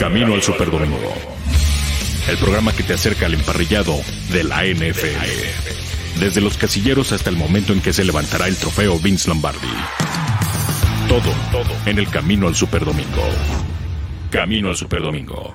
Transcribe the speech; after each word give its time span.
Camino 0.00 0.32
al 0.32 0.40
Superdomingo. 0.40 1.12
El 2.26 2.38
programa 2.38 2.72
que 2.72 2.82
te 2.82 2.94
acerca 2.94 3.26
al 3.26 3.34
emparrillado 3.34 3.92
de 4.32 4.44
la 4.44 4.64
NFL. 4.64 6.18
Desde 6.18 6.40
los 6.40 6.56
casilleros 6.56 7.12
hasta 7.12 7.28
el 7.28 7.36
momento 7.36 7.74
en 7.74 7.82
que 7.82 7.92
se 7.92 8.02
levantará 8.02 8.48
el 8.48 8.56
trofeo 8.56 8.98
Vince 8.98 9.28
Lombardi. 9.28 9.68
Todo, 11.06 11.30
todo 11.52 11.74
en 11.84 11.98
el 11.98 12.08
Camino 12.08 12.48
al 12.48 12.54
Superdomingo. 12.54 13.22
Camino 14.30 14.70
al 14.70 14.76
Superdomingo. 14.76 15.54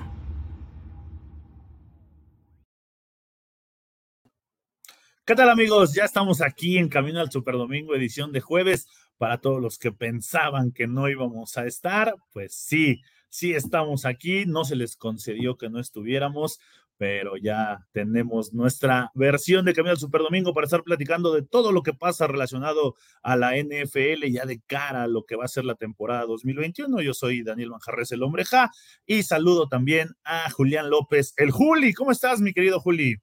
¿Qué 5.24 5.34
tal 5.34 5.50
amigos? 5.50 5.92
Ya 5.92 6.04
estamos 6.04 6.40
aquí 6.40 6.78
en 6.78 6.88
Camino 6.88 7.18
al 7.18 7.32
Superdomingo, 7.32 7.96
edición 7.96 8.30
de 8.30 8.40
jueves. 8.40 8.86
Para 9.18 9.38
todos 9.38 9.60
los 9.60 9.76
que 9.76 9.90
pensaban 9.90 10.70
que 10.70 10.86
no 10.86 11.08
íbamos 11.08 11.56
a 11.56 11.66
estar, 11.66 12.14
pues 12.32 12.54
sí, 12.54 13.00
sí 13.36 13.52
estamos 13.52 14.06
aquí. 14.06 14.46
No 14.46 14.64
se 14.64 14.76
les 14.76 14.96
concedió 14.96 15.58
que 15.58 15.68
no 15.68 15.78
estuviéramos, 15.78 16.58
pero 16.96 17.36
ya 17.36 17.86
tenemos 17.92 18.54
nuestra 18.54 19.10
versión 19.14 19.66
de 19.66 19.74
Camino 19.74 19.90
al 19.90 19.98
Superdomingo 19.98 20.54
para 20.54 20.64
estar 20.64 20.82
platicando 20.82 21.34
de 21.34 21.42
todo 21.42 21.70
lo 21.70 21.82
que 21.82 21.92
pasa 21.92 22.26
relacionado 22.26 22.94
a 23.22 23.36
la 23.36 23.54
NFL 23.54 24.24
ya 24.30 24.46
de 24.46 24.62
cara 24.66 25.02
a 25.02 25.06
lo 25.06 25.26
que 25.26 25.36
va 25.36 25.44
a 25.44 25.48
ser 25.48 25.66
la 25.66 25.74
temporada 25.74 26.24
2021. 26.24 27.02
Yo 27.02 27.12
soy 27.12 27.42
Daniel 27.42 27.70
Manjarres, 27.70 28.10
el 28.12 28.22
hombre 28.22 28.46
ja, 28.46 28.70
y 29.04 29.22
saludo 29.22 29.68
también 29.68 30.14
a 30.24 30.50
Julián 30.50 30.88
López, 30.88 31.34
el 31.36 31.50
Juli. 31.50 31.92
¿Cómo 31.92 32.12
estás, 32.12 32.40
mi 32.40 32.54
querido 32.54 32.80
Juli? 32.80 33.16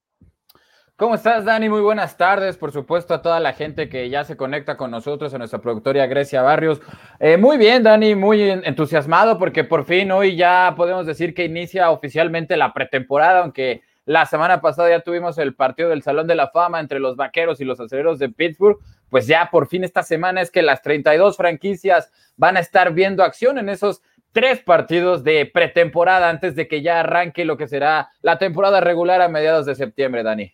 ¿Cómo 1.03 1.15
estás, 1.15 1.43
Dani? 1.43 1.67
Muy 1.67 1.81
buenas 1.81 2.15
tardes. 2.15 2.55
Por 2.55 2.71
supuesto, 2.71 3.13
a 3.13 3.21
toda 3.21 3.41
la 3.41 3.51
gente 3.51 3.89
que 3.89 4.09
ya 4.09 4.23
se 4.23 4.37
conecta 4.37 4.77
con 4.77 4.89
nosotros, 4.89 5.33
a 5.33 5.37
nuestra 5.37 5.59
productora 5.59 6.05
Grecia 6.05 6.41
Barrios. 6.41 6.79
Eh, 7.19 7.35
muy 7.35 7.57
bien, 7.57 7.83
Dani, 7.83 8.15
muy 8.15 8.41
entusiasmado 8.41 9.37
porque 9.37 9.65
por 9.65 9.83
fin 9.83 10.13
hoy 10.13 10.37
ya 10.37 10.73
podemos 10.77 11.05
decir 11.05 11.33
que 11.33 11.43
inicia 11.43 11.91
oficialmente 11.91 12.55
la 12.55 12.71
pretemporada, 12.71 13.41
aunque 13.41 13.81
la 14.05 14.25
semana 14.25 14.61
pasada 14.61 14.91
ya 14.91 15.01
tuvimos 15.01 15.37
el 15.39 15.55
partido 15.55 15.89
del 15.89 16.03
Salón 16.03 16.25
de 16.25 16.35
la 16.35 16.47
Fama 16.51 16.79
entre 16.79 17.01
los 17.01 17.17
Vaqueros 17.17 17.59
y 17.59 17.65
los 17.65 17.81
Aceleros 17.81 18.17
de 18.17 18.29
Pittsburgh. 18.29 18.77
Pues 19.09 19.27
ya 19.27 19.49
por 19.51 19.67
fin 19.67 19.83
esta 19.83 20.03
semana 20.03 20.39
es 20.39 20.51
que 20.51 20.61
las 20.61 20.81
32 20.83 21.35
franquicias 21.35 22.13
van 22.37 22.55
a 22.55 22.61
estar 22.61 22.93
viendo 22.93 23.25
acción 23.25 23.57
en 23.57 23.67
esos 23.67 24.03
tres 24.31 24.61
partidos 24.61 25.25
de 25.25 25.51
pretemporada 25.53 26.29
antes 26.29 26.55
de 26.55 26.69
que 26.69 26.81
ya 26.81 27.01
arranque 27.01 27.43
lo 27.43 27.57
que 27.57 27.67
será 27.67 28.11
la 28.21 28.37
temporada 28.37 28.79
regular 28.79 29.21
a 29.21 29.27
mediados 29.27 29.65
de 29.65 29.75
septiembre, 29.75 30.23
Dani. 30.23 30.53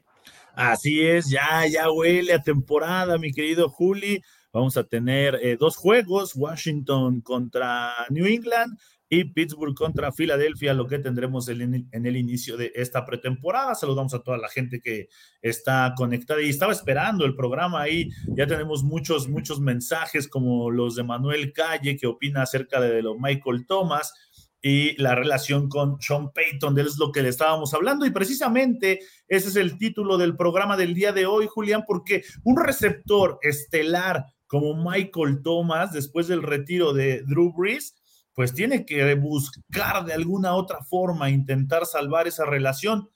Así 0.59 0.99
es, 0.99 1.29
ya, 1.29 1.65
ya 1.67 1.89
huele 1.89 2.33
a 2.33 2.41
temporada, 2.41 3.17
mi 3.17 3.31
querido 3.31 3.69
Juli. 3.69 4.21
Vamos 4.51 4.75
a 4.75 4.83
tener 4.83 5.35
eh, 5.41 5.55
dos 5.57 5.77
juegos, 5.77 6.35
Washington 6.35 7.21
contra 7.21 7.93
New 8.09 8.25
England 8.25 8.77
y 9.07 9.23
Pittsburgh 9.23 9.73
contra 9.73 10.11
Filadelfia, 10.11 10.73
lo 10.73 10.85
que 10.85 10.99
tendremos 10.99 11.47
en, 11.47 11.87
en, 11.89 12.05
el 12.05 12.17
inicio 12.17 12.57
de 12.57 12.73
esta 12.75 13.05
pretemporada. 13.05 13.73
Saludamos 13.73 14.13
a 14.13 14.19
toda 14.19 14.37
la 14.37 14.49
gente 14.49 14.81
que 14.81 15.07
está 15.41 15.93
conectada 15.95 16.41
y 16.41 16.49
estaba 16.49 16.73
esperando 16.73 17.23
el 17.23 17.37
programa 17.37 17.81
ahí. 17.81 18.09
Ya 18.35 18.45
tenemos 18.45 18.83
muchos, 18.83 19.29
muchos 19.29 19.61
mensajes 19.61 20.27
como 20.27 20.69
los 20.69 20.97
de 20.97 21.03
Manuel 21.03 21.53
Calle 21.53 21.95
que 21.95 22.05
opina 22.05 22.41
acerca 22.41 22.81
de 22.81 23.01
lo 23.01 23.17
Michael 23.17 23.65
Thomas 23.65 24.13
y 24.61 25.01
la 25.01 25.15
relación 25.15 25.69
con 25.69 26.01
Sean 26.01 26.31
Payton, 26.31 26.75
de 26.75 26.81
es 26.81 26.97
lo 26.97 27.11
que 27.11 27.21
le 27.21 27.29
estábamos 27.29 27.73
hablando. 27.73 28.05
Y 28.05 28.11
precisamente 28.11 28.99
ese 29.27 29.49
es 29.49 29.55
el 29.55 29.77
título 29.77 30.17
del 30.17 30.35
programa 30.35 30.75
del 30.75 30.93
día 30.93 31.13
de 31.13 31.25
hoy, 31.25 31.47
Julián, 31.47 31.83
porque 31.87 32.23
un 32.43 32.57
receptor 32.57 33.39
estelar 33.41 34.25
como 34.47 34.73
Michael 34.73 35.41
Thomas, 35.43 35.93
después 35.93 36.27
del 36.27 36.43
retiro 36.43 36.91
de 36.91 37.21
Drew 37.21 37.53
Brees, 37.53 37.95
pues 38.33 38.53
tiene 38.53 38.85
que 38.85 39.13
buscar 39.15 40.05
de 40.05 40.13
alguna 40.13 40.55
otra 40.55 40.83
forma 40.83 41.29
intentar 41.29 41.85
salvar 41.85 42.27
esa 42.27 42.45
relación, 42.45 43.09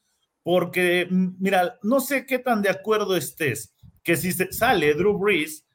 porque, 0.43 1.07
mm, 1.09 1.35
mira, 1.39 1.79
no 1.81 1.99
sé 2.01 2.25
qué 2.25 2.39
tan 2.39 2.61
de 2.61 2.69
acuerdo 2.69 3.15
estés, 3.15 3.73
que 4.03 4.15
si 4.15 4.31
sale 4.31 4.93
Drew 4.93 5.17
Brees, 5.17 5.65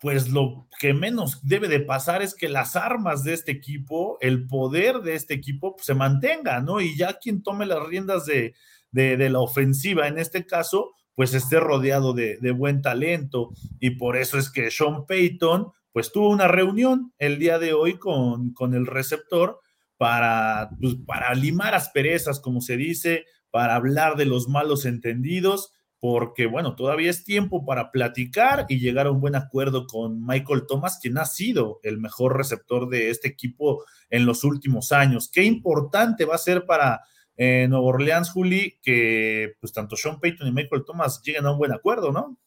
pues 0.00 0.28
lo 0.28 0.68
que 0.78 0.92
menos 0.92 1.40
debe 1.42 1.68
de 1.68 1.80
pasar 1.80 2.22
es 2.22 2.34
que 2.34 2.48
las 2.48 2.76
armas 2.76 3.24
de 3.24 3.32
este 3.32 3.52
equipo, 3.52 4.18
el 4.20 4.46
poder 4.46 5.00
de 5.00 5.14
este 5.14 5.34
equipo 5.34 5.74
pues, 5.76 5.86
se 5.86 5.94
mantenga, 5.94 6.60
¿no? 6.60 6.80
Y 6.80 6.96
ya 6.96 7.18
quien 7.18 7.42
tome 7.42 7.64
las 7.66 7.82
riendas 7.86 8.26
de, 8.26 8.54
la 8.92 9.40
ofensiva, 9.40 10.06
en 10.06 10.18
este 10.18 10.44
caso, 10.46 10.92
pues 11.14 11.32
esté 11.32 11.60
rodeado 11.60 12.12
de, 12.12 12.50
buen 12.52 12.82
talento. 12.82 13.52
Y 13.80 13.90
por 13.90 14.16
eso 14.16 14.38
es 14.38 14.50
que 14.50 14.70
Sean 14.70 15.06
Payton, 15.06 15.72
pues 15.92 16.12
tuvo 16.12 16.28
una 16.28 16.46
reunión 16.46 17.14
el 17.18 17.38
día 17.38 17.58
de 17.58 17.72
hoy 17.72 17.98
con, 17.98 18.52
con 18.52 18.74
el 18.74 18.86
receptor 18.86 19.60
para, 19.96 20.70
pues, 20.78 20.96
para 21.06 21.34
limar 21.34 21.74
asperezas, 21.74 22.38
como 22.38 22.60
se 22.60 22.76
dice, 22.76 23.24
para 23.50 23.76
hablar 23.76 24.16
de 24.16 24.26
los 24.26 24.46
malos 24.46 24.84
entendidos 24.84 25.72
porque 26.08 26.46
bueno, 26.46 26.76
todavía 26.76 27.10
es 27.10 27.24
tiempo 27.24 27.64
para 27.64 27.90
platicar 27.90 28.64
y 28.68 28.78
llegar 28.78 29.08
a 29.08 29.10
un 29.10 29.20
buen 29.20 29.34
acuerdo 29.34 29.88
con 29.88 30.24
Michael 30.24 30.62
Thomas, 30.68 31.00
quien 31.02 31.18
ha 31.18 31.24
sido 31.24 31.80
el 31.82 31.98
mejor 31.98 32.36
receptor 32.36 32.88
de 32.88 33.10
este 33.10 33.26
equipo 33.26 33.84
en 34.08 34.24
los 34.24 34.44
últimos 34.44 34.92
años. 34.92 35.28
Qué 35.28 35.42
importante 35.42 36.24
va 36.24 36.36
a 36.36 36.38
ser 36.38 36.64
para 36.64 37.00
eh, 37.36 37.66
Nueva 37.68 37.86
Orleans, 37.86 38.30
Juli, 38.30 38.78
que 38.80 39.54
pues 39.58 39.72
tanto 39.72 39.96
Sean 39.96 40.20
Payton 40.20 40.46
y 40.46 40.52
Michael 40.52 40.84
Thomas 40.86 41.20
lleguen 41.24 41.44
a 41.44 41.50
un 41.50 41.58
buen 41.58 41.72
acuerdo, 41.72 42.12
¿no? 42.12 42.38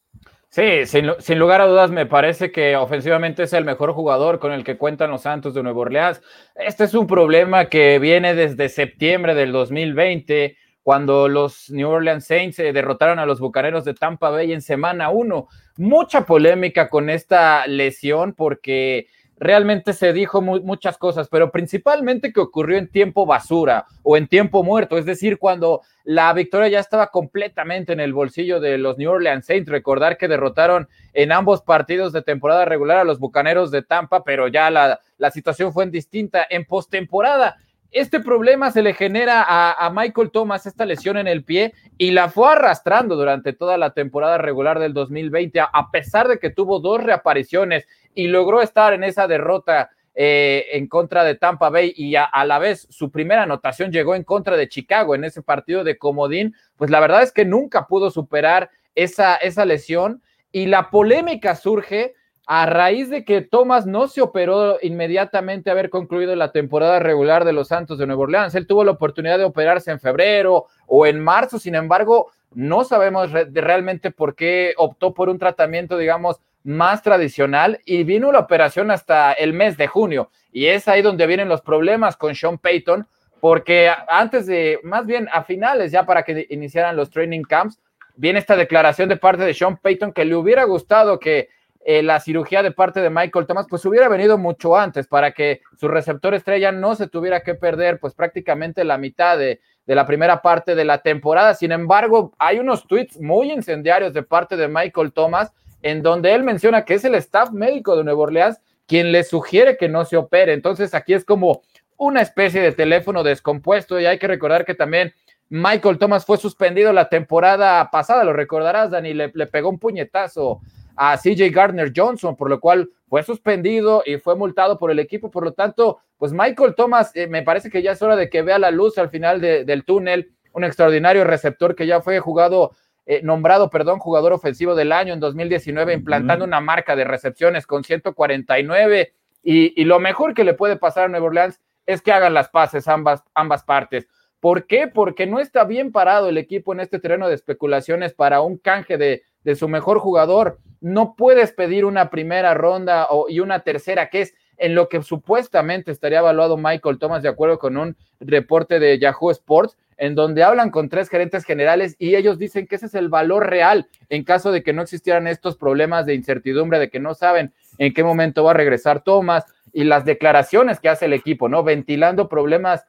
Sí, 0.48 0.86
sin, 0.86 1.10
sin, 1.18 1.38
lugar 1.38 1.60
a 1.60 1.66
dudas 1.66 1.90
me 1.90 2.06
parece 2.06 2.50
que 2.50 2.76
ofensivamente 2.76 3.42
es 3.42 3.52
el 3.52 3.66
mejor 3.66 3.92
jugador 3.92 4.38
con 4.38 4.52
el 4.52 4.64
que 4.64 4.78
cuentan 4.78 5.10
los 5.10 5.20
Santos 5.20 5.52
de 5.52 5.62
Nueva 5.62 5.80
Orleans. 5.80 6.22
Este 6.54 6.84
es 6.84 6.94
un 6.94 7.06
problema 7.06 7.66
que 7.66 7.98
viene 7.98 8.34
desde 8.34 8.70
septiembre 8.70 9.34
del 9.34 9.52
2020 9.52 10.56
cuando 10.82 11.28
los 11.28 11.70
New 11.70 11.88
Orleans 11.88 12.24
Saints 12.24 12.58
eh, 12.58 12.72
derrotaron 12.72 13.18
a 13.18 13.26
los 13.26 13.40
Bucaneros 13.40 13.84
de 13.84 13.94
Tampa 13.94 14.30
Bay 14.30 14.52
en 14.52 14.62
semana 14.62 15.10
uno. 15.10 15.48
Mucha 15.76 16.26
polémica 16.26 16.88
con 16.88 17.10
esta 17.10 17.66
lesión 17.66 18.32
porque 18.32 19.08
realmente 19.40 19.94
se 19.94 20.12
dijo 20.12 20.42
muchas 20.42 20.98
cosas, 20.98 21.28
pero 21.28 21.50
principalmente 21.50 22.30
que 22.30 22.40
ocurrió 22.40 22.76
en 22.76 22.88
tiempo 22.88 23.24
basura 23.24 23.86
o 24.02 24.18
en 24.18 24.28
tiempo 24.28 24.62
muerto, 24.62 24.98
es 24.98 25.06
decir, 25.06 25.38
cuando 25.38 25.80
la 26.04 26.30
victoria 26.34 26.68
ya 26.68 26.78
estaba 26.78 27.06
completamente 27.06 27.94
en 27.94 28.00
el 28.00 28.12
bolsillo 28.12 28.60
de 28.60 28.76
los 28.76 28.98
New 28.98 29.10
Orleans 29.10 29.46
Saints. 29.46 29.70
Recordar 29.70 30.18
que 30.18 30.28
derrotaron 30.28 30.88
en 31.14 31.32
ambos 31.32 31.62
partidos 31.62 32.12
de 32.12 32.20
temporada 32.20 32.66
regular 32.66 32.98
a 32.98 33.04
los 33.04 33.18
Bucaneros 33.18 33.70
de 33.70 33.82
Tampa, 33.82 34.24
pero 34.24 34.46
ya 34.46 34.70
la, 34.70 35.00
la 35.16 35.30
situación 35.30 35.72
fue 35.72 35.86
distinta 35.86 36.46
en 36.48 36.66
postemporada 36.66 37.56
este 37.92 38.20
problema 38.20 38.70
se 38.70 38.82
le 38.82 38.94
genera 38.94 39.44
a, 39.46 39.90
Michael 39.90 40.30
Thomas, 40.30 40.66
esta 40.66 40.86
lesión 40.86 41.16
en 41.16 41.26
el 41.26 41.44
pie, 41.44 41.74
y 41.98 42.12
la 42.12 42.28
fue 42.28 42.52
arrastrando 42.52 43.16
durante 43.16 43.52
toda 43.52 43.76
la 43.78 43.94
temporada 43.94 44.38
regular 44.38 44.78
del 44.78 44.94
2020, 44.94 45.60
a 45.60 45.90
pesar 45.90 46.28
de 46.28 46.38
que 46.38 46.50
tuvo 46.50 46.78
dos 46.78 47.02
reapariciones 47.02 47.86
y 48.14 48.28
logró 48.28 48.62
estar 48.62 48.92
en 48.92 49.02
esa 49.02 49.26
derrota 49.26 49.90
eh, 50.14 50.66
en 50.72 50.86
contra 50.86 51.24
de 51.24 51.34
Tampa 51.34 51.70
Bay 51.70 51.92
y 51.96 52.14
a, 52.16 52.28
la 52.44 52.58
vez 52.58 52.86
su 52.90 53.10
primera 53.10 53.44
anotación 53.44 53.92
llegó 53.92 54.14
en 54.14 54.24
contra 54.24 54.56
de 54.56 54.68
Chicago 54.68 55.14
en 55.14 55.24
ese 55.24 55.42
partido 55.42 55.82
de 55.82 55.98
comodín, 55.98 56.54
pues 56.76 56.90
la 56.90 57.00
verdad 57.00 57.22
es 57.22 57.32
que 57.32 57.44
nunca 57.44 57.86
pudo 57.86 58.10
superar 58.10 58.70
esa, 58.94 59.36
esa 59.36 59.64
lesión 59.64 60.22
y 60.52 60.66
la 60.66 60.90
polémica 60.90 61.54
surge 61.56 62.14
a 62.52 62.66
raíz 62.66 63.08
de 63.08 63.24
que 63.24 63.42
Thomas 63.42 63.86
no 63.86 64.08
se 64.08 64.20
operó 64.20 64.78
inmediatamente 64.82 65.70
haber 65.70 65.88
concluido 65.88 66.34
la 66.34 66.50
temporada 66.50 66.98
regular 66.98 67.44
de 67.44 67.52
los 67.52 67.68
Santos 67.68 67.96
de 67.96 68.08
Nueva 68.08 68.22
Orleans. 68.22 68.56
Él 68.56 68.66
tuvo 68.66 68.82
la 68.82 68.90
oportunidad 68.90 69.38
de 69.38 69.44
operarse 69.44 69.92
en 69.92 70.00
febrero 70.00 70.66
o 70.88 71.06
en 71.06 71.20
marzo, 71.20 71.60
sin 71.60 71.76
embargo, 71.76 72.32
no 72.52 72.82
sabemos 72.82 73.30
realmente 73.30 74.10
por 74.10 74.34
qué 74.34 74.74
optó 74.78 75.14
por 75.14 75.28
un 75.28 75.38
tratamiento, 75.38 75.96
digamos, 75.96 76.40
más 76.64 77.04
tradicional 77.04 77.78
y 77.84 78.02
vino 78.02 78.32
la 78.32 78.40
operación 78.40 78.90
hasta 78.90 79.32
el 79.32 79.52
mes 79.52 79.76
de 79.76 79.86
junio. 79.86 80.32
Y 80.50 80.66
es 80.66 80.88
ahí 80.88 81.02
donde 81.02 81.28
vienen 81.28 81.48
los 81.48 81.60
problemas 81.60 82.16
con 82.16 82.34
Sean 82.34 82.58
Payton, 82.58 83.06
porque 83.38 83.92
antes 84.08 84.46
de, 84.46 84.80
más 84.82 85.06
bien 85.06 85.28
a 85.32 85.44
finales, 85.44 85.92
ya 85.92 86.04
para 86.04 86.24
que 86.24 86.48
iniciaran 86.50 86.96
los 86.96 87.10
training 87.10 87.42
camps, 87.42 87.78
viene 88.16 88.40
esta 88.40 88.56
declaración 88.56 89.08
de 89.08 89.18
parte 89.18 89.44
de 89.44 89.54
Sean 89.54 89.76
Payton 89.76 90.12
que 90.12 90.24
le 90.24 90.34
hubiera 90.34 90.64
gustado 90.64 91.20
que 91.20 91.48
eh, 91.82 92.02
la 92.02 92.20
cirugía 92.20 92.62
de 92.62 92.72
parte 92.72 93.00
de 93.00 93.08
Michael 93.08 93.46
Thomas, 93.46 93.66
pues 93.68 93.84
hubiera 93.86 94.08
venido 94.08 94.36
mucho 94.36 94.76
antes 94.76 95.06
para 95.06 95.32
que 95.32 95.62
su 95.78 95.88
receptor 95.88 96.34
estrella 96.34 96.72
no 96.72 96.94
se 96.94 97.08
tuviera 97.08 97.40
que 97.42 97.54
perder 97.54 97.98
pues 97.98 98.14
prácticamente 98.14 98.84
la 98.84 98.98
mitad 98.98 99.38
de, 99.38 99.60
de 99.86 99.94
la 99.94 100.06
primera 100.06 100.42
parte 100.42 100.74
de 100.74 100.84
la 100.84 100.98
temporada. 100.98 101.54
Sin 101.54 101.72
embargo, 101.72 102.32
hay 102.38 102.58
unos 102.58 102.86
tweets 102.86 103.18
muy 103.18 103.50
incendiarios 103.50 104.12
de 104.12 104.22
parte 104.22 104.56
de 104.56 104.68
Michael 104.68 105.12
Thomas 105.12 105.52
en 105.82 106.02
donde 106.02 106.34
él 106.34 106.42
menciona 106.42 106.84
que 106.84 106.94
es 106.94 107.04
el 107.04 107.14
staff 107.14 107.50
médico 107.50 107.96
de 107.96 108.04
Nueva 108.04 108.20
Orleans 108.20 108.60
quien 108.86 109.12
le 109.12 109.22
sugiere 109.24 109.76
que 109.76 109.88
no 109.88 110.04
se 110.04 110.16
opere. 110.16 110.52
Entonces 110.52 110.94
aquí 110.94 111.14
es 111.14 111.24
como 111.24 111.62
una 111.96 112.22
especie 112.22 112.60
de 112.60 112.72
teléfono 112.72 113.22
descompuesto 113.22 114.00
y 114.00 114.06
hay 114.06 114.18
que 114.18 114.26
recordar 114.26 114.64
que 114.64 114.74
también 114.74 115.14
Michael 115.48 115.98
Thomas 115.98 116.26
fue 116.26 116.38
suspendido 116.38 116.92
la 116.92 117.08
temporada 117.08 117.90
pasada, 117.90 118.24
lo 118.24 118.32
recordarás, 118.32 118.90
Dani, 118.90 119.14
le, 119.14 119.30
le 119.34 119.46
pegó 119.46 119.68
un 119.68 119.78
puñetazo 119.78 120.60
a 121.02 121.16
CJ 121.16 121.50
Gardner 121.50 121.94
Johnson, 121.96 122.36
por 122.36 122.50
lo 122.50 122.60
cual 122.60 122.90
fue 123.08 123.22
suspendido 123.22 124.02
y 124.04 124.18
fue 124.18 124.36
multado 124.36 124.78
por 124.78 124.90
el 124.90 124.98
equipo. 124.98 125.30
Por 125.30 125.44
lo 125.44 125.54
tanto, 125.54 126.00
pues 126.18 126.30
Michael 126.30 126.74
Thomas, 126.74 127.10
eh, 127.16 127.26
me 127.26 127.42
parece 127.42 127.70
que 127.70 127.80
ya 127.80 127.92
es 127.92 128.02
hora 128.02 128.16
de 128.16 128.28
que 128.28 128.42
vea 128.42 128.58
la 128.58 128.70
luz 128.70 128.98
al 128.98 129.08
final 129.08 129.40
del 129.40 129.84
túnel. 129.86 130.30
Un 130.52 130.62
extraordinario 130.62 131.24
receptor 131.24 131.74
que 131.74 131.86
ya 131.86 132.02
fue 132.02 132.20
jugado, 132.20 132.72
eh, 133.06 133.22
nombrado, 133.22 133.70
perdón, 133.70 133.98
jugador 133.98 134.34
ofensivo 134.34 134.74
del 134.74 134.92
año 134.92 135.14
en 135.14 135.20
2019, 135.20 135.94
implantando 135.94 136.44
una 136.44 136.60
marca 136.60 136.94
de 136.94 137.04
recepciones 137.04 137.66
con 137.66 137.82
149. 137.82 139.14
Y, 139.42 139.80
y, 139.80 139.84
lo 139.86 140.00
mejor 140.00 140.34
que 140.34 140.44
le 140.44 140.52
puede 140.52 140.76
pasar 140.76 141.04
a 141.04 141.08
Nueva 141.08 141.28
Orleans 141.28 141.62
es 141.86 142.02
que 142.02 142.12
hagan 142.12 142.34
las 142.34 142.50
paces 142.50 142.86
ambas, 142.88 143.24
ambas 143.32 143.64
partes. 143.64 144.06
¿Por 144.38 144.66
qué? 144.66 144.86
Porque 144.86 145.26
no 145.26 145.40
está 145.40 145.64
bien 145.64 145.92
parado 145.92 146.28
el 146.28 146.36
equipo 146.36 146.74
en 146.74 146.80
este 146.80 146.98
terreno 146.98 147.26
de 147.26 147.36
especulaciones 147.36 148.12
para 148.12 148.42
un 148.42 148.58
canje 148.58 148.98
de, 148.98 149.22
de 149.44 149.54
su 149.54 149.68
mejor 149.68 149.98
jugador. 149.98 150.58
No 150.80 151.14
puedes 151.14 151.52
pedir 151.52 151.84
una 151.84 152.10
primera 152.10 152.54
ronda 152.54 153.08
y 153.28 153.40
una 153.40 153.60
tercera, 153.60 154.08
que 154.10 154.22
es 154.22 154.34
en 154.56 154.74
lo 154.74 154.88
que 154.88 155.02
supuestamente 155.02 155.90
estaría 155.90 156.18
evaluado 156.18 156.56
Michael 156.56 156.98
Thomas, 156.98 157.22
de 157.22 157.30
acuerdo 157.30 157.58
con 157.58 157.76
un 157.76 157.96
reporte 158.20 158.78
de 158.78 158.98
Yahoo 158.98 159.30
Sports, 159.30 159.76
en 159.96 160.14
donde 160.14 160.42
hablan 160.42 160.70
con 160.70 160.88
tres 160.88 161.10
gerentes 161.10 161.44
generales 161.44 161.94
y 161.98 162.14
ellos 162.14 162.38
dicen 162.38 162.66
que 162.66 162.76
ese 162.76 162.86
es 162.86 162.94
el 162.94 163.10
valor 163.10 163.48
real 163.48 163.86
en 164.08 164.24
caso 164.24 164.50
de 164.50 164.62
que 164.62 164.72
no 164.72 164.80
existieran 164.80 165.26
estos 165.26 165.56
problemas 165.56 166.06
de 166.06 166.14
incertidumbre, 166.14 166.78
de 166.78 166.88
que 166.88 167.00
no 167.00 167.14
saben 167.14 167.52
en 167.76 167.92
qué 167.92 168.02
momento 168.02 168.42
va 168.42 168.52
a 168.52 168.54
regresar 168.54 169.02
Thomas 169.02 169.44
y 169.74 169.84
las 169.84 170.06
declaraciones 170.06 170.80
que 170.80 170.88
hace 170.88 171.04
el 171.04 171.12
equipo, 171.12 171.50
¿no? 171.50 171.62
Ventilando 171.62 172.28
problemas 172.28 172.86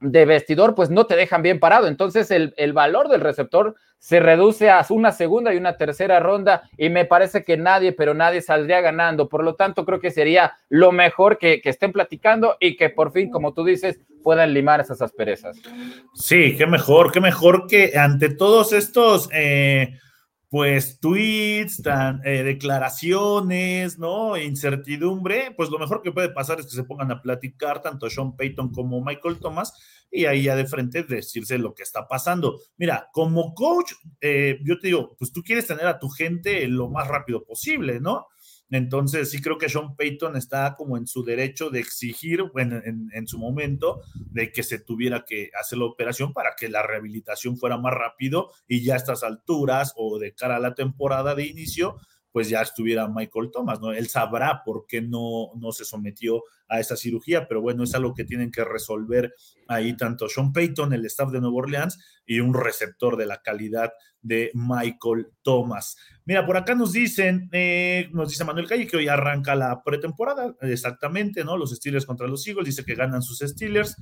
de 0.00 0.24
vestidor, 0.24 0.74
pues 0.74 0.90
no 0.90 1.06
te 1.06 1.16
dejan 1.16 1.42
bien 1.42 1.60
parado. 1.60 1.86
Entonces 1.86 2.30
el, 2.30 2.72
valor 2.72 3.08
del 3.08 3.20
receptor 3.20 3.74
se 3.98 4.18
reduce 4.18 4.70
a 4.70 4.84
una 4.88 5.12
segunda 5.12 5.52
y 5.52 5.58
una 5.58 5.76
tercera 5.76 6.20
ronda 6.20 6.62
y 6.78 6.88
me 6.88 7.04
parece 7.04 7.44
que 7.44 7.56
nadie, 7.56 7.92
pero 7.92 8.14
nadie 8.14 8.40
saldría 8.40 8.80
ganando. 8.80 9.28
Por 9.28 9.44
lo 9.44 9.54
tanto, 9.54 9.84
creo 9.84 10.00
que 10.00 10.10
sería 10.10 10.54
lo 10.68 10.90
mejor 10.90 11.38
que, 11.38 11.60
estén 11.64 11.92
platicando 11.92 12.56
y 12.60 12.76
que 12.76 12.88
por 12.88 13.12
fin, 13.12 13.30
como 13.30 13.52
tú 13.52 13.64
dices, 13.64 14.00
puedan 14.22 14.54
limar 14.54 14.80
esas 14.80 15.02
asperezas. 15.02 15.58
Sí, 16.14 16.56
qué 16.56 16.66
mejor, 16.66 17.12
qué 17.12 17.20
mejor 17.20 17.66
que 17.66 17.92
ante 17.98 18.30
todos 18.30 18.72
estos... 18.72 19.28
Eh, 19.32 19.98
pues 20.50 20.98
tweets, 20.98 21.80
eh, 22.24 22.42
declaraciones, 22.42 24.00
¿no? 24.00 24.36
Incertidumbre, 24.36 25.54
pues 25.56 25.70
lo 25.70 25.78
mejor 25.78 26.02
que 26.02 26.10
puede 26.10 26.30
pasar 26.30 26.58
es 26.58 26.66
que 26.66 26.74
se 26.74 26.82
pongan 26.82 27.12
a 27.12 27.22
platicar 27.22 27.80
tanto 27.80 28.10
Sean 28.10 28.36
Payton 28.36 28.72
como 28.72 29.00
Michael 29.00 29.38
Thomas 29.38 29.72
y 30.10 30.24
ahí 30.24 30.42
ya 30.42 30.56
de 30.56 30.66
frente 30.66 31.04
decirse 31.04 31.56
lo 31.56 31.72
que 31.72 31.84
está 31.84 32.08
pasando. 32.08 32.58
Mira, 32.76 33.08
como 33.12 33.54
coach, 33.54 33.92
eh, 34.20 34.58
yo 34.64 34.80
te 34.80 34.88
digo, 34.88 35.14
pues 35.16 35.32
tú 35.32 35.40
quieres 35.42 35.68
tener 35.68 35.86
a 35.86 36.00
tu 36.00 36.08
gente 36.08 36.66
lo 36.66 36.90
más 36.90 37.06
rápido 37.06 37.44
posible, 37.44 38.00
¿no? 38.00 38.26
Entonces, 38.70 39.30
sí 39.30 39.40
creo 39.40 39.58
que 39.58 39.68
Sean 39.68 39.96
Payton 39.96 40.36
está 40.36 40.76
como 40.76 40.96
en 40.96 41.06
su 41.06 41.24
derecho 41.24 41.70
de 41.70 41.80
exigir, 41.80 42.44
bueno, 42.52 42.80
en, 42.84 43.26
su 43.26 43.38
momento, 43.38 44.02
de 44.30 44.52
que 44.52 44.62
se 44.62 44.78
tuviera 44.78 45.24
que 45.26 45.50
hacer 45.58 45.78
la 45.78 45.86
operación 45.86 46.32
para 46.32 46.54
que 46.56 46.68
la 46.68 46.82
rehabilitación 46.82 47.56
fuera 47.56 47.78
más 47.78 47.94
rápido 47.94 48.50
y 48.68 48.82
ya 48.82 48.94
a 48.94 48.98
estas 48.98 49.24
alturas 49.24 49.92
o 49.96 50.18
de 50.18 50.34
cara 50.34 50.56
a 50.56 50.60
la 50.60 50.74
temporada 50.74 51.34
de 51.34 51.46
inicio, 51.46 51.96
pues 52.32 52.48
ya 52.48 52.62
estuviera 52.62 53.08
Michael 53.08 53.50
Thomas, 53.52 53.80
¿no? 53.80 53.92
Él 53.92 54.08
sabrá 54.08 54.62
por 54.64 54.86
qué 54.86 55.02
no, 55.02 55.50
no 55.56 55.72
se 55.72 55.84
sometió 55.84 56.42
a 56.68 56.78
esa 56.78 56.96
cirugía, 56.96 57.48
pero 57.48 57.60
bueno, 57.60 57.82
es 57.82 57.94
algo 57.94 58.14
que 58.14 58.24
tienen 58.24 58.52
que 58.52 58.64
resolver 58.64 59.34
ahí 59.66 59.96
tanto 59.96 60.28
Sean 60.28 60.52
Payton, 60.52 60.92
el 60.92 61.04
staff 61.06 61.30
de 61.30 61.40
Nueva 61.40 61.56
Orleans, 61.56 61.98
y 62.24 62.38
un 62.40 62.54
receptor 62.54 63.16
de 63.16 63.26
la 63.26 63.42
calidad 63.42 63.92
de 64.22 64.50
Michael 64.54 65.28
Thomas. 65.42 65.96
Mira, 66.24 66.46
por 66.46 66.56
acá 66.56 66.74
nos 66.74 66.92
dicen, 66.92 67.48
eh, 67.52 68.08
nos 68.12 68.28
dice 68.28 68.44
Manuel 68.44 68.68
Calle 68.68 68.86
que 68.86 68.96
hoy 68.96 69.08
arranca 69.08 69.56
la 69.56 69.82
pretemporada, 69.82 70.54
exactamente, 70.60 71.44
¿no? 71.44 71.56
Los 71.56 71.70
Steelers 71.70 72.06
contra 72.06 72.28
los 72.28 72.46
Eagles, 72.46 72.66
dice 72.66 72.84
que 72.84 72.94
ganan 72.94 73.22
sus 73.22 73.38
Steelers, 73.38 73.96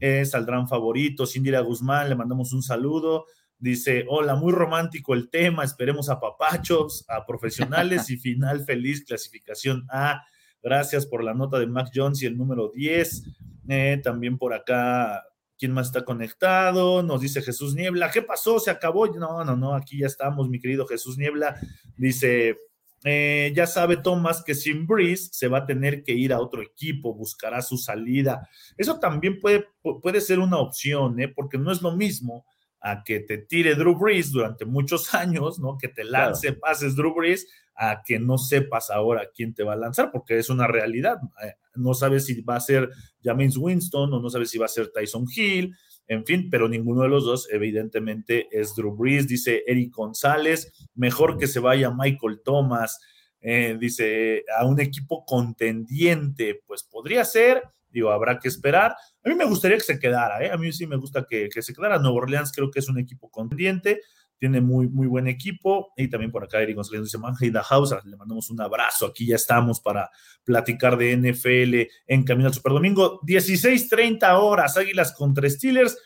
eh, 0.00 0.24
saldrán 0.24 0.68
favoritos. 0.68 1.36
Indira 1.36 1.60
Guzmán, 1.60 2.08
le 2.08 2.14
mandamos 2.14 2.52
un 2.52 2.62
saludo. 2.62 3.26
Dice, 3.58 4.04
hola, 4.08 4.34
muy 4.34 4.52
romántico 4.52 5.14
el 5.14 5.30
tema, 5.30 5.64
esperemos 5.64 6.10
a 6.10 6.20
papachos, 6.20 7.04
a 7.08 7.24
profesionales 7.24 8.10
y 8.10 8.16
final 8.16 8.64
feliz, 8.64 9.04
clasificación 9.04 9.86
A. 9.90 10.22
Gracias 10.62 11.06
por 11.06 11.22
la 11.22 11.34
nota 11.34 11.58
de 11.58 11.66
Mac 11.66 11.90
Jones 11.94 12.22
y 12.22 12.26
el 12.26 12.36
número 12.36 12.70
10. 12.74 13.22
Eh, 13.68 14.00
también 14.02 14.38
por 14.38 14.54
acá, 14.54 15.22
¿quién 15.58 15.72
más 15.72 15.86
está 15.86 16.04
conectado? 16.04 17.02
Nos 17.02 17.20
dice 17.20 17.42
Jesús 17.42 17.74
Niebla, 17.74 18.10
¿qué 18.10 18.22
pasó? 18.22 18.58
¿Se 18.58 18.70
acabó? 18.70 19.06
No, 19.06 19.44
no, 19.44 19.56
no, 19.56 19.74
aquí 19.74 19.98
ya 19.98 20.06
estamos, 20.06 20.48
mi 20.48 20.60
querido 20.60 20.86
Jesús 20.86 21.16
Niebla. 21.16 21.56
Dice, 21.96 22.56
eh, 23.04 23.52
ya 23.54 23.66
sabe 23.66 23.98
Thomas 23.98 24.42
que 24.42 24.54
sin 24.54 24.86
Breeze 24.86 25.28
se 25.32 25.48
va 25.48 25.58
a 25.58 25.66
tener 25.66 26.02
que 26.02 26.12
ir 26.12 26.32
a 26.32 26.40
otro 26.40 26.62
equipo, 26.62 27.14
buscará 27.14 27.60
su 27.60 27.76
salida. 27.76 28.48
Eso 28.78 28.98
también 28.98 29.40
puede, 29.40 29.66
puede 30.02 30.22
ser 30.22 30.38
una 30.38 30.58
opción, 30.58 31.20
¿eh? 31.20 31.28
porque 31.28 31.58
no 31.58 31.70
es 31.70 31.82
lo 31.82 31.94
mismo 31.94 32.46
a 32.86 33.02
que 33.02 33.20
te 33.20 33.38
tire 33.38 33.74
Drew 33.76 33.98
Brees 33.98 34.30
durante 34.30 34.66
muchos 34.66 35.14
años, 35.14 35.58
¿no? 35.58 35.78
Que 35.78 35.88
te 35.88 36.04
lance 36.04 36.52
pases 36.52 36.94
Drew 36.94 37.14
Brees, 37.14 37.48
a 37.74 38.02
que 38.04 38.18
no 38.18 38.36
sepas 38.36 38.90
ahora 38.90 39.30
quién 39.34 39.54
te 39.54 39.64
va 39.64 39.72
a 39.72 39.76
lanzar, 39.76 40.12
porque 40.12 40.38
es 40.38 40.50
una 40.50 40.66
realidad. 40.66 41.16
Eh, 41.42 41.54
no 41.76 41.94
sabes 41.94 42.26
si 42.26 42.42
va 42.42 42.56
a 42.56 42.60
ser 42.60 42.90
James 43.22 43.56
Winston 43.56 44.12
o 44.12 44.20
no 44.20 44.28
sabes 44.28 44.50
si 44.50 44.58
va 44.58 44.66
a 44.66 44.68
ser 44.68 44.92
Tyson 44.92 45.26
Hill, 45.34 45.74
en 46.06 46.26
fin, 46.26 46.50
pero 46.50 46.68
ninguno 46.68 47.02
de 47.02 47.08
los 47.08 47.24
dos 47.24 47.48
evidentemente 47.50 48.48
es 48.52 48.76
Drew 48.76 48.94
Brees, 48.94 49.26
dice 49.26 49.64
Eric 49.66 49.94
González, 49.94 50.70
mejor 50.94 51.38
que 51.38 51.46
se 51.46 51.60
vaya 51.60 51.90
Michael 51.90 52.42
Thomas, 52.44 53.00
eh, 53.40 53.78
dice 53.80 54.44
a 54.58 54.66
un 54.66 54.78
equipo 54.78 55.24
contendiente, 55.24 56.60
pues 56.66 56.82
podría 56.82 57.24
ser, 57.24 57.62
digo, 57.94 58.10
habrá 58.10 58.38
que 58.38 58.48
esperar. 58.48 58.96
A 59.24 59.28
mí 59.28 59.34
me 59.34 59.44
gustaría 59.44 59.78
que 59.78 59.84
se 59.84 59.98
quedara, 59.98 60.44
¿eh? 60.44 60.50
a 60.50 60.58
mí 60.58 60.72
sí 60.72 60.86
me 60.86 60.96
gusta 60.96 61.24
que, 61.28 61.48
se 61.50 61.72
quedara. 61.72 61.98
Nuevo 61.98 62.16
Orleans 62.16 62.52
creo 62.52 62.70
que 62.70 62.80
es 62.80 62.88
un 62.88 62.98
equipo 62.98 63.30
contendiente, 63.30 64.02
tiene 64.36 64.60
muy, 64.60 64.88
muy 64.88 65.06
buen 65.06 65.28
equipo. 65.28 65.92
Y 65.96 66.08
también 66.08 66.32
por 66.32 66.42
acá 66.42 66.60
Eric 66.60 66.74
González 66.74 67.04
dice, 67.04 67.18
Manja 67.18 67.62
House, 67.62 67.94
le 68.04 68.16
mandamos 68.16 68.50
un 68.50 68.60
abrazo. 68.60 69.06
Aquí 69.06 69.26
ya 69.26 69.36
estamos 69.36 69.80
para 69.80 70.10
platicar 70.42 70.98
de 70.98 71.16
NFL 71.16 71.88
en 72.06 72.24
Camino 72.24 72.48
al 72.48 72.54
Superdomingo. 72.54 73.20
16:30 73.22 74.38
horas, 74.38 74.76
Águilas 74.76 75.14
contra 75.14 75.48
Steelers. 75.48 75.96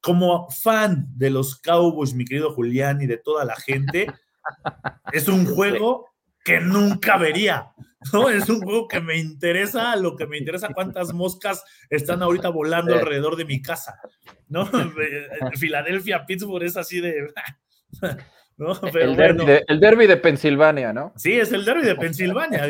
Como 0.00 0.50
fan 0.50 1.06
de 1.14 1.30
los 1.30 1.60
Cowboys, 1.60 2.12
mi 2.14 2.24
querido 2.26 2.52
Julián, 2.52 3.00
y 3.00 3.06
de 3.06 3.16
toda 3.16 3.44
la 3.46 3.56
gente, 3.56 4.06
es 5.12 5.28
un 5.28 5.46
juego 5.46 6.08
que 6.44 6.60
nunca 6.60 7.16
vería. 7.16 7.72
¿No? 8.12 8.28
Es 8.28 8.48
un 8.48 8.60
juego 8.60 8.88
que 8.88 9.00
me 9.00 9.16
interesa, 9.18 9.96
lo 9.96 10.16
que 10.16 10.26
me 10.26 10.38
interesa, 10.38 10.68
cuántas 10.74 11.12
moscas 11.12 11.64
están 11.90 12.22
ahorita 12.22 12.48
volando 12.48 12.94
alrededor 12.94 13.36
de 13.36 13.44
mi 13.44 13.62
casa, 13.62 13.98
¿no? 14.48 14.66
Filadelfia, 15.58 16.26
Pittsburgh 16.26 16.64
es 16.64 16.76
así 16.76 17.00
de... 17.00 17.28
el, 18.58 19.80
derby 19.80 20.06
de, 20.06 20.16
Pensilvania, 20.16 20.92
¿no? 20.92 21.12
Sí, 21.16 21.32
es 21.32 21.52
el 21.52 21.64
derby 21.64 21.84
de 21.84 21.96
Pensilvania, 21.96 22.68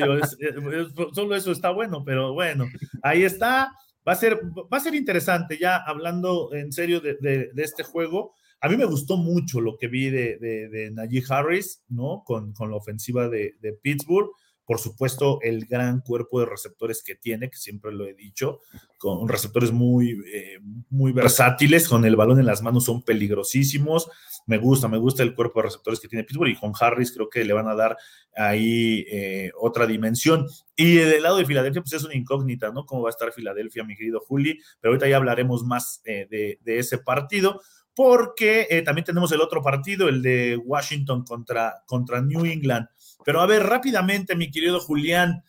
solo 1.12 1.36
eso 1.36 1.52
está 1.52 1.70
bueno, 1.70 2.04
pero 2.04 2.32
bueno, 2.32 2.66
ahí 3.02 3.24
está, 3.24 3.72
va 4.06 4.12
a 4.12 4.16
ser, 4.16 4.40
va 4.72 4.78
a 4.78 4.80
ser 4.80 4.94
interesante, 4.94 5.58
ya 5.58 5.76
hablando 5.76 6.52
en 6.52 6.72
serio 6.72 7.00
de, 7.00 7.50
este 7.56 7.82
juego, 7.82 8.34
a 8.60 8.68
mí 8.68 8.78
me 8.78 8.86
gustó 8.86 9.18
mucho 9.18 9.60
lo 9.60 9.76
que 9.76 9.88
vi 9.88 10.08
de, 10.08 10.38
de, 10.38 10.90
Najee 10.90 11.22
Harris, 11.28 11.82
¿no? 11.88 12.22
Con, 12.24 12.54
con 12.54 12.70
la 12.70 12.76
ofensiva 12.76 13.28
de, 13.28 13.54
Pittsburgh 13.82 14.30
por 14.66 14.78
supuesto, 14.78 15.40
el 15.42 15.66
gran 15.66 16.00
cuerpo 16.00 16.40
de 16.40 16.46
receptores 16.46 17.02
que 17.02 17.14
tiene, 17.14 17.50
que 17.50 17.58
siempre 17.58 17.92
lo 17.92 18.06
he 18.06 18.14
dicho, 18.14 18.60
con 18.98 19.28
receptores 19.28 19.72
muy, 19.72 20.22
eh, 20.32 20.58
muy 20.88 21.12
versátiles, 21.12 21.86
con 21.86 22.04
el 22.06 22.16
balón 22.16 22.38
en 22.38 22.46
las 22.46 22.62
manos 22.62 22.84
son 22.84 23.02
peligrosísimos. 23.02 24.08
Me 24.46 24.56
gusta, 24.56 24.88
me 24.88 24.96
gusta 24.96 25.22
el 25.22 25.34
cuerpo 25.34 25.60
de 25.60 25.66
receptores 25.66 26.00
que 26.00 26.08
tiene 26.08 26.24
Pittsburgh 26.24 26.50
y 26.50 26.56
con 26.56 26.72
Harris 26.78 27.12
creo 27.12 27.28
que 27.28 27.44
le 27.44 27.52
van 27.52 27.68
a 27.68 27.74
dar 27.74 27.96
ahí 28.34 29.04
eh, 29.10 29.52
otra 29.60 29.86
dimensión. 29.86 30.46
Y 30.76 30.94
del 30.94 31.22
lado 31.22 31.36
de 31.36 31.44
Filadelfia, 31.44 31.82
pues 31.82 31.92
es 31.92 32.04
una 32.04 32.14
incógnita, 32.14 32.70
¿no? 32.70 32.86
¿Cómo 32.86 33.02
va 33.02 33.10
a 33.10 33.10
estar 33.10 33.32
Filadelfia, 33.32 33.84
mi 33.84 33.96
querido 33.96 34.20
Juli? 34.20 34.58
Pero 34.80 34.92
ahorita 34.92 35.08
ya 35.08 35.16
hablaremos 35.16 35.62
más 35.64 36.00
eh, 36.06 36.26
de, 36.30 36.78
ese 36.78 36.98
partido 36.98 37.60
porque 37.96 38.82
también 38.84 39.04
tenemos 39.04 39.30
el 39.30 39.40
otro 39.40 39.62
partido, 39.62 40.08
el 40.08 40.20
de 40.20 40.56
Washington 40.56 41.22
contra, 41.22 41.84
contra 41.86 42.20
New 42.20 42.44
England. 42.44 42.88
Pero 43.24 43.40
a 43.40 43.46
ver, 43.46 43.62
rápidamente, 43.62 44.36
mi 44.36 44.50
querido 44.50 44.80
Julián, 44.80 45.44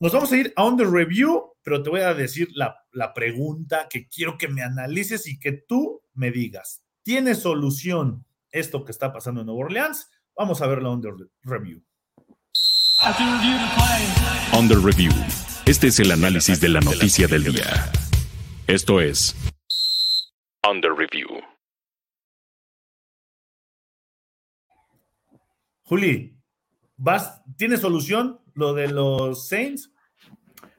nos 0.00 0.12
vamos 0.12 0.32
a 0.32 0.36
ir 0.36 0.52
a 0.56 0.64
under 0.64 0.88
review, 0.88 1.52
pero 1.62 1.82
te 1.82 1.90
voy 1.90 2.00
a 2.00 2.14
decir 2.14 2.48
la, 2.54 2.76
pregunta 3.14 3.88
que 3.88 4.08
quiero 4.08 4.38
que 4.38 4.48
me 4.48 4.62
analices 4.62 5.26
y 5.26 5.38
que 5.38 5.52
tú 5.52 6.02
me 6.14 6.30
digas. 6.30 6.82
¿Tiene 7.02 7.34
solución 7.34 8.24
esto 8.50 8.84
que 8.84 8.92
está 8.92 9.12
pasando 9.12 9.40
en 9.40 9.46
Nueva 9.46 9.64
Orleans? 9.64 10.08
Vamos 10.36 10.62
a 10.62 10.66
verlo 10.66 10.92
under 10.92 11.12
review. 11.42 11.82
Under 14.56 14.78
review. 14.78 15.12
Este 15.66 15.88
es 15.88 16.00
el 16.00 16.10
análisis 16.10 16.60
de 16.60 16.68
la 16.68 16.80
noticia 16.80 17.26
del 17.26 17.44
día. 17.44 17.90
Esto 18.66 19.00
es 19.00 19.34
Under 20.66 20.92
review. 20.92 21.28
Juli, 25.82 26.33
¿vas, 26.96 27.42
¿tiene 27.56 27.76
solución 27.76 28.40
lo 28.54 28.74
de 28.74 28.88
los 28.88 29.48
Saints? 29.48 29.94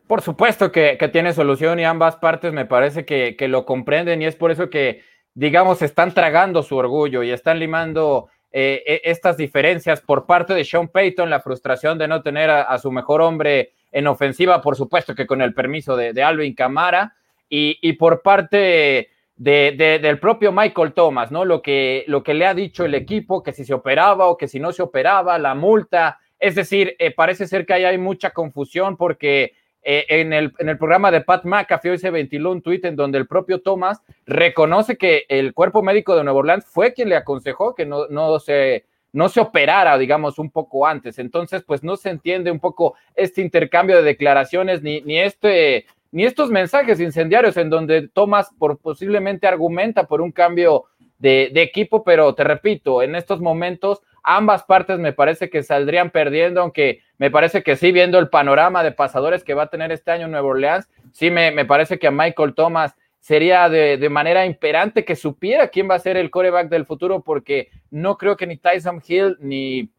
Por 0.08 0.22
supuesto 0.22 0.72
que, 0.72 0.98
tiene 1.12 1.34
solución 1.34 1.80
y 1.80 1.86
ambas 1.86 2.18
partes 2.18 2.54
me 2.54 2.66
parece 2.66 3.06
que, 3.06 3.36
lo 3.48 3.66
comprenden 3.66 4.22
y 4.22 4.26
es 4.26 4.36
por 4.36 4.52
eso 4.52 4.70
que, 4.70 5.02
digamos, 5.34 5.82
están 5.82 6.14
tragando 6.14 6.62
su 6.62 6.76
orgullo 6.76 7.24
y 7.24 7.32
están 7.32 7.60
limando 7.60 8.30
eh, 8.52 8.84
e, 8.86 9.02
estas 9.10 9.36
diferencias 9.36 10.02
por 10.02 10.28
parte 10.28 10.54
de 10.54 10.64
Sean 10.64 10.90
Payton, 10.90 11.30
la 11.30 11.40
frustración 11.40 11.98
de 11.98 12.08
no 12.08 12.22
tener 12.22 12.52
a, 12.52 12.78
su 12.78 12.92
mejor 12.92 13.22
hombre 13.22 13.74
en 13.92 14.06
ofensiva, 14.06 14.62
por 14.62 14.76
supuesto 14.76 15.16
que 15.16 15.26
con 15.26 15.42
el 15.42 15.54
permiso 15.56 15.98
de, 15.98 16.22
Alvin 16.22 16.54
Camara, 16.54 17.16
y, 17.50 17.94
por 17.94 18.22
parte 18.22 19.10
de, 19.38 20.00
del 20.02 20.20
propio 20.20 20.52
Michael 20.52 20.94
Thomas, 20.94 21.32
¿no? 21.32 21.46
Lo 21.46 21.62
que, 21.62 22.06
lo 22.08 22.24
que 22.24 22.34
le 22.34 22.46
ha 22.46 22.54
dicho 22.54 22.86
el 22.86 22.96
equipo, 22.96 23.44
que 23.44 23.52
si 23.52 23.66
se 23.66 23.74
operaba 23.74 24.28
o 24.28 24.38
que 24.38 24.48
si 24.48 24.60
no 24.60 24.72
se 24.72 24.82
operaba, 24.82 25.38
la 25.38 25.56
multa. 25.56 26.20
Es 26.40 26.56
decir, 26.56 26.96
eh, 27.00 27.12
parece 27.12 27.48
ser 27.48 27.66
que 27.66 27.74
ahí 27.74 27.84
hay 27.84 27.98
mucha 27.98 28.32
confusión 28.32 28.98
porque 28.98 29.54
eh, 29.84 30.06
en, 30.10 30.34
el, 30.34 30.54
en, 30.58 30.70
el, 30.70 30.78
programa 30.78 31.12
de 31.12 31.22
Pat 31.22 31.46
McAfee 31.46 31.92
hoy 31.92 31.98
se 31.98 32.10
ventiló 32.10 32.52
un 32.52 32.62
tuit 32.62 32.84
en 32.86 32.96
donde 32.96 33.18
el 33.18 33.28
propio 33.28 33.62
Thomas 33.62 34.02
reconoce 34.26 34.98
que 34.98 35.26
el 35.30 35.54
cuerpo 35.54 35.84
médico 35.84 36.16
de 36.16 36.24
Nueva 36.24 36.40
Orleans 36.40 36.66
fue 36.66 36.94
quien 36.94 37.10
le 37.10 37.16
aconsejó 37.16 37.76
que 37.76 37.86
no, 37.86 38.08
no, 38.08 38.40
se, 38.40 38.86
no 39.12 39.30
se 39.30 39.42
operara, 39.42 39.98
digamos, 39.98 40.40
un 40.40 40.50
poco 40.50 40.88
antes. 40.88 41.20
Entonces, 41.20 41.64
pues 41.64 41.84
no 41.84 41.98
se 41.98 42.10
entiende 42.10 42.52
un 42.52 42.60
poco 42.60 42.96
este 43.16 43.42
intercambio 43.42 43.98
de 43.98 44.04
declaraciones 44.04 44.82
ni, 44.82 45.02
ni 45.02 45.20
este 45.20 45.86
ni 46.16 46.24
estos 46.24 46.50
mensajes 46.50 47.02
incendiarios 47.02 47.58
en 47.58 47.70
donde 47.70 48.08
Thomas 48.08 48.50
posiblemente 48.82 49.48
argumenta 49.48 50.06
por 50.06 50.22
un 50.22 50.32
cambio 50.32 50.86
de, 51.20 51.52
equipo, 51.56 52.06
pero 52.06 52.34
te 52.34 52.46
repito, 52.46 53.04
en 53.04 53.16
estos 53.16 53.42
momentos 53.42 54.02
ambas 54.24 54.64
partes 54.64 54.98
me 54.98 55.12
parece 55.12 55.50
que 55.50 55.62
saldrían 55.62 56.12
perdiendo, 56.12 56.62
aunque 56.62 57.02
me 57.18 57.30
parece 57.32 57.64
que 57.64 57.76
sí, 57.76 57.92
viendo 57.92 58.18
el 58.18 58.30
panorama 58.30 58.82
de 58.82 58.94
pasadores 58.94 59.44
que 59.44 59.56
va 59.56 59.64
a 59.64 59.70
tener 59.70 59.92
este 59.92 60.10
año 60.10 60.30
Nuevo 60.30 60.48
Orleans, 60.48 60.90
sí 61.12 61.30
me, 61.32 61.52
me 61.52 61.66
parece 61.66 62.00
que 62.00 62.08
a 62.08 62.12
Michael 62.12 62.56
Thomas 62.56 62.96
sería 63.20 63.68
de, 63.68 63.98
de, 63.98 64.10
manera 64.10 64.46
imperante 64.46 65.04
que 65.04 65.18
supiera 65.18 65.68
quién 65.68 65.90
va 65.90 65.96
a 65.96 66.00
ser 66.00 66.16
el 66.16 66.32
coreback 66.32 66.70
del 66.70 66.86
futuro, 66.86 67.24
porque 67.24 67.72
no 67.92 68.18
creo 68.18 68.38
que 68.38 68.48
ni 68.48 68.56
Tyson 68.56 69.02
Hill 69.06 69.36
ni, 69.42 69.90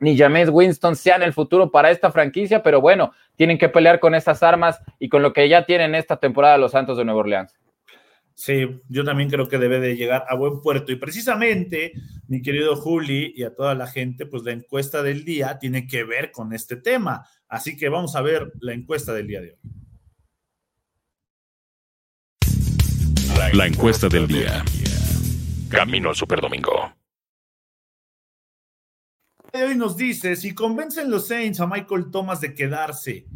ni 0.00 0.16
James 0.16 0.48
Winston 0.50 0.96
sean 0.96 1.22
el 1.22 1.32
futuro 1.32 1.70
para 1.70 1.90
esta 1.90 2.12
franquicia, 2.12 2.62
pero 2.62 2.80
bueno, 2.80 3.12
tienen 3.36 3.58
que 3.58 3.68
pelear 3.68 4.00
con 4.00 4.14
esas 4.14 4.42
armas 4.42 4.80
y 4.98 5.08
con 5.08 5.22
lo 5.22 5.32
que 5.32 5.48
ya 5.48 5.64
tienen 5.66 5.94
esta 5.94 6.18
temporada 6.18 6.58
los 6.58 6.72
Santos 6.72 6.98
de 6.98 7.04
Nueva 7.04 7.20
Orleans. 7.20 7.54
Sí, 8.34 8.82
yo 8.90 9.02
también 9.02 9.30
creo 9.30 9.48
que 9.48 9.56
debe 9.56 9.80
de 9.80 9.96
llegar 9.96 10.26
a 10.28 10.34
buen 10.34 10.60
puerto. 10.60 10.92
Y 10.92 10.96
precisamente, 10.96 11.92
mi 12.28 12.42
querido 12.42 12.76
Juli 12.76 13.32
y 13.34 13.44
a 13.44 13.54
toda 13.54 13.74
la 13.74 13.86
gente, 13.86 14.26
pues 14.26 14.42
la 14.42 14.52
encuesta 14.52 15.02
del 15.02 15.24
día 15.24 15.58
tiene 15.58 15.86
que 15.86 16.04
ver 16.04 16.32
con 16.32 16.52
este 16.52 16.76
tema. 16.76 17.26
Así 17.48 17.78
que 17.78 17.88
vamos 17.88 18.14
a 18.14 18.20
ver 18.20 18.52
la 18.60 18.74
encuesta 18.74 19.14
del 19.14 19.26
día 19.26 19.40
de 19.40 19.52
hoy. 19.52 19.58
La 23.54 23.66
encuesta 23.66 24.08
del 24.08 24.26
día. 24.26 24.62
Camino 25.70 26.10
al 26.10 26.14
Superdomingo. 26.14 26.95
Hoy 29.52 29.76
nos 29.76 29.96
dice, 29.96 30.36
si 30.36 30.54
convencen 30.54 31.10
los 31.10 31.28
Saints 31.28 31.60
a 31.60 31.66
Michael 31.66 32.10
Thomas 32.10 32.40
de 32.40 32.54
quedarse, 32.54 33.26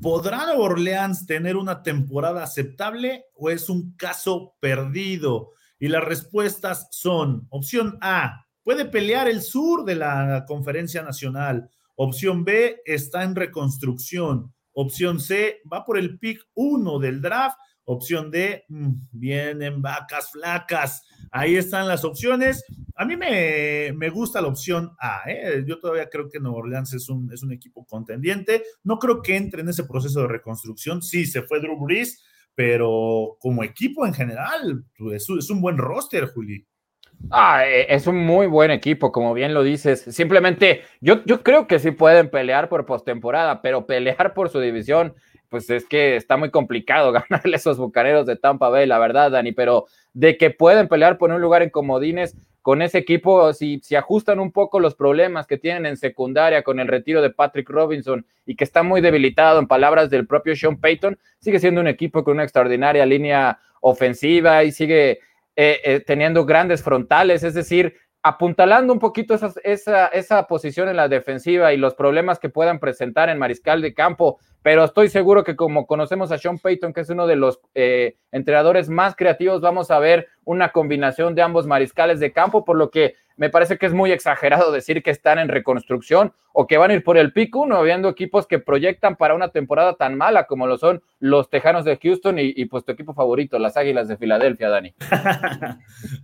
¿Podrá 0.00 0.52
Orleans 0.52 1.26
tener 1.26 1.56
una 1.56 1.82
temporada 1.82 2.44
aceptable 2.44 3.24
o 3.34 3.50
es 3.50 3.68
un 3.68 3.96
caso 3.96 4.54
perdido? 4.60 5.50
Y 5.80 5.88
las 5.88 6.04
respuestas 6.04 6.86
son, 6.92 7.48
opción 7.50 7.98
A, 8.00 8.46
puede 8.62 8.84
pelear 8.84 9.28
el 9.28 9.42
sur 9.42 9.84
de 9.84 9.96
la 9.96 10.44
conferencia 10.46 11.02
nacional. 11.02 11.68
Opción 11.96 12.44
B, 12.44 12.80
está 12.84 13.24
en 13.24 13.34
reconstrucción. 13.34 14.54
Opción 14.72 15.18
C, 15.18 15.60
va 15.70 15.84
por 15.84 15.98
el 15.98 16.16
pick 16.20 16.46
1 16.54 17.00
del 17.00 17.20
draft. 17.20 17.58
Opción 17.82 18.30
D, 18.30 18.66
mm, 18.68 18.92
vienen 19.10 19.82
vacas 19.82 20.30
flacas. 20.30 21.02
Ahí 21.32 21.56
están 21.56 21.88
las 21.88 22.04
opciones. 22.04 22.64
A 23.00 23.04
mí 23.04 23.16
me, 23.16 24.10
gusta 24.10 24.40
la 24.40 24.48
opción 24.48 24.90
A. 24.98 25.22
¿eh? 25.30 25.62
Yo 25.64 25.78
todavía 25.78 26.08
creo 26.10 26.28
que 26.28 26.40
Nueva 26.40 26.58
Orleans 26.58 26.92
es 26.94 27.08
un, 27.08 27.32
es 27.32 27.44
un 27.44 27.52
equipo 27.52 27.86
contendiente. 27.86 28.64
No 28.82 28.98
creo 28.98 29.22
que 29.22 29.36
entre 29.36 29.62
en 29.62 29.68
ese 29.68 29.84
proceso 29.84 30.22
de 30.22 30.26
reconstrucción. 30.26 31.00
Sí, 31.00 31.24
se 31.24 31.42
fue 31.42 31.60
Drew 31.60 31.78
Brees, 31.78 32.24
pero 32.56 33.36
como 33.38 33.62
equipo 33.62 34.04
en 34.04 34.14
general, 34.14 34.84
es, 35.12 35.28
es 35.30 35.48
un 35.48 35.60
buen 35.60 35.78
roster, 35.78 36.26
Juli. 36.26 36.66
Ah, 37.30 37.64
e, 37.66 37.86
es 37.88 38.08
un 38.08 38.16
muy 38.16 38.48
buen 38.48 38.72
equipo, 38.72 39.12
como 39.12 39.32
bien 39.32 39.54
lo 39.54 39.62
dices. 39.62 40.00
Simplemente, 40.00 40.82
yo, 41.00 41.24
yo 41.24 41.44
creo 41.44 41.68
que 41.68 41.78
sí 41.78 41.92
pueden 41.92 42.30
pelear 42.30 42.68
por 42.68 42.84
postemporada, 42.84 43.62
pero 43.62 43.86
pelear 43.86 44.34
por 44.34 44.48
su 44.48 44.58
división 44.58 45.14
pues 45.48 45.70
es 45.70 45.86
que 45.86 46.16
está 46.16 46.36
muy 46.36 46.50
complicado 46.50 47.12
ganarle 47.30 47.54
a 47.54 47.56
esos 47.56 47.78
bucaneros 47.78 48.26
de 48.26 48.36
Tampa 48.36 48.68
Bay, 48.68 48.86
la 48.86 48.98
verdad, 48.98 49.30
Dani, 49.30 49.52
pero 49.52 49.86
de 50.12 50.36
que 50.36 50.50
pueden 50.50 50.88
pelear 50.88 51.18
por 51.18 51.30
un 51.30 51.40
lugar 51.40 51.62
en 51.62 51.70
comodines 51.70 52.36
con 52.62 52.82
ese 52.82 52.98
equipo, 52.98 53.52
si, 53.54 53.80
si 53.82 53.96
ajustan 53.96 54.40
un 54.40 54.52
poco 54.52 54.78
los 54.78 54.94
problemas 54.94 55.46
que 55.46 55.56
tienen 55.56 55.86
en 55.86 55.96
secundaria 55.96 56.62
con 56.62 56.80
el 56.80 56.88
retiro 56.88 57.22
de 57.22 57.30
Patrick 57.30 57.70
Robinson 57.70 58.26
y 58.44 58.56
que 58.56 58.64
está 58.64 58.82
muy 58.82 59.00
debilitado 59.00 59.58
en 59.58 59.66
palabras 59.66 60.10
del 60.10 60.26
propio 60.26 60.54
Sean 60.54 60.78
Payton, 60.78 61.18
sigue 61.38 61.60
siendo 61.60 61.80
un 61.80 61.88
equipo 61.88 62.24
con 62.24 62.34
una 62.34 62.42
extraordinaria 62.42 63.06
línea 63.06 63.58
ofensiva 63.80 64.64
y 64.64 64.72
sigue 64.72 65.20
eh, 65.56 65.80
eh, 65.82 66.00
teniendo 66.06 66.44
grandes 66.44 66.82
frontales, 66.82 67.42
es 67.42 67.54
decir, 67.54 67.96
apuntalando 68.28 68.92
un 68.92 68.98
poquito 68.98 69.34
esa, 69.34 70.06
esa 70.08 70.46
posición 70.46 70.88
en 70.88 70.96
la 70.96 71.08
defensiva 71.08 71.72
y 71.72 71.78
los 71.78 71.94
problemas 71.94 72.38
que 72.38 72.50
puedan 72.50 72.78
presentar 72.78 73.30
en 73.30 73.38
mariscal 73.38 73.80
de 73.80 73.94
campo, 73.94 74.38
pero 74.62 74.84
estoy 74.84 75.08
seguro 75.08 75.44
que 75.44 75.56
como 75.56 75.86
conocemos 75.86 76.30
a 76.30 76.36
Sean 76.36 76.58
Payton, 76.58 76.92
que 76.92 77.00
es 77.00 77.08
uno 77.08 77.26
de 77.26 77.36
los 77.36 77.60
eh, 77.74 78.16
entrenadores 78.30 78.90
más 78.90 79.16
creativos, 79.16 79.62
vamos 79.62 79.90
a 79.90 79.98
ver 79.98 80.28
una 80.48 80.70
combinación 80.70 81.34
de 81.34 81.42
ambos 81.42 81.66
mariscales 81.66 82.20
de 82.20 82.32
campo, 82.32 82.64
por 82.64 82.74
lo 82.74 82.90
que 82.90 83.16
me 83.36 83.50
parece 83.50 83.76
que 83.76 83.84
es 83.84 83.92
muy 83.92 84.12
exagerado 84.12 84.72
decir 84.72 85.02
que 85.02 85.10
están 85.10 85.38
en 85.38 85.48
reconstrucción 85.48 86.32
o 86.54 86.66
que 86.66 86.78
van 86.78 86.90
a 86.90 86.94
ir 86.94 87.04
por 87.04 87.18
el 87.18 87.34
pico 87.34 87.60
uno, 87.60 87.82
viendo 87.82 88.08
equipos 88.08 88.46
que 88.46 88.58
proyectan 88.58 89.16
para 89.16 89.34
una 89.34 89.50
temporada 89.50 89.96
tan 89.96 90.16
mala 90.16 90.46
como 90.46 90.66
lo 90.66 90.78
son 90.78 91.02
los 91.20 91.50
Tejanos 91.50 91.84
de 91.84 91.98
Houston 91.98 92.38
y, 92.38 92.64
pues 92.64 92.82
tu 92.82 92.92
equipo 92.92 93.12
favorito, 93.12 93.58
las 93.58 93.76
Águilas 93.76 94.08
de 94.08 94.16
Filadelfia, 94.16 94.70
Dani. 94.70 94.94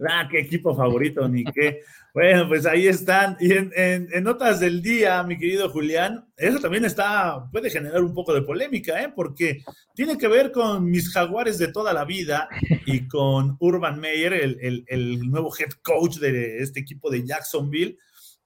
ah, 0.08 0.26
qué 0.30 0.40
equipo 0.40 0.74
favorito, 0.74 1.28
ni 1.28 1.44
qué. 1.44 1.82
Bueno, 2.14 2.46
pues 2.46 2.64
ahí 2.64 2.86
están. 2.86 3.36
Y 3.40 3.50
en, 3.52 4.08
notas 4.22 4.60
del 4.60 4.80
día, 4.80 5.20
mi 5.24 5.36
querido 5.36 5.68
Julián, 5.68 6.24
eso 6.36 6.60
también 6.60 6.84
está, 6.84 7.50
puede 7.50 7.70
generar 7.70 8.04
un 8.04 8.14
poco 8.14 8.32
de 8.32 8.42
polémica, 8.42 9.02
¿eh? 9.02 9.12
porque 9.14 9.64
tiene 9.96 10.16
que 10.16 10.28
ver 10.28 10.52
con 10.52 10.84
mis 10.88 11.10
jaguares 11.10 11.58
de 11.58 11.72
toda 11.72 11.92
la 11.92 12.04
vida 12.04 12.48
y 12.86 13.08
con 13.08 13.56
Urban 13.58 13.98
Meyer, 13.98 14.32
el, 14.32 14.84
el 14.86 15.28
nuevo 15.28 15.52
head 15.58 15.72
coach 15.82 16.18
de 16.18 16.58
este 16.58 16.78
equipo 16.78 17.10
de 17.10 17.26
Jacksonville, 17.26 17.98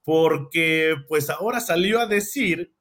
porque 0.03 0.95
pues 1.07 1.29
ahora 1.29 1.59
salió 1.59 1.99
a 1.99 2.07
decir 2.07 2.73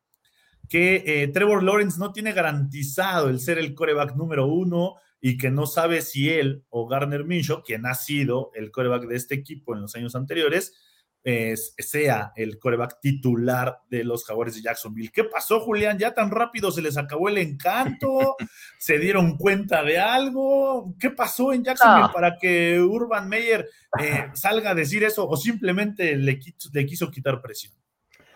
que 0.70 1.02
eh, 1.04 1.28
Trevor 1.28 1.62
Lawrence 1.62 1.98
no 1.98 2.12
tiene 2.12 2.32
garantizado 2.32 3.28
el 3.28 3.40
ser 3.40 3.58
el 3.58 3.74
coreback 3.74 4.16
número 4.16 4.46
uno 4.46 4.96
y 5.20 5.36
que 5.36 5.50
no 5.50 5.66
sabe 5.66 6.02
si 6.02 6.30
él 6.30 6.64
o 6.68 6.86
Garner 6.86 7.24
Minshew, 7.24 7.62
quien 7.62 7.86
ha 7.86 7.94
sido 7.94 8.50
el 8.54 8.70
coreback 8.70 9.06
de 9.06 9.16
este 9.16 9.34
equipo 9.34 9.74
en 9.74 9.82
los 9.82 9.94
años 9.94 10.14
anteriores, 10.14 10.72
sea 11.78 12.32
el 12.36 12.58
coreback 12.58 13.00
titular 13.00 13.80
de 13.90 14.04
los 14.04 14.24
Jaguares 14.24 14.54
de 14.54 14.62
Jacksonville. 14.62 15.10
¿Qué 15.12 15.24
pasó, 15.24 15.60
Julián? 15.60 15.98
¿Ya 15.98 16.14
tan 16.14 16.30
rápido 16.30 16.70
se 16.70 16.80
les 16.80 16.96
acabó 16.96 17.28
el 17.28 17.38
encanto? 17.38 18.36
¿Se 18.78 18.98
dieron 18.98 19.36
cuenta 19.36 19.82
de 19.82 19.98
algo? 19.98 20.94
¿Qué 20.98 21.10
pasó 21.10 21.52
en 21.52 21.64
Jacksonville 21.64 22.12
para 22.14 22.36
que 22.38 22.80
Urban 22.80 23.28
Meyer 23.28 23.68
eh, 24.00 24.28
salga 24.32 24.70
a 24.70 24.74
decir 24.74 25.04
eso 25.04 25.28
o 25.28 25.36
simplemente 25.36 26.16
le, 26.16 26.38
le 26.72 26.86
quiso 26.86 27.10
quitar 27.10 27.42
presión? 27.42 27.74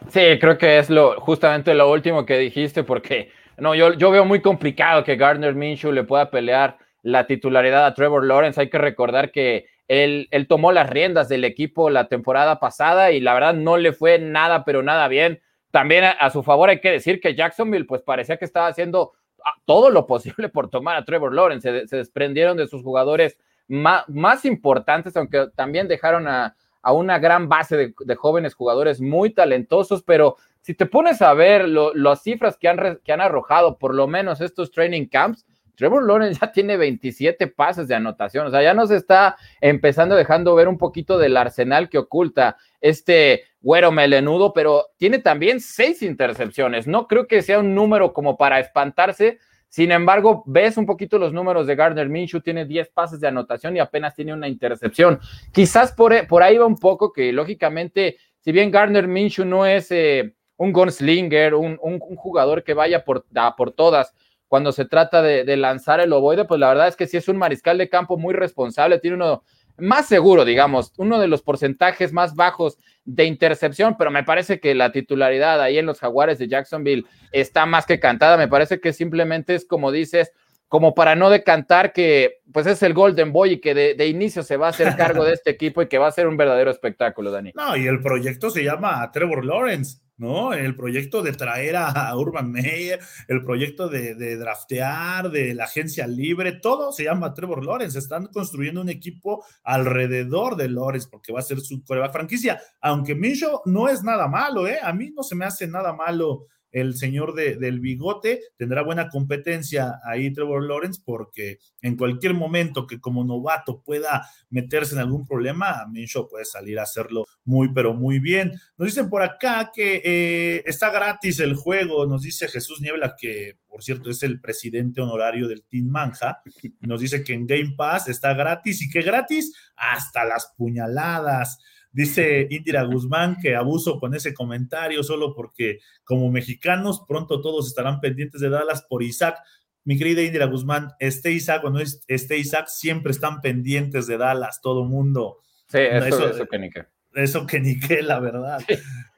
Sí, 0.09 0.39
creo 0.41 0.59
que 0.59 0.79
es 0.79 0.91
lo, 0.91 1.21
justamente 1.21 1.75
lo 1.75 1.91
último 1.91 2.27
que 2.27 2.37
dijiste, 2.37 2.83
porque 2.83 3.31
no, 3.59 3.75
yo, 3.75 3.93
yo 3.95 4.11
veo 4.11 4.25
muy 4.25 4.41
complicado 4.41 5.05
que 5.05 5.17
Gardner 5.17 5.55
Minshew 5.55 5.93
le 5.93 6.05
pueda 6.05 6.31
pelear 6.31 6.79
la 7.03 7.27
titularidad 7.27 7.87
a 7.87 7.95
Trevor 7.95 8.25
Lawrence. 8.25 8.61
Hay 8.61 8.71
que 8.71 8.79
recordar 8.79 9.31
que 9.31 9.67
él, 9.89 10.29
tomó 10.49 10.73
las 10.73 10.89
riendas 10.89 11.29
del 11.29 11.45
equipo 11.45 11.91
la 11.91 12.09
temporada 12.09 12.59
pasada 12.61 13.11
y 13.11 13.21
la 13.21 13.35
verdad 13.35 13.55
no 13.55 13.77
le 13.77 13.93
fue 13.93 14.19
nada, 14.19 14.65
pero 14.65 14.83
nada 14.83 15.09
bien. 15.09 15.41
También 15.71 16.05
a, 16.05 16.31
su 16.31 16.43
favor 16.43 16.71
hay 16.71 16.81
que 16.81 16.91
decir 16.91 17.21
que 17.21 17.35
Jacksonville 17.35 17.87
pues 17.87 18.03
parecía 18.03 18.37
que 18.37 18.45
estaba 18.45 18.69
haciendo 18.69 19.13
ah, 19.45 19.55
todo 19.65 19.91
lo 19.91 20.07
posible 20.07 20.49
por 20.49 20.71
tomar 20.71 20.97
a 20.97 21.05
Trevor 21.05 21.35
Lawrence. 21.35 21.87
Se, 21.87 21.97
desprendieron 21.97 22.57
de 22.57 22.69
sus 22.69 22.83
jugadores 22.83 23.39
más, 23.69 24.09
más, 24.09 24.45
importantes, 24.45 25.17
aunque 25.17 25.49
también 25.55 25.89
dejaron 25.89 26.29
a, 26.29 26.57
una 26.85 27.19
gran 27.19 27.49
base 27.49 27.77
de, 27.77 28.15
jóvenes 28.17 28.55
jugadores 28.55 29.01
muy 29.01 29.31
talentosos, 29.31 30.03
pero 30.03 30.37
si 30.63 30.75
te 30.75 30.87
pones 30.87 31.21
a 31.21 31.35
ver 31.35 31.69
las 31.69 32.23
cifras 32.23 32.57
que 32.57 32.69
han, 32.69 33.01
que 33.05 33.13
han 33.13 33.21
arrojado, 33.21 33.79
por 33.79 33.95
lo 33.95 34.07
menos 34.07 34.41
estos 34.41 34.71
training 34.71 35.07
camps, 35.07 35.45
Trevor 35.75 36.07
Lawrence 36.07 36.39
ya 36.41 36.53
tiene 36.53 36.77
27 36.77 37.49
pases 37.49 37.89
de 37.89 37.95
anotación, 37.95 38.47
o 38.47 38.51
sea, 38.51 38.63
ya 38.63 38.73
nos 38.73 38.91
está 38.91 39.37
empezando 39.61 40.15
dejando 40.15 40.55
ver 40.55 40.69
un 40.69 40.79
poquito 40.79 41.19
del 41.19 41.37
arsenal 41.37 41.89
que 41.89 41.99
oculta 41.99 42.57
este 42.81 43.45
güero 43.61 43.91
melenudo, 43.93 44.53
pero 44.53 44.87
tiene 44.97 45.19
también 45.19 45.61
seis 45.61 46.03
intercepciones. 46.03 46.87
No 46.87 47.07
creo 47.07 47.27
que 47.27 47.43
sea 47.43 47.61
un 47.61 47.75
número 47.75 48.13
como 48.13 48.37
para 48.37 48.59
espantarse. 48.59 49.39
Sin 49.69 49.91
embargo, 49.91 50.43
ves 50.47 50.77
un 50.77 50.85
poquito 50.85 51.19
los 51.19 51.33
números 51.33 51.67
de 51.67 51.77
Gardner 51.77 52.09
Minshew, 52.09 52.41
tiene 52.43 52.67
10 52.67 52.91
pases 52.91 53.21
de 53.21 53.29
anotación 53.29 53.77
y 53.77 53.81
apenas 53.81 54.15
tiene 54.15 54.35
una 54.35 54.49
intercepción. 54.49 55.19
Quizás 55.51 55.93
por, 55.93 56.27
por 56.27 56.43
ahí 56.43 56.59
va 56.59 56.67
un 56.67 56.79
poco 56.79 57.13
que, 57.13 57.33
lógicamente, 57.33 58.19
si 58.41 58.53
bien 58.53 58.71
Gardner 58.71 59.09
Minshew 59.09 59.47
no 59.47 59.65
es 59.65 59.91
eh, 59.91 60.35
un 60.63 60.73
gunslinger, 60.73 61.57
un, 61.57 61.77
un, 61.83 61.99
jugador 61.99 62.63
que 62.63 62.73
vaya 62.73 63.05
por, 63.05 63.27
por 63.57 63.73
todas, 63.73 64.15
cuando 64.47 64.71
se 64.71 64.85
trata 64.85 65.21
de, 65.21 65.43
de, 65.43 65.57
lanzar 65.57 65.99
el 65.99 66.13
ovoide, 66.13 66.45
pues 66.45 66.61
la 66.61 66.69
verdad 66.69 66.87
es 66.87 66.95
que 66.95 67.09
sí 67.09 67.17
es 67.17 67.27
un 67.27 67.37
mariscal 67.37 67.79
de 67.79 67.89
campo 67.89 68.17
muy 68.17 68.33
responsable, 68.33 69.01
tiene 69.01 69.17
uno 69.17 69.43
más 69.77 70.07
seguro, 70.07 70.45
digamos, 70.45 70.93
uno 70.99 71.19
de 71.19 71.27
los 71.27 71.43
porcentajes 71.43 72.13
más 72.13 72.37
bajos 72.37 72.79
de 73.05 73.25
intercepción, 73.25 73.97
pero 73.99 74.13
me 74.13 74.23
parece 74.23 74.61
que 74.61 74.77
la 74.77 74.93
titularidad 74.93 75.61
ahí 75.61 75.79
en 75.79 75.87
los 75.87 75.99
Jaguares 75.99 76.39
de 76.39 76.47
Jacksonville 76.47 77.07
está 77.33 77.67
más 77.67 77.85
que 77.85 77.99
cantada. 77.99 78.37
Me 78.37 78.47
parece 78.47 78.79
que 78.79 78.93
simplemente 78.93 79.57
es 79.57 79.67
como 79.67 79.91
dices, 79.91 80.31
como 80.73 80.95
para 80.95 81.15
no 81.15 81.29
decantar 81.29 81.93
que 81.93 82.41
pues 82.51 82.67
es 82.67 82.83
el 82.83 82.95
Golden 82.95 83.31
Boy 83.31 83.53
y 83.53 83.61
que 83.61 83.75
de, 83.75 83.93
de, 83.93 84.09
inicio 84.09 84.43
se 84.43 84.57
va 84.57 84.69
a 84.69 84.71
hacer 84.71 84.97
cargo 84.97 85.23
de 85.23 85.33
este 85.35 85.51
equipo 85.51 85.83
y 85.83 85.87
que 85.87 85.99
va 85.99 86.09
a 86.09 86.13
ser 86.13 86.27
un 86.27 86.39
verdadero 86.39 86.71
espectáculo, 86.71 87.31
Dani. 87.31 87.53
No, 87.55 87.77
y 87.77 87.87
el 87.87 88.01
proyecto 88.01 88.49
se 88.49 88.65
llama 88.65 89.11
Trevor 89.13 89.45
Lawrence. 89.45 89.99
¿no? 90.17 90.55
El 90.55 90.75
proyecto 90.75 91.21
de 91.21 91.33
traer 91.33 91.77
a 91.77 92.17
Urban 92.17 92.51
Meyer, 92.51 93.01
el 93.29 93.45
proyecto 93.45 93.89
de, 93.89 94.15
de, 94.15 94.37
draftear, 94.37 95.31
de 95.31 95.53
la 95.53 95.65
agencia 95.65 96.07
libre, 96.07 96.53
todo 96.53 96.91
se 96.91 97.05
llama 97.05 97.35
Trevor 97.35 97.67
Lawrence. 97.67 97.99
Están 97.99 98.29
construyendo 98.29 98.81
un 98.81 98.89
equipo 98.89 99.45
alrededor 99.65 100.57
de 100.57 100.71
Lawrence 100.71 101.09
porque 101.11 101.35
va 101.35 101.41
a 101.41 101.43
ser 101.43 101.61
su 101.61 101.85
coreback 101.85 102.13
franquicia. 102.13 102.59
Aunque 102.81 103.15
Minshew 103.15 103.61
no 103.67 103.89
es 103.89 104.03
nada 104.03 104.27
malo, 104.27 104.67
¿eh? 104.67 104.79
A 104.83 104.95
mí 104.95 105.11
no 105.15 105.23
se 105.23 105.35
me 105.35 105.45
hace 105.45 105.67
nada 105.67 105.93
malo 105.93 106.47
el 106.73 106.97
señor 106.97 107.35
de, 107.35 107.57
del 107.57 107.81
bigote, 107.81 108.41
tendrá 108.57 108.83
buena 108.83 109.09
competencia 109.09 110.01
ahí 110.05 110.33
Trevor 110.33 110.65
Lawrence, 110.65 111.01
porque 111.05 111.59
en 111.81 111.97
cualquier 111.97 112.35
momento 112.35 112.87
que 112.87 112.99
como 112.99 113.25
novato 113.25 113.83
pueda 113.83 114.27
meterse 114.51 114.95
en 114.95 115.01
algún 115.01 115.27
problema, 115.27 115.87
Minshew 115.91 116.29
puede 116.29 116.47
salir 116.47 116.79
a 116.79 116.85
hacerlo 116.85 117.27
muy, 117.45 117.73
pero 117.73 117.95
muy 117.95 118.19
bien. 118.19 118.53
Nos 118.77 118.87
dicen 118.89 119.09
por 119.11 119.23
acá 119.23 119.71
que 119.75 120.01
eh, 120.05 120.63
está 120.67 120.91
gratis 120.91 121.41
el 121.41 121.55
juego, 121.55 122.07
nos 122.07 122.23
dice 122.23 122.49
Jesús 122.49 122.81
Niebla, 122.81 123.15
que 123.19 123.59
por 123.69 123.83
cierto 123.83 124.11
es 124.11 124.23
el 124.23 124.41
presidente 124.41 125.01
honorario 125.01 125.49
del 125.49 125.65
Team 125.65 125.87
Manja, 125.87 126.43
nos 126.81 127.01
dice 127.01 127.23
que 127.23 127.35
en 127.35 127.47
Game 127.47 127.75
Pass 127.77 128.09
está 128.09 128.35
gratis 128.35 128.83
y 128.83 128.91
que 128.91 129.03
gratis 129.03 129.55
hasta 129.77 130.25
las 130.25 130.53
puñaladas. 130.57 131.59
Dice 131.93 132.47
Indira 132.51 132.85
Guzmán 132.85 133.37
que 133.41 133.55
abuso 133.55 134.01
con 134.01 134.15
ese 134.15 134.33
comentario 134.33 135.03
solo 135.03 135.35
porque 135.35 135.81
como 136.05 136.31
mexicanos 136.31 137.03
pronto 137.07 137.43
todos 137.43 137.69
estarán 137.69 138.01
pendientes 138.01 138.41
de 138.41 138.49
Dallas 138.49 138.87
por 138.89 139.03
Isaac. 139.03 139.39
Mi 139.85 139.99
querida 139.99 140.23
Indira 140.23 140.47
Guzmán, 140.47 140.93
este 140.99 141.33
Isaac 141.33 141.63
o 141.65 141.71
no 141.71 141.81
este 141.81 142.39
Isaac 142.39 142.69
siempre 142.69 143.13
están 143.13 143.43
pendientes 143.43 144.07
de 144.07 144.17
Dallas, 144.17 144.61
todo 144.63 144.85
mundo. 144.85 145.41
Sí, 145.69 145.79
eso, 145.79 146.31
eso, 146.31 146.47
que 146.47 146.59
ni 146.59 146.71
qué. 146.71 146.87
Eso 147.15 147.47
que 147.47 147.61
ni 147.61 147.79
qué, 147.79 148.03
la 148.03 148.21
verdad. 148.21 148.63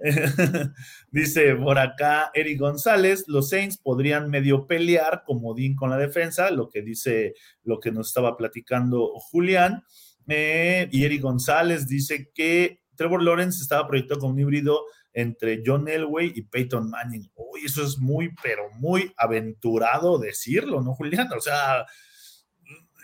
Dice 1.13 1.55
por 1.55 1.79
acá 1.79 2.33
Eric 2.35 2.59
González, 2.59 3.25
los 3.29 3.51
Saints 3.51 3.79
podrían 3.79 4.31
medio 4.31 4.67
pelear 4.67 5.23
como 5.25 5.55
Dean 5.55 5.77
con 5.77 5.91
la 5.91 5.97
defensa, 5.97 6.51
lo 6.51 6.71
que 6.71 6.83
dice, 6.83 7.35
lo 7.63 7.79
que 7.79 7.93
nos 7.93 8.09
estaba 8.09 8.37
platicando 8.37 9.13
Julián. 9.31 9.85
Eh, 10.29 10.89
y 10.91 11.05
Eric 11.05 11.23
González 11.23 11.87
dice 11.87 12.31
que 12.35 12.81
Trevor 12.97 13.23
Lawrence 13.23 13.63
estaba 13.63 13.87
proyectado 13.87 14.21
como 14.21 14.33
un 14.33 14.41
híbrido 14.41 14.85
entre 15.13 15.63
John 15.65 15.89
Elway 15.89 16.33
y 16.35 16.43
Peyton 16.43 16.91
Manning. 16.91 17.31
Uy, 17.35 17.61
eso 17.65 17.85
es 17.85 17.99
muy, 17.99 18.31
pero 18.43 18.69
muy 18.73 19.13
aventurado 19.17 20.19
decirlo, 20.19 20.81
¿no, 20.81 20.95
Julián? 20.95 21.29
O 21.37 21.41
sea, 21.41 21.87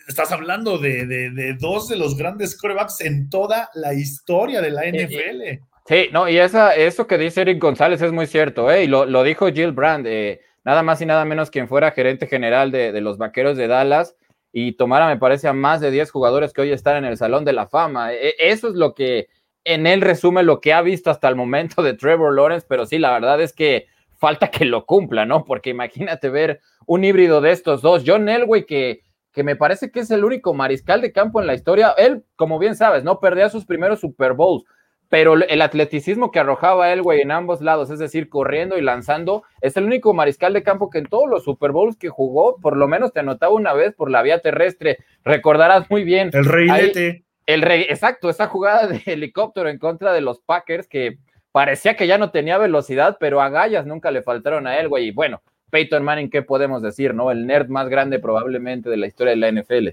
estás 0.09 0.33
hablando 0.33 0.78
de, 0.78 1.06
de, 1.06 1.56
dos 1.59 1.88
de 1.88 1.96
los 1.96 2.16
grandes 2.16 2.56
corebacks 2.56 3.00
en 3.02 3.30
toda 3.30 3.70
la 3.74 3.94
historia 3.94 4.61
de 4.61 4.70
la 4.70 4.83
NFL. 4.87 5.62
Sí, 5.87 6.09
no, 6.12 6.28
y 6.28 6.38
esa, 6.38 6.74
eso 6.74 7.06
que 7.06 7.18
dice 7.18 7.42
Eric 7.42 7.61
González 7.61 8.02
es 8.02 8.12
muy 8.12 8.26
cierto, 8.26 8.70
¿eh? 8.70 8.85
y 8.85 8.87
lo, 8.87 9.06
lo 9.06 9.22
dijo 9.22 9.50
Jill 9.50 9.72
Brand, 9.72 10.06
eh, 10.06 10.40
nada 10.64 10.83
más 10.83 11.00
y 11.00 11.06
nada 11.06 11.24
menos 11.24 11.50
quien 11.50 11.68
fuera 11.68 11.92
gerente 11.92 12.26
general 12.26 12.70
de, 12.70 12.92
de 12.92 13.00
los 13.00 13.18
Vaqueros 13.18 13.56
de 13.56 13.66
Dallas 13.66 14.14
y 14.52 14.72
tomara, 14.72 15.06
me 15.06 15.16
parece, 15.16 15.48
a 15.48 15.52
más 15.52 15.80
de 15.80 15.90
10 15.90 16.10
jugadores 16.10 16.52
que 16.52 16.62
hoy 16.62 16.72
están 16.72 16.96
en 16.96 17.04
el 17.04 17.16
Salón 17.16 17.44
de 17.44 17.52
la 17.52 17.66
Fama. 17.66 18.12
E, 18.12 18.34
eso 18.38 18.68
es 18.68 18.74
lo 18.74 18.94
que 18.94 19.28
en 19.64 19.86
él 19.86 20.00
resume 20.00 20.42
lo 20.42 20.60
que 20.60 20.72
ha 20.72 20.82
visto 20.82 21.10
hasta 21.10 21.28
el 21.28 21.36
momento 21.36 21.82
de 21.82 21.94
Trevor 21.94 22.34
Lawrence, 22.34 22.66
pero 22.68 22.86
sí, 22.86 22.98
la 22.98 23.12
verdad 23.12 23.40
es 23.40 23.52
que 23.52 23.86
falta 24.16 24.50
que 24.50 24.64
lo 24.64 24.86
cumpla, 24.86 25.24
¿no? 25.24 25.44
Porque 25.44 25.70
imagínate 25.70 26.28
ver 26.28 26.60
un 26.86 27.04
híbrido 27.04 27.40
de 27.40 27.52
estos 27.52 27.82
dos. 27.82 28.02
John 28.06 28.28
Elway, 28.28 28.66
que, 28.66 29.00
que 29.32 29.44
me 29.44 29.56
parece 29.56 29.90
que 29.90 30.00
es 30.00 30.10
el 30.10 30.24
único 30.24 30.52
mariscal 30.54 31.00
de 31.00 31.12
campo 31.12 31.40
en 31.40 31.46
la 31.46 31.54
historia. 31.54 31.94
Él, 31.96 32.24
como 32.36 32.58
bien 32.58 32.76
sabes, 32.76 33.04
no 33.04 33.20
perdía 33.20 33.48
sus 33.48 33.64
primeros 33.64 34.00
Super 34.00 34.34
Bowls, 34.34 34.64
pero 35.11 35.35
el 35.35 35.61
atleticismo 35.61 36.31
que 36.31 36.38
arrojaba 36.38 36.92
él, 36.92 37.03
güey, 37.03 37.20
en 37.20 37.33
ambos 37.33 37.61
lados, 37.61 37.90
es 37.90 37.99
decir, 37.99 38.29
corriendo 38.29 38.79
y 38.79 38.81
lanzando, 38.81 39.42
es 39.61 39.77
el 39.77 39.85
único 39.85 40.14
mariscal 40.14 40.53
de 40.53 40.62
campo 40.62 40.88
que 40.88 40.99
en 40.99 41.07
todos 41.07 41.29
los 41.29 41.42
Super 41.42 41.73
Bowls 41.73 41.96
que 41.96 42.09
jugó, 42.09 42.57
por 42.59 42.77
lo 42.77 42.87
menos 42.87 43.12
te 43.12 43.18
anotaba 43.18 43.53
una 43.53 43.73
vez 43.75 43.92
por 43.92 44.09
la 44.09 44.23
vía 44.23 44.38
terrestre. 44.38 44.99
Recordarás 45.25 45.90
muy 45.90 46.05
bien. 46.05 46.31
El 46.33 46.44
reilete. 46.44 47.25
El 47.44 47.62
rey, 47.62 47.87
exacto, 47.88 48.31
esa 48.31 48.46
jugada 48.46 48.87
de 48.87 49.03
helicóptero 49.05 49.68
en 49.68 49.79
contra 49.79 50.12
de 50.12 50.20
los 50.20 50.38
Packers 50.40 50.87
que 50.87 51.18
parecía 51.51 51.96
que 51.96 52.07
ya 52.07 52.16
no 52.16 52.31
tenía 52.31 52.59
velocidad, 52.59 53.16
pero 53.18 53.42
agallas 53.42 53.87
nunca 53.87 54.12
le 54.12 54.23
faltaron 54.23 54.68
a 54.68 54.79
él, 54.79 54.88
güey. 54.88 55.09
Y 55.09 55.11
bueno, 55.11 55.42
Peyton 55.70 56.05
Manning, 56.05 56.31
¿qué 56.31 56.42
podemos 56.42 56.83
decir, 56.83 57.14
no? 57.14 57.33
El 57.33 57.49
nerd 57.49 57.68
más 57.68 57.88
grande 57.88 58.20
probablemente 58.20 58.88
de 58.88 58.96
la 58.96 59.09
historia 59.09 59.33
de 59.33 59.38
la 59.38 59.51
NFL. 59.51 59.88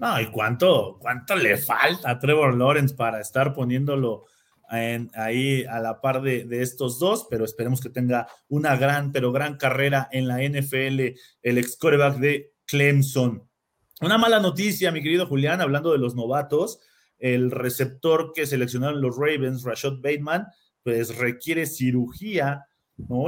No, 0.00 0.18
y 0.18 0.30
cuánto, 0.30 0.96
cuánto 0.98 1.36
le 1.36 1.58
falta 1.58 2.10
a 2.10 2.18
Trevor 2.18 2.56
Lawrence 2.56 2.94
para 2.94 3.20
estar 3.20 3.52
poniéndolo 3.52 4.24
ahí 4.68 5.64
a 5.64 5.80
la 5.80 6.00
par 6.00 6.22
de, 6.22 6.46
estos 6.62 6.98
dos, 6.98 7.26
pero 7.30 7.44
esperemos 7.44 7.80
que 7.80 7.90
tenga 7.90 8.28
una 8.48 8.76
gran, 8.76 9.12
pero 9.12 9.32
gran 9.32 9.56
carrera 9.56 10.08
en 10.12 10.28
la 10.28 10.42
NFL, 10.42 11.14
el 11.42 11.58
ex 11.58 11.76
coreback 11.76 12.18
de 12.18 12.52
Clemson. 12.66 13.48
Una 14.00 14.18
mala 14.18 14.40
noticia, 14.40 14.92
mi 14.92 15.02
querido 15.02 15.26
Julián, 15.26 15.60
hablando 15.60 15.92
de 15.92 15.98
los 15.98 16.14
novatos, 16.14 16.80
el 17.18 17.50
receptor 17.50 18.32
que 18.34 18.46
seleccionaron 18.46 19.00
los 19.00 19.16
Ravens, 19.16 19.62
Rashad 19.62 20.00
Bateman, 20.02 20.46
pues 20.82 21.16
requiere 21.16 21.66
cirugía. 21.66 22.66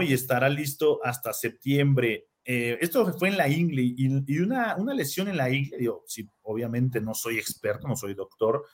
Y 0.01 0.13
estará 0.15 0.49
listo 0.49 1.01
hasta 1.05 1.33
septiembre. 1.35 2.29
Eh, 2.45 2.79
esto 2.81 3.13
fue 3.19 3.29
en 3.29 3.37
la 3.37 3.49
ingle 3.49 3.83
y, 3.83 4.39
una, 4.39 4.77
una, 4.77 4.95
lesión 4.95 5.29
en 5.29 5.37
la 5.37 5.51
ingle, 5.51 5.77
digo, 5.77 6.05
sí, 6.07 6.27
obviamente 6.43 7.03
no 7.03 7.13
soy 7.13 7.39
experto, 7.39 7.87
no 7.87 7.95
soy 7.95 8.15
doctor, 8.15 8.65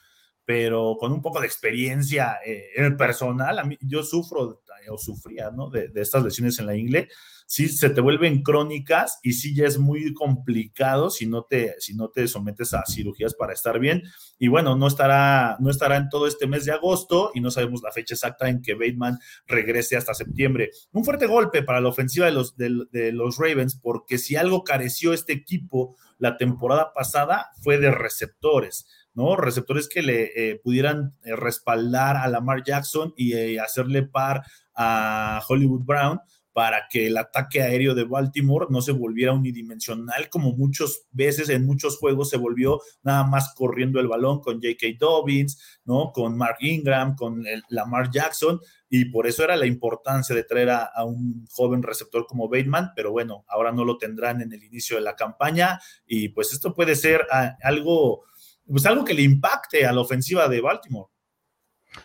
pero 0.45 0.95
con 0.99 1.11
un 1.11 1.21
poco 1.21 1.41
de 1.41 1.47
experiencia 1.47 2.37
eh, 2.45 2.91
personal, 2.97 3.57
a 3.57 3.63
mí, 3.63 3.77
yo 3.81 4.03
sufro 4.03 4.61
eh, 4.85 4.89
o 4.89 4.97
sufría, 4.97 5.49
¿no? 5.49 5.69
De, 5.69 5.89
estas 5.95 6.23
lesiones 6.23 6.59
en 6.59 6.67
la 6.67 6.75
ingle, 6.75 7.09
sí 7.47 7.67
se 7.67 7.89
te 7.89 8.01
vuelven 8.01 8.43
crónicas 8.43 9.19
y 9.23 9.33
sí 9.33 9.55
ya 9.55 9.65
es 9.65 9.79
muy 9.79 10.13
complicado 10.13 11.09
si 11.09 11.25
no 11.25 11.43
te, 11.43 11.75
si 11.79 11.95
no 11.95 12.09
te 12.09 12.27
sometes 12.27 12.73
a 12.73 12.83
cirugías 12.85 13.33
para 13.33 13.53
estar 13.53 13.79
bien. 13.79 14.03
Y 14.37 14.47
bueno, 14.47 14.75
no 14.75 14.87
estará, 14.87 15.57
no 15.59 15.71
estará 15.71 15.97
en 15.97 16.09
todo 16.09 16.27
este 16.27 16.47
mes 16.47 16.65
de 16.65 16.73
agosto 16.73 17.31
y 17.33 17.41
no 17.41 17.49
sabemos 17.49 17.81
la 17.81 17.91
fecha 17.91 18.13
exacta 18.13 18.47
en 18.47 18.61
que 18.61 18.75
Bateman 18.75 19.17
regrese 19.47 19.97
hasta 19.97 20.13
septiembre. 20.13 20.71
Un 20.91 21.03
fuerte 21.03 21.25
golpe 21.25 21.63
para 21.63 21.81
la 21.81 21.89
ofensiva 21.89 22.27
de 22.27 22.31
los, 22.31 22.55
de 22.55 23.11
los 23.11 23.37
Ravens, 23.37 23.75
porque 23.75 24.19
si 24.19 24.35
algo 24.35 24.63
careció 24.63 25.13
este 25.13 25.33
equipo 25.33 25.95
la 26.17 26.37
temporada 26.37 26.93
pasada 26.93 27.51
fue 27.61 27.77
de 27.77 27.91
receptores 27.91 28.87
¿no? 29.15 29.35
Receptores 29.37 29.87
que 29.87 30.01
le 30.01 30.23
eh, 30.35 30.61
pudieran 30.63 31.15
eh, 31.23 31.35
respaldar 31.35 32.17
a 32.17 32.27
Lamar 32.27 32.63
Jackson 32.63 33.13
y 33.15 33.33
eh, 33.33 33.59
hacerle 33.59 34.03
par 34.03 34.43
a 34.75 35.41
Hollywood 35.47 35.85
Brown 35.85 36.19
para 36.51 36.87
que 36.89 37.07
el 37.07 37.17
ataque 37.17 37.61
aéreo 37.61 37.95
de 37.95 38.05
Baltimore 38.05 38.67
no 38.69 38.81
se 38.81 38.93
volviera 38.93 39.33
unidimensional 39.33 40.29
como 40.29 40.53
muchas 40.53 41.05
veces 41.11 41.49
en 41.49 41.65
muchos 41.65 41.97
juegos 41.97 42.29
se 42.29 42.37
volvió 42.37 42.81
nada 43.03 43.25
más 43.25 43.53
corriendo 43.55 43.99
el 43.99 44.07
balón 44.07 44.39
con 44.39 44.61
J.K. 44.61 44.87
Dobbins, 44.99 45.81
¿no? 45.83 46.11
Con 46.13 46.37
Mark 46.37 46.57
Ingram, 46.61 47.15
con 47.15 47.45
el 47.45 47.63
Lamar 47.69 48.09
Jackson 48.09 48.59
y 49.01 49.05
por 49.05 49.27
eso 49.27 49.43
era 49.43 49.57
la 49.57 49.65
importancia 49.65 50.33
de 50.33 50.43
traer 50.43 50.69
a, 50.69 51.03
un 51.03 51.45
joven 51.51 51.83
receptor 51.83 52.25
como 52.25 52.47
Bateman, 52.47 52.91
pero 52.95 53.11
bueno, 53.11 53.43
ahora 53.49 53.71
no 53.71 53.83
lo 53.83 53.97
tendrán 53.97 54.41
en 54.41 54.53
el 54.53 54.63
inicio 54.63 54.95
de 54.95 55.01
la 55.01 55.15
campaña 55.15 55.79
y 56.05 56.29
pues 56.29 56.53
esto 56.53 56.73
puede 56.73 56.95
ser 56.95 57.25
algo 57.61 58.23
pues 58.67 58.85
algo 58.85 59.03
que 59.03 59.13
le 59.13 59.21
impacte 59.21 59.85
a 59.85 59.91
la 59.91 60.01
ofensiva 60.01 60.47
de 60.47 60.61
Baltimore. 60.61 61.11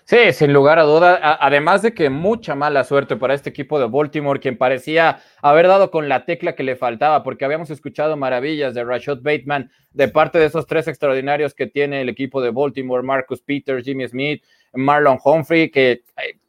Sí, 0.04 0.32
sin 0.32 0.52
lugar 0.52 0.78
a 0.78 0.82
duda. 0.82 1.38
Además 1.40 1.82
de 1.82 1.94
que 1.94 2.10
mucha 2.10 2.54
mala 2.54 2.84
suerte 2.84 3.16
para 3.16 3.34
este 3.34 3.50
equipo 3.50 3.78
de 3.78 3.86
Baltimore, 3.86 4.40
quien 4.40 4.56
parecía 4.56 5.20
haber 5.40 5.68
dado 5.68 5.90
con 5.90 6.08
la 6.08 6.24
tecla 6.24 6.54
que 6.54 6.62
le 6.62 6.76
faltaba, 6.76 7.22
porque 7.22 7.44
habíamos 7.44 7.70
escuchado 7.70 8.16
maravillas 8.16 8.74
de 8.74 8.84
Rashad 8.84 9.18
Bateman, 9.22 9.70
de 9.92 10.08
parte 10.08 10.38
de 10.38 10.46
esos 10.46 10.66
tres 10.66 10.88
extraordinarios 10.88 11.54
que 11.54 11.66
tiene 11.66 12.00
el 12.00 12.08
equipo 12.08 12.40
de 12.40 12.50
Baltimore, 12.50 13.02
Marcus 13.02 13.40
Peters, 13.40 13.84
Jimmy 13.84 14.06
Smith, 14.08 14.42
Marlon 14.72 15.18
Humphrey, 15.24 15.70
que 15.70 15.90
eh, 15.92 16.02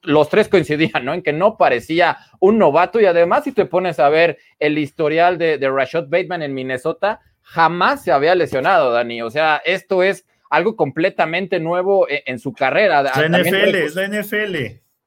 los 0.04 0.30
tres 0.30 0.48
coincidían, 0.48 1.06
¿no? 1.06 1.14
En 1.14 1.24
que 1.24 1.34
no 1.34 1.58
parecía 1.58 2.18
un 2.40 2.58
novato 2.58 3.00
y 3.00 3.06
además 3.06 3.44
si 3.44 3.52
te 3.52 3.66
pones 3.66 4.00
a 4.00 4.10
ver 4.10 4.38
el 4.60 4.78
historial 4.78 5.38
de, 5.38 5.58
de 5.58 5.70
Rashad 5.70 6.08
Bateman 6.08 6.44
en 6.44 6.54
Minnesota, 6.54 7.20
jamás 7.42 8.04
se 8.04 8.12
había 8.12 8.36
lesionado, 8.36 8.92
Dani. 8.92 9.22
O 9.22 9.30
sea, 9.30 9.62
esto 9.66 10.04
es 10.04 10.26
algo 10.52 10.76
completamente 10.76 11.60
nuevo 11.60 12.08
e, 12.08 12.24
en, 12.28 12.38
su 12.38 12.54
carrera. 12.54 13.02
La 13.02 13.12
NFL, 13.12 13.76
es 13.76 13.96
la 13.96 14.08
NFL. 14.08 14.56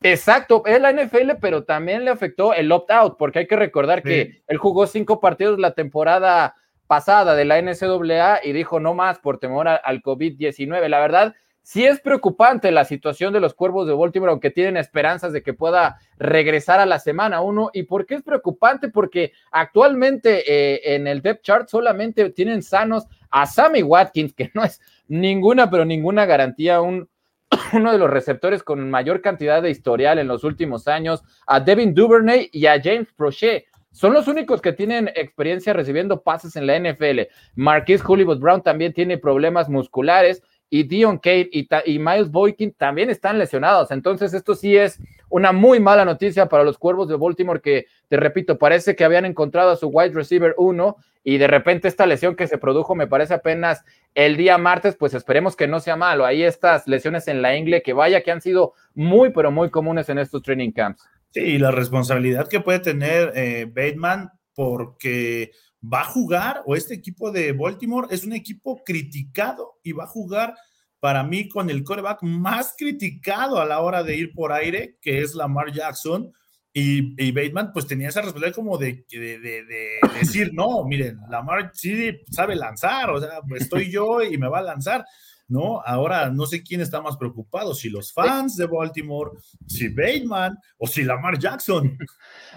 Exacto, 0.02 0.62
es 0.66 0.80
la 0.80 0.92
NFL, 0.92 1.36
pero 1.40 1.64
también 1.64 2.04
le 2.04 2.10
afectó 2.10 2.52
el 2.52 2.72
opt-out, 2.72 3.16
porque 3.16 3.40
hay 3.40 3.46
que 3.46 3.56
recordar 3.56 4.02
que 4.02 4.42
él 4.46 4.56
jugó 4.58 4.86
cinco 4.86 5.20
partidos 5.20 5.58
la 5.58 5.72
temporada 5.72 6.56
pasada 6.86 7.34
de 7.34 7.44
la 7.44 7.60
NCAA 7.60 8.40
y 8.44 8.52
dijo 8.52 8.80
no 8.80 8.94
más 8.94 9.18
por 9.18 9.38
temor 9.38 9.68
al 9.68 10.02
COVID-19. 10.02 10.88
La 10.88 11.00
verdad, 11.00 11.34
sí 11.62 11.84
es 11.84 12.00
preocupante 12.00 12.70
la 12.70 12.84
situación 12.84 13.32
de 13.32 13.40
los 13.40 13.54
cuervos 13.54 13.86
de 13.86 13.94
Baltimore, 13.94 14.30
aunque 14.30 14.50
tienen 14.50 14.76
esperanzas 14.76 15.32
de 15.32 15.42
que 15.42 15.54
pueda 15.54 15.98
regresar 16.18 16.80
a 16.80 16.86
la 16.86 16.98
semana 16.98 17.40
uno. 17.40 17.70
¿Y 17.72 17.84
por 17.84 18.04
qué 18.06 18.16
es 18.16 18.22
preocupante? 18.22 18.88
Porque 18.88 19.32
actualmente 19.50 20.44
eh, 20.46 20.94
en 20.94 21.06
el 21.06 21.22
depth 21.22 21.42
chart 21.42 21.68
solamente 21.68 22.28
tienen 22.30 22.62
sanos 22.62 23.06
a 23.30 23.46
Sammy 23.46 23.82
Watkins, 23.82 24.34
que 24.34 24.50
no 24.54 24.62
es 24.62 24.80
ninguna, 25.08 25.70
pero 25.70 25.84
ninguna 25.84 26.26
garantía, 26.26 26.80
un, 26.80 27.08
uno 27.72 27.92
de 27.92 27.98
los 27.98 28.10
receptores 28.10 28.62
con 28.62 28.90
mayor 28.90 29.20
cantidad 29.20 29.62
de 29.62 29.70
historial 29.70 30.18
en 30.18 30.28
los 30.28 30.44
últimos 30.44 30.88
años, 30.88 31.22
a 31.46 31.60
Devin 31.60 31.94
Duvernay 31.94 32.50
y 32.52 32.66
a 32.66 32.80
James 32.82 33.08
Prochet. 33.16 33.64
Son 33.90 34.12
los 34.12 34.26
únicos 34.26 34.60
que 34.60 34.72
tienen 34.72 35.08
experiencia 35.14 35.72
recibiendo 35.72 36.22
pases 36.22 36.56
en 36.56 36.66
la 36.66 36.78
NFL. 36.78 37.28
Marquis 37.54 38.02
Hollywood 38.04 38.40
Brown 38.40 38.60
también 38.60 38.92
tiene 38.92 39.18
problemas 39.18 39.68
musculares 39.68 40.42
y 40.74 40.82
Dion 40.82 41.18
Kate 41.18 41.50
y, 41.52 41.98
Miles 42.00 42.32
Boykin 42.32 42.72
también 42.72 43.08
están 43.08 43.38
lesionados. 43.38 43.92
Entonces, 43.92 44.34
esto 44.34 44.56
sí 44.56 44.76
es 44.76 44.98
una 45.28 45.52
muy 45.52 45.78
mala 45.78 46.04
noticia 46.04 46.46
para 46.46 46.64
los 46.64 46.78
cuervos 46.78 47.06
de 47.06 47.14
Baltimore 47.14 47.60
que, 47.60 47.86
te 48.08 48.16
repito, 48.16 48.58
parece 48.58 48.96
que 48.96 49.04
habían 49.04 49.24
encontrado 49.24 49.70
a 49.70 49.76
su 49.76 49.86
wide 49.86 50.10
receiver 50.10 50.52
1 50.58 50.96
y 51.22 51.38
de 51.38 51.46
repente 51.46 51.86
esta 51.86 52.06
lesión 52.06 52.34
que 52.34 52.48
se 52.48 52.58
produjo 52.58 52.96
me 52.96 53.06
parece 53.06 53.34
apenas 53.34 53.84
el 54.16 54.36
día 54.36 54.58
martes, 54.58 54.96
pues 54.96 55.14
esperemos 55.14 55.54
que 55.54 55.68
no 55.68 55.78
sea 55.78 55.94
malo. 55.94 56.26
Ahí 56.26 56.42
estas 56.42 56.88
lesiones 56.88 57.28
en 57.28 57.40
la 57.40 57.56
ingle 57.56 57.80
que 57.80 57.92
vaya 57.92 58.24
que 58.24 58.32
han 58.32 58.40
sido 58.40 58.72
muy, 58.96 59.30
pero 59.30 59.52
muy 59.52 59.70
comunes 59.70 60.08
en 60.08 60.18
estos 60.18 60.42
training 60.42 60.72
camps. 60.72 61.08
Sí, 61.30 61.56
la 61.56 61.70
responsabilidad 61.70 62.48
que 62.48 62.58
puede 62.58 62.80
tener 62.80 63.30
eh, 63.36 63.66
Bateman 63.66 64.32
porque 64.56 65.52
va 65.92 66.02
a 66.02 66.04
jugar, 66.04 66.62
o 66.66 66.76
este 66.76 66.94
equipo 66.94 67.30
de 67.30 67.52
Baltimore 67.52 68.08
es 68.10 68.24
un 68.24 68.32
equipo 68.32 68.82
criticado 68.84 69.78
y 69.82 69.92
va 69.92 70.04
a 70.04 70.08
jugar 70.08 70.54
para 71.00 71.22
mí 71.22 71.48
con 71.48 71.68
el 71.68 71.84
coreback 71.84 72.22
más 72.22 72.74
criticado 72.78 73.60
a 73.60 73.66
la 73.66 73.80
hora 73.80 74.02
de 74.02 74.16
ir 74.16 74.32
por 74.32 74.52
aire, 74.52 74.96
que 75.02 75.20
es 75.20 75.34
Lamar 75.34 75.70
Jackson. 75.72 76.32
Y, 76.72 77.14
y 77.22 77.30
Bateman 77.30 77.72
pues 77.72 77.86
tenía 77.86 78.08
esa 78.08 78.20
responsabilidad 78.20 78.56
como 78.56 78.78
de, 78.78 79.04
de, 79.10 79.38
de, 79.38 79.98
decir, 80.18 80.52
no, 80.54 80.82
miren, 80.84 81.18
Lamar 81.28 81.70
sí 81.74 82.10
sabe 82.30 82.56
lanzar, 82.56 83.10
o 83.10 83.20
sea, 83.20 83.42
pues 83.46 83.62
estoy 83.62 83.90
yo 83.90 84.22
y 84.22 84.38
me 84.38 84.48
va 84.48 84.58
a 84.58 84.62
lanzar. 84.62 85.04
¿No? 85.48 85.80
Ahora 85.84 86.30
no 86.30 86.46
sé 86.46 86.62
quién 86.62 86.80
está 86.80 87.00
más 87.00 87.16
preocupado, 87.16 87.74
si 87.74 87.90
los 87.90 88.12
fans 88.12 88.56
de 88.56 88.66
Baltimore, 88.66 89.32
si 89.66 89.88
Bateman 89.88 90.58
o 90.78 90.86
si 90.86 91.04
Lamar 91.04 91.38
Jackson. 91.38 91.96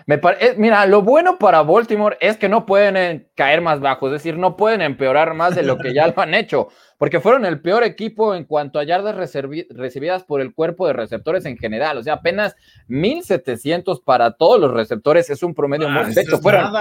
Me 0.06 0.16
eh, 0.40 0.56
Mira, 0.58 0.86
lo 0.86 1.02
bueno 1.02 1.38
para 1.38 1.64
Baltimore 1.64 2.18
es 2.22 2.38
que 2.38 2.48
no 2.48 2.66
pueden 2.66 2.98
eh, 2.98 3.30
caer 3.36 3.62
más 3.62 3.80
bajo, 3.80 4.08
es 4.08 4.14
decir, 4.14 4.38
no 4.38 4.56
pueden 4.56 4.82
empeorar 4.82 5.34
más 5.34 5.56
de 5.56 5.64
lo 5.64 5.78
que 5.78 5.94
ya 5.94 6.08
lo 6.08 6.22
han 6.22 6.34
hecho, 6.34 6.70
porque 6.98 7.20
fueron 7.20 7.46
el 7.46 7.62
peor 7.62 7.84
equipo 7.84 8.34
en 8.34 8.46
cuanto 8.46 8.80
a 8.80 8.84
yardas 8.84 9.16
recibidas 9.16 10.24
por 10.24 10.40
el 10.40 10.54
cuerpo 10.54 10.88
de 10.88 10.94
receptores 10.94 11.46
en 11.46 11.58
general, 11.58 11.98
o 11.98 12.04
sea, 12.04 12.14
apenas 12.14 12.56
1700 12.88 14.00
para 14.02 14.32
todos 14.32 14.60
los 14.60 14.72
receptores 14.72 15.30
es 15.30 15.44
un 15.44 15.54
promedio 15.54 15.90
muy... 15.90 16.14
De 16.14 16.22
hecho, 16.22 16.40
fueron, 16.40 16.72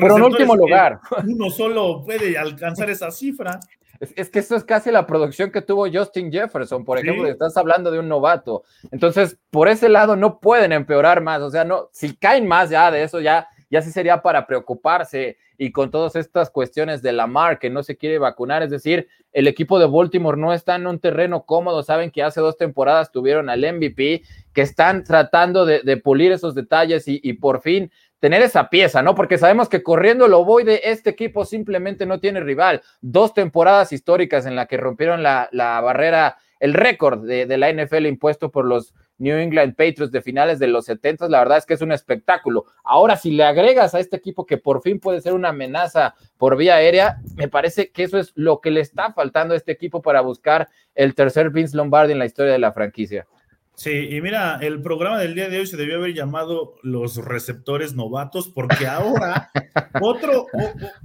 fueron 0.00 0.22
último 0.22 0.56
lugar. 0.56 0.98
Uno 1.26 1.50
solo 1.50 2.02
puede 2.04 2.38
alcanzar 2.38 2.88
esa 2.90 3.10
cifra. 3.10 3.60
Es, 4.00 4.30
que 4.30 4.40
eso 4.40 4.56
es 4.56 4.64
casi 4.64 4.90
la 4.90 5.06
producción 5.06 5.50
que 5.50 5.62
tuvo 5.62 5.86
Justin 5.90 6.32
Jefferson, 6.32 6.84
por 6.84 6.98
ejemplo, 6.98 7.26
estás 7.28 7.56
hablando 7.56 7.90
de 7.90 7.98
un 7.98 8.08
novato. 8.08 8.64
Entonces, 8.90 9.38
por 9.50 9.68
ese 9.68 9.88
lado 9.88 10.16
no 10.16 10.40
pueden 10.40 10.72
empeorar 10.72 11.20
más, 11.20 11.40
o 11.40 11.50
sea, 11.50 11.64
no, 11.64 11.88
si 11.92 12.16
caen 12.16 12.46
más 12.46 12.70
ya 12.70 12.90
de 12.90 13.04
eso, 13.04 13.20
ya, 13.20 13.48
ya 13.70 13.80
sí 13.80 13.90
sería 13.90 14.20
para 14.22 14.46
preocuparse 14.46 15.36
y 15.56 15.70
con 15.70 15.90
todas 15.90 16.16
estas 16.16 16.50
cuestiones 16.50 17.02
de 17.02 17.12
Lamar 17.12 17.58
que 17.60 17.70
no 17.70 17.82
se 17.84 17.96
quiere 17.96 18.18
vacunar, 18.18 18.62
es 18.62 18.70
decir, 18.70 19.06
el 19.32 19.46
equipo 19.46 19.78
de 19.78 19.86
Baltimore 19.86 20.36
no 20.36 20.52
está 20.52 20.74
en 20.74 20.86
un 20.86 20.98
terreno 20.98 21.44
cómodo, 21.44 21.82
saben 21.82 22.10
que 22.10 22.22
hace 22.22 22.40
dos 22.40 22.56
temporadas 22.56 23.12
tuvieron 23.12 23.48
al 23.48 23.60
MVP, 23.60 24.22
que 24.52 24.62
están 24.62 25.04
tratando 25.04 25.64
de, 25.64 25.96
pulir 25.98 26.32
esos 26.32 26.54
detalles 26.54 27.06
y, 27.06 27.20
y 27.22 27.34
por 27.34 27.60
fin 27.60 27.90
tener 28.22 28.40
esa 28.40 28.70
pieza, 28.70 29.02
¿no? 29.02 29.16
Porque 29.16 29.36
sabemos 29.36 29.68
que 29.68 29.82
corriendo 29.82 30.28
lo 30.28 30.44
voy 30.44 30.62
de 30.62 30.82
este 30.84 31.10
equipo 31.10 31.44
simplemente 31.44 32.06
no 32.06 32.20
tiene 32.20 32.38
rival. 32.38 32.80
Dos 33.00 33.34
temporadas 33.34 33.92
históricas 33.92 34.46
en 34.46 34.54
las 34.54 34.68
que 34.68 34.76
rompieron 34.76 35.24
la, 35.24 35.48
barrera, 35.52 36.36
el 36.60 36.72
récord 36.72 37.26
de, 37.26 37.46
de, 37.46 37.58
la 37.58 37.72
NFL 37.72 38.06
impuesto 38.06 38.52
por 38.52 38.64
los 38.64 38.94
New 39.18 39.36
England 39.36 39.74
Patriots 39.74 40.12
de 40.12 40.22
finales 40.22 40.60
de 40.60 40.68
los 40.68 40.84
70, 40.84 41.28
la 41.28 41.40
verdad 41.40 41.58
es 41.58 41.66
que 41.66 41.74
es 41.74 41.80
un 41.80 41.90
espectáculo. 41.90 42.66
Ahora, 42.84 43.16
si 43.16 43.32
le 43.32 43.42
agregas 43.42 43.92
a 43.96 43.98
este 43.98 44.14
equipo 44.18 44.46
que 44.46 44.56
por 44.56 44.82
fin 44.82 45.00
puede 45.00 45.20
ser 45.20 45.32
una 45.32 45.48
amenaza 45.48 46.14
por 46.38 46.56
vía 46.56 46.76
aérea, 46.76 47.18
me 47.34 47.48
parece 47.48 47.90
que 47.90 48.04
eso 48.04 48.20
es 48.20 48.30
lo 48.36 48.60
que 48.60 48.70
le 48.70 48.82
está 48.82 49.12
faltando 49.12 49.54
a 49.54 49.56
este 49.56 49.72
equipo 49.72 50.00
para 50.00 50.20
buscar 50.20 50.68
el 50.94 51.16
tercer 51.16 51.50
Vince 51.50 51.76
Lombardi 51.76 52.12
en 52.12 52.20
la 52.20 52.26
historia 52.26 52.52
de 52.52 52.60
la 52.60 52.70
franquicia. 52.70 53.26
Sí, 53.74 53.90
y 53.90 54.20
mira, 54.20 54.58
el 54.60 54.82
programa 54.82 55.18
del 55.18 55.34
día 55.34 55.48
de 55.48 55.58
hoy 55.58 55.66
se 55.66 55.76
debió 55.76 55.96
haber 55.96 56.14
llamado 56.14 56.74
Los 56.82 57.16
receptores 57.16 57.94
novatos, 57.94 58.48
porque 58.48 58.86
ahora 58.86 59.50
otro, 60.02 60.46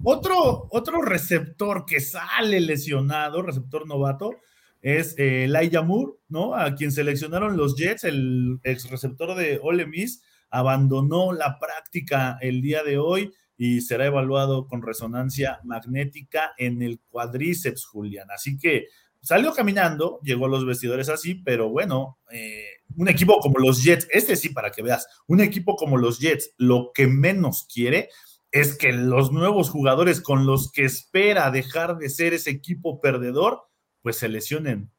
otro, 0.03 0.67
otro 0.69 1.01
receptor 1.01 1.85
que 1.85 2.01
sale 2.01 2.59
lesionado, 2.59 3.41
receptor 3.41 3.87
novato, 3.87 4.35
es 4.81 5.17
eh, 5.17 5.45
Elijah 5.45 5.81
Moore, 5.81 6.13
¿no? 6.29 6.55
A 6.55 6.75
quien 6.75 6.91
seleccionaron 6.91 7.57
los 7.57 7.75
Jets, 7.75 8.03
el 8.03 8.59
ex 8.63 8.89
receptor 8.89 9.35
de 9.35 9.59
Ole 9.61 9.85
Miss, 9.85 10.21
abandonó 10.49 11.33
la 11.33 11.57
práctica 11.59 12.37
el 12.41 12.61
día 12.61 12.83
de 12.83 12.97
hoy 12.97 13.33
y 13.57 13.81
será 13.81 14.05
evaluado 14.05 14.67
con 14.67 14.81
resonancia 14.83 15.59
magnética 15.63 16.53
en 16.57 16.81
el 16.81 16.99
cuadríceps, 17.09 17.85
Julián. 17.85 18.29
Así 18.29 18.57
que 18.57 18.87
salió 19.27 19.53
caminando, 19.53 20.19
llegó 20.23 20.45
a 20.45 20.49
los 20.49 20.65
vestidores 20.65 21.09
así, 21.09 21.35
pero 21.35 21.69
bueno, 21.69 22.17
eh, 22.31 22.63
un 22.95 23.09
equipo 23.09 23.39
como 23.39 23.59
los 23.59 23.83
Jets, 23.83 24.07
este 24.09 24.37
sí 24.37 24.49
para 24.49 24.71
que 24.71 24.81
veas, 24.81 25.05
un 25.27 25.41
equipo 25.41 25.75
como 25.75 25.97
los 25.97 26.19
Jets, 26.19 26.53
lo 26.57 26.91
que 26.93 27.07
menos 27.07 27.67
quiere 27.71 28.07
es 28.51 28.77
que 28.77 28.93
los 28.93 29.33
nuevos 29.33 29.69
jugadores 29.69 30.21
con 30.21 30.45
los 30.45 30.71
que 30.71 30.85
espera 30.85 31.51
dejar 31.51 31.97
de 31.97 32.09
ser 32.09 32.33
ese 32.33 32.51
equipo 32.51 33.01
perdedor, 33.01 33.63
pues 34.01 34.15
se 34.15 34.29
lesionen. 34.29 34.89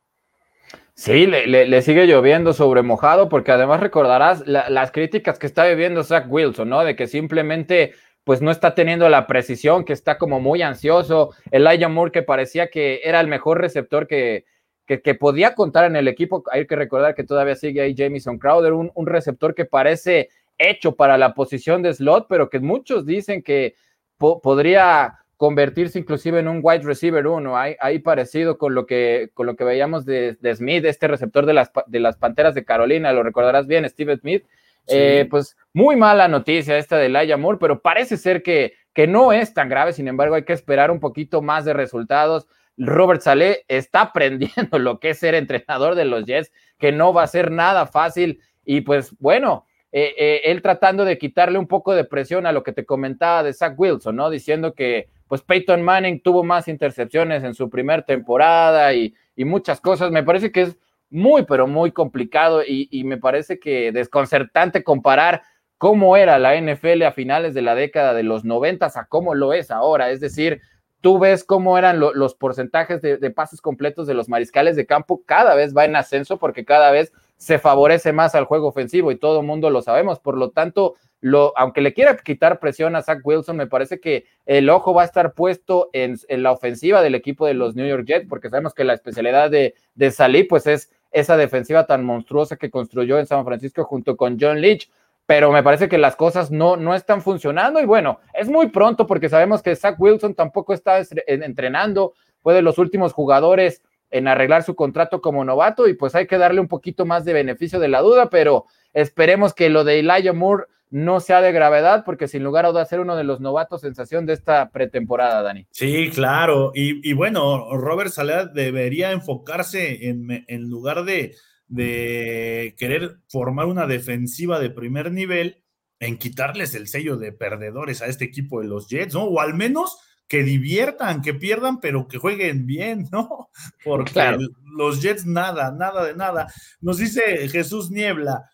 Sí, 0.95 1.27
le, 1.27 1.83
sigue 1.83 2.07
lloviendo 2.07 2.53
sobre 2.53 2.83
mojado, 2.83 3.31
porque 3.31 3.53
además 3.53 3.81
recordarás 3.81 4.47
las 4.47 4.91
críticas 4.91 5.39
que 5.39 5.47
está 5.47 5.65
viviendo 5.65 6.05
Zach 6.05 6.27
Wilson, 6.29 6.69
¿no? 6.69 6.85
De 6.85 6.97
que 6.97 7.07
simplemente 7.07 7.95
pues 8.29 8.43
no 8.43 8.51
está 8.51 8.75
teniendo 8.75 9.09
la 9.09 9.27
precisión, 9.27 9.87
que 9.87 9.95
está 9.95 10.19
como 10.19 10.39
muy 10.39 10.61
ansioso. 10.61 11.31
Elijah 11.51 11.89
Moore, 11.89 12.13
que 12.13 12.23
parecía 12.23 12.69
que 12.69 13.01
era 13.03 13.21
el 13.21 13.27
mejor 13.27 13.59
receptor 13.59 14.07
que, 14.07 14.45
que, 14.87 15.15
podía 15.15 15.55
contar 15.55 15.87
en 15.87 15.97
el 15.97 16.09
equipo. 16.09 16.45
Hay 16.53 16.67
que 16.67 16.77
recordar 16.77 17.15
que 17.15 17.25
todavía 17.25 17.55
sigue 17.55 17.81
ahí 17.81 17.95
Jamison 17.97 18.39
Crowder, 18.39 18.75
un, 18.75 19.07
receptor 19.07 19.55
que 19.55 19.65
parece 19.65 20.29
hecho 20.59 20.95
para 20.95 21.17
la 21.17 21.33
posición 21.33 21.81
de 21.81 21.95
slot, 21.95 22.27
pero 22.29 22.51
que 22.51 22.61
muchos 22.61 23.07
dicen 23.07 23.43
que 23.43 23.77
podría 24.19 25.21
convertirse 25.39 25.99
inclusive 25.99 26.39
en 26.39 26.49
un 26.49 26.61
wide 26.63 26.83
receiver 26.83 27.27
uno, 27.27 27.57
ahí, 27.57 27.99
parecido 28.01 28.59
con 28.59 28.75
lo 28.75 28.85
que, 28.85 29.31
con 29.33 29.47
lo 29.47 29.57
que 29.57 29.65
veíamos 29.65 30.05
de, 30.05 30.37
Smith, 30.55 30.85
este 30.85 31.09
receptor 31.09 31.47
de 31.47 31.55
las, 31.55 31.71
de 31.87 32.01
las 32.01 32.19
Panteras 32.19 32.55
de 32.55 32.67
Carolina, 32.67 33.11
lo 33.15 33.23
recordarás 33.23 33.67
bien, 33.67 33.89
Steve 33.89 34.19
Smith, 34.19 34.45
eh, 34.89 35.27
pues 35.31 35.57
muy 35.73 35.97
mala 35.97 36.29
noticia 36.29 36.79
esta 36.79 36.97
de 36.97 37.09
Laia 37.09 37.37
Moore, 37.37 37.59
pero 37.61 37.81
parece 37.81 38.17
ser 38.17 38.43
que, 38.43 38.75
que 38.93 39.07
no 39.07 39.33
es 39.33 39.55
tan 39.55 39.69
grave, 39.69 39.93
sin 39.93 40.09
embargo 40.09 40.35
hay 40.35 40.45
que 40.45 40.53
esperar 40.53 40.91
un 40.91 41.01
poquito 41.01 41.43
más 41.43 41.65
de 41.65 41.73
resultados. 41.73 42.49
Robert 42.77 43.21
Saleh 43.21 43.65
está 43.69 44.03
aprendiendo 44.03 44.79
lo 44.79 45.01
que 45.01 45.11
es 45.11 45.19
ser 45.19 45.35
entrenador 45.35 45.95
de 45.95 46.05
los 46.05 46.25
Jets, 46.25 46.53
que 46.79 46.93
no 46.93 47.13
va 47.13 47.25
a 47.25 47.29
ser 47.29 47.51
nada 47.51 47.87
fácil 47.87 48.41
y 48.65 48.83
pues 48.83 49.17
bueno, 49.19 49.67
eh, 49.91 50.15
eh, 50.19 50.41
él 50.45 50.63
tratando 50.63 51.05
de 51.05 51.19
quitarle 51.19 51.59
un 51.59 51.67
poco 51.67 51.95
de 51.95 52.05
presión 52.05 52.47
a 52.47 52.53
lo 52.53 52.63
que 52.63 52.73
te 52.73 52.85
comentaba 52.85 53.43
de 53.43 53.55
Zach 53.55 53.75
Wilson, 53.79 54.17
¿no? 54.17 54.31
Diciendo 54.31 54.75
que 54.75 55.09
pues 55.27 55.43
Peyton 55.43 55.83
Manning 55.83 56.21
tuvo 56.23 56.45
más 56.45 56.69
intercepciones 56.69 57.45
en 57.45 57.55
su 57.55 57.69
primera 57.69 58.03
temporada 58.03 58.93
y, 58.95 59.15
y 59.37 59.45
muchas 59.45 59.81
cosas. 59.81 60.11
Me 60.11 60.23
parece 60.23 60.53
que 60.53 60.63
es 60.63 60.79
muy, 61.11 61.45
pero 61.45 61.67
muy 61.67 61.93
complicado 61.93 62.63
y, 62.67 63.03
me 63.05 63.17
parece 63.17 63.59
que 63.59 63.93
desconcertante 63.93 64.85
comparar 64.85 65.43
cómo 65.79 66.17
era 66.17 66.39
la 66.39 66.61
NFL 66.61 67.03
a 67.03 67.13
finales 67.13 67.55
de 67.55 67.63
la 67.63 67.75
década 67.75 68.15
de 68.15 68.25
los 68.25 68.45
noventas 68.45 68.97
a 68.97 69.07
cómo 69.07 69.35
lo 69.35 69.53
es 69.53 69.71
ahora. 69.71 70.11
Es 70.11 70.21
decir, 70.21 70.61
tú 71.01 71.19
ves 71.19 71.45
cómo 71.45 71.79
eran 71.79 72.01
los 72.01 72.35
porcentajes 72.35 73.01
de, 73.01 73.31
pases 73.31 73.61
completos 73.61 74.07
de 74.07 74.15
los 74.15 74.29
mariscales 74.29 74.77
de 74.77 74.87
campo, 74.87 75.23
cada 75.25 75.55
vez 75.55 75.77
va 75.77 75.85
en 75.85 75.97
ascenso 75.97 76.39
porque 76.39 76.65
cada 76.65 76.91
vez 76.91 77.13
se 77.37 77.59
favorece 77.59 78.13
más 78.13 78.35
al 78.35 78.45
juego 78.45 78.67
ofensivo 78.67 79.13
y 79.13 79.17
todo 79.17 79.41
el 79.41 79.47
mundo 79.47 79.71
lo 79.71 79.81
sabemos. 79.81 80.19
Por 80.19 80.37
lo 80.37 80.51
tanto, 80.51 80.97
lo, 81.21 81.53
aunque 81.57 81.81
le 81.81 81.95
quiera 81.95 82.17
quitar 82.17 82.59
presión 82.59 82.97
a 82.97 83.03
Zach 83.03 83.21
Wilson, 83.23 83.57
me 83.57 83.69
parece 83.69 84.01
que 84.01 84.27
el 84.45 84.69
ojo 84.69 84.93
va 84.93 85.03
a 85.03 85.07
estar 85.07 85.35
puesto 85.35 85.89
en, 85.93 86.19
la 86.29 86.51
ofensiva 86.51 87.01
del 87.01 87.15
equipo 87.15 87.47
de 87.47 87.55
los 87.55 87.77
New 87.77 87.87
York 87.87 88.05
Jets, 88.07 88.27
porque 88.29 88.51
sabemos 88.51 88.75
que 88.75 88.83
la 88.83 88.95
especialidad 88.95 89.51
de, 89.51 89.75
de 89.95 90.11
Salí, 90.11 90.43
pues 90.43 90.67
es 90.67 90.91
esa 91.11 91.37
defensiva 91.37 91.87
tan 91.87 92.05
monstruosa 92.05 92.57
que 92.57 92.71
construyó 92.71 93.19
en 93.19 93.27
San 93.27 93.45
Francisco 93.45 93.85
junto 93.85 94.17
con 94.17 94.39
John 94.41 94.61
Leach 94.61 94.91
pero 95.29 95.53
me 95.53 95.63
parece 95.63 95.91
que 95.91 95.99
las 95.99 96.17
cosas 96.17 96.51
no, 96.51 96.79
no 96.79 96.95
están 96.95 97.21
funcionando 97.21 97.81
y 97.81 97.85
bueno, 97.85 98.19
es 98.33 98.49
muy 98.49 98.71
pronto 98.71 99.07
porque 99.07 99.29
sabemos 99.29 99.63
que 99.63 99.77
Zach 99.77 99.97
Wilson 99.99 100.33
tampoco 100.33 100.73
está 100.73 101.03
entrenando, 101.27 102.15
fue 102.41 102.55
de 102.55 102.63
los 102.63 102.79
últimos 102.79 103.13
jugadores 103.13 103.83
en 104.11 104.27
arreglar 104.27 104.63
su 104.63 104.75
contrato 104.75 105.21
como 105.21 105.45
novato 105.45 105.87
y 105.87 105.93
pues 105.93 106.15
hay 106.15 106.27
que 106.27 106.39
darle 106.39 106.63
un 106.63 106.67
poquito 106.67 107.05
más 107.05 107.27
de 107.27 107.35
beneficio 107.35 107.79
de 107.79 107.89
la 107.89 108.01
duda, 108.01 108.31
pero 108.31 108.65
esperemos 108.95 109.53
que 109.53 109.69
lo 109.69 109.85
de 109.85 109.99
Elijah 109.99 110.33
Moore 110.33 110.65
no 110.91 111.21
sea 111.21 111.41
de 111.41 111.53
gravedad, 111.53 112.05
porque 112.05 112.29
sin 112.29 112.45
lugar 112.45 112.65
a 112.65 112.71
dudas 112.71 112.89
ser 112.89 113.01
uno 113.01 113.17
de 113.17 113.25
los 113.25 113.41
novatos 113.41 113.83
sensación 113.83 114.27
de 114.27 114.33
esta 114.33 114.71
pretemporada, 114.71 115.43
Dani. 115.43 115.67
Sí, 115.71 116.11
claro. 116.15 116.73
Y, 116.75 117.13
bueno, 117.13 117.77
Robert 117.77 118.11
Saleh 118.11 118.49
debería 118.55 119.13
enfocarse 119.13 120.09
en, 120.09 120.45
en 120.47 120.69
lugar 120.69 121.05
de, 121.05 121.35
de 121.69 122.75
querer 122.79 123.19
formar 123.29 123.67
una 123.67 123.87
defensiva 123.87 124.59
de 124.59 124.71
primer 124.71 125.13
nivel 125.13 125.63
en 126.01 126.17
quitarles 126.17 126.75
el 126.75 126.89
sello 126.89 127.17
de 127.17 127.33
perdedores 127.33 128.03
a 128.03 128.07
este 128.07 128.25
equipo 128.25 128.61
de 128.61 128.69
los 128.69 128.89
Jets, 128.89 129.15
¿no? 129.15 129.25
O 129.25 129.41
al 129.41 129.55
menos 129.55 129.99
que 130.29 130.43
diviertan, 130.43 131.23
que 131.23 131.35
pierdan, 131.35 131.81
pero 131.81 132.07
que 132.07 132.19
jueguen 132.19 132.67
bien, 132.67 133.09
¿no? 133.11 133.51
Porque 133.85 134.37
los 134.77 135.03
Jets 135.03 135.27
nada, 135.27 135.73
nada 135.73 136.05
de 136.05 136.15
nada. 136.15 136.53
Nos 136.81 136.99
dice 136.99 137.49
Jesús 137.49 137.91
Niebla, 137.91 138.51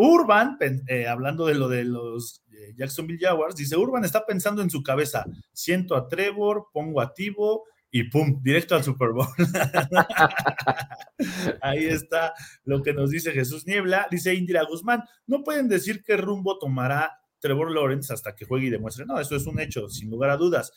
Urban, 0.00 0.56
eh, 0.86 1.06
hablando 1.06 1.44
de 1.44 1.54
lo 1.54 1.68
de 1.68 1.84
los 1.84 2.42
Jacksonville 2.76 3.18
Jaguars, 3.20 3.56
dice, 3.56 3.76
Urban 3.76 4.04
está 4.04 4.24
pensando 4.24 4.62
en 4.62 4.70
su 4.70 4.82
cabeza, 4.82 5.24
siento 5.52 5.96
a 5.96 6.08
Trevor, 6.08 6.66
pongo 6.72 7.00
a 7.00 7.12
Tivo, 7.12 7.64
y 7.90 8.04
pum, 8.04 8.40
directo 8.42 8.74
al 8.74 8.84
Super 8.84 9.10
Bowl. 9.10 9.26
Ahí 11.62 11.86
está 11.86 12.34
lo 12.64 12.82
que 12.82 12.92
nos 12.92 13.10
dice 13.10 13.32
Jesús 13.32 13.66
Niebla. 13.66 14.06
Dice 14.10 14.34
Indira 14.34 14.64
Guzmán, 14.64 15.04
no 15.26 15.42
pueden 15.42 15.68
decir 15.68 16.02
qué 16.04 16.16
rumbo 16.16 16.58
tomará 16.58 17.18
Trevor 17.40 17.70
Lawrence 17.70 18.12
hasta 18.12 18.34
que 18.34 18.44
juegue 18.44 18.66
y 18.66 18.70
demuestre. 18.70 19.06
No, 19.06 19.18
eso 19.18 19.36
es 19.36 19.46
un 19.46 19.58
hecho, 19.58 19.88
sin 19.88 20.10
lugar 20.10 20.30
a 20.30 20.36
dudas. 20.36 20.72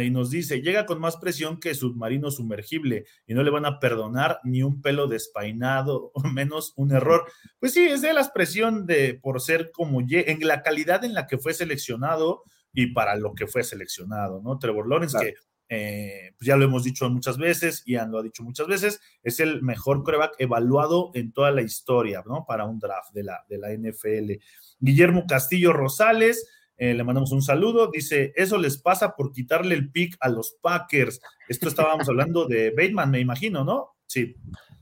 Y 0.00 0.10
nos 0.10 0.30
dice, 0.30 0.62
llega 0.62 0.86
con 0.86 1.00
más 1.00 1.16
presión 1.16 1.60
que 1.60 1.74
submarino 1.74 2.30
sumergible 2.30 3.04
y 3.26 3.34
no 3.34 3.42
le 3.42 3.50
van 3.50 3.66
a 3.66 3.78
perdonar 3.78 4.40
ni 4.44 4.62
un 4.62 4.80
pelo 4.80 5.06
despeinado, 5.06 6.10
o 6.14 6.22
menos 6.28 6.72
un 6.76 6.92
error. 6.92 7.24
Pues 7.58 7.72
sí, 7.74 7.84
es 7.84 8.00
de 8.00 8.14
la 8.14 8.22
expresión 8.22 8.86
de 8.86 9.14
por 9.14 9.40
ser 9.40 9.70
como 9.70 10.00
en 10.00 10.46
la 10.46 10.62
calidad 10.62 11.04
en 11.04 11.14
la 11.14 11.26
que 11.26 11.38
fue 11.38 11.52
seleccionado 11.52 12.44
y 12.72 12.92
para 12.92 13.16
lo 13.16 13.34
que 13.34 13.46
fue 13.46 13.64
seleccionado, 13.64 14.40
¿no? 14.42 14.58
Trevor 14.58 14.88
Lawrence, 14.88 15.18
que 15.18 15.34
eh, 15.68 16.34
pues 16.36 16.46
ya 16.46 16.56
lo 16.56 16.64
hemos 16.64 16.84
dicho 16.84 17.08
muchas 17.08 17.38
veces, 17.38 17.82
Ian 17.86 18.10
lo 18.10 18.18
ha 18.18 18.22
dicho 18.22 18.42
muchas 18.42 18.66
veces, 18.66 19.00
es 19.22 19.40
el 19.40 19.62
mejor 19.62 20.02
coreback 20.04 20.34
evaluado 20.38 21.10
en 21.14 21.32
toda 21.32 21.50
la 21.50 21.62
historia, 21.62 22.22
¿no? 22.26 22.44
Para 22.46 22.66
un 22.66 22.78
draft 22.78 23.12
de 23.14 23.24
la, 23.24 23.44
de 23.48 23.58
la 23.58 23.72
NFL. 23.72 24.32
Guillermo 24.80 25.24
Castillo 25.26 25.72
Rosales, 25.72 26.46
eh, 26.76 26.94
le 26.94 27.04
mandamos 27.04 27.32
un 27.32 27.42
saludo, 27.42 27.90
dice, 27.92 28.32
eso 28.34 28.58
les 28.58 28.78
pasa 28.78 29.14
por 29.14 29.32
quitarle 29.32 29.74
el 29.74 29.90
pick 29.90 30.16
a 30.20 30.28
los 30.28 30.56
Packers. 30.60 31.20
Esto 31.48 31.68
estábamos 31.68 32.08
hablando 32.08 32.46
de 32.46 32.70
Bateman, 32.70 33.10
me 33.10 33.20
imagino, 33.20 33.64
¿no? 33.64 33.96
Sí. 34.06 34.34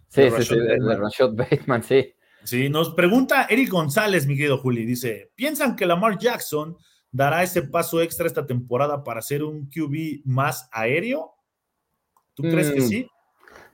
Sí, 0.08 0.22
sí, 0.36 0.42
sí, 0.42 0.56
de 0.56 0.96
Rashad 0.96 1.34
Bateman, 1.34 1.82
sí. 1.82 2.14
Sí, 2.42 2.68
nos 2.68 2.94
pregunta 2.94 3.46
Eric 3.50 3.70
González, 3.70 4.26
mi 4.26 4.36
querido 4.36 4.58
Juli, 4.58 4.86
dice, 4.86 5.30
¿piensan 5.34 5.76
que 5.76 5.86
Lamar 5.86 6.18
Jackson 6.18 6.76
dará 7.12 7.42
ese 7.42 7.62
paso 7.62 8.00
extra 8.00 8.26
esta 8.26 8.46
temporada 8.46 9.04
para 9.04 9.20
ser 9.20 9.44
un 9.44 9.68
QB 9.68 10.22
más 10.24 10.68
aéreo? 10.72 11.34
¿Tú 12.34 12.44
crees 12.44 12.70
que 12.70 12.80
mm. 12.80 12.88
sí? 12.88 13.06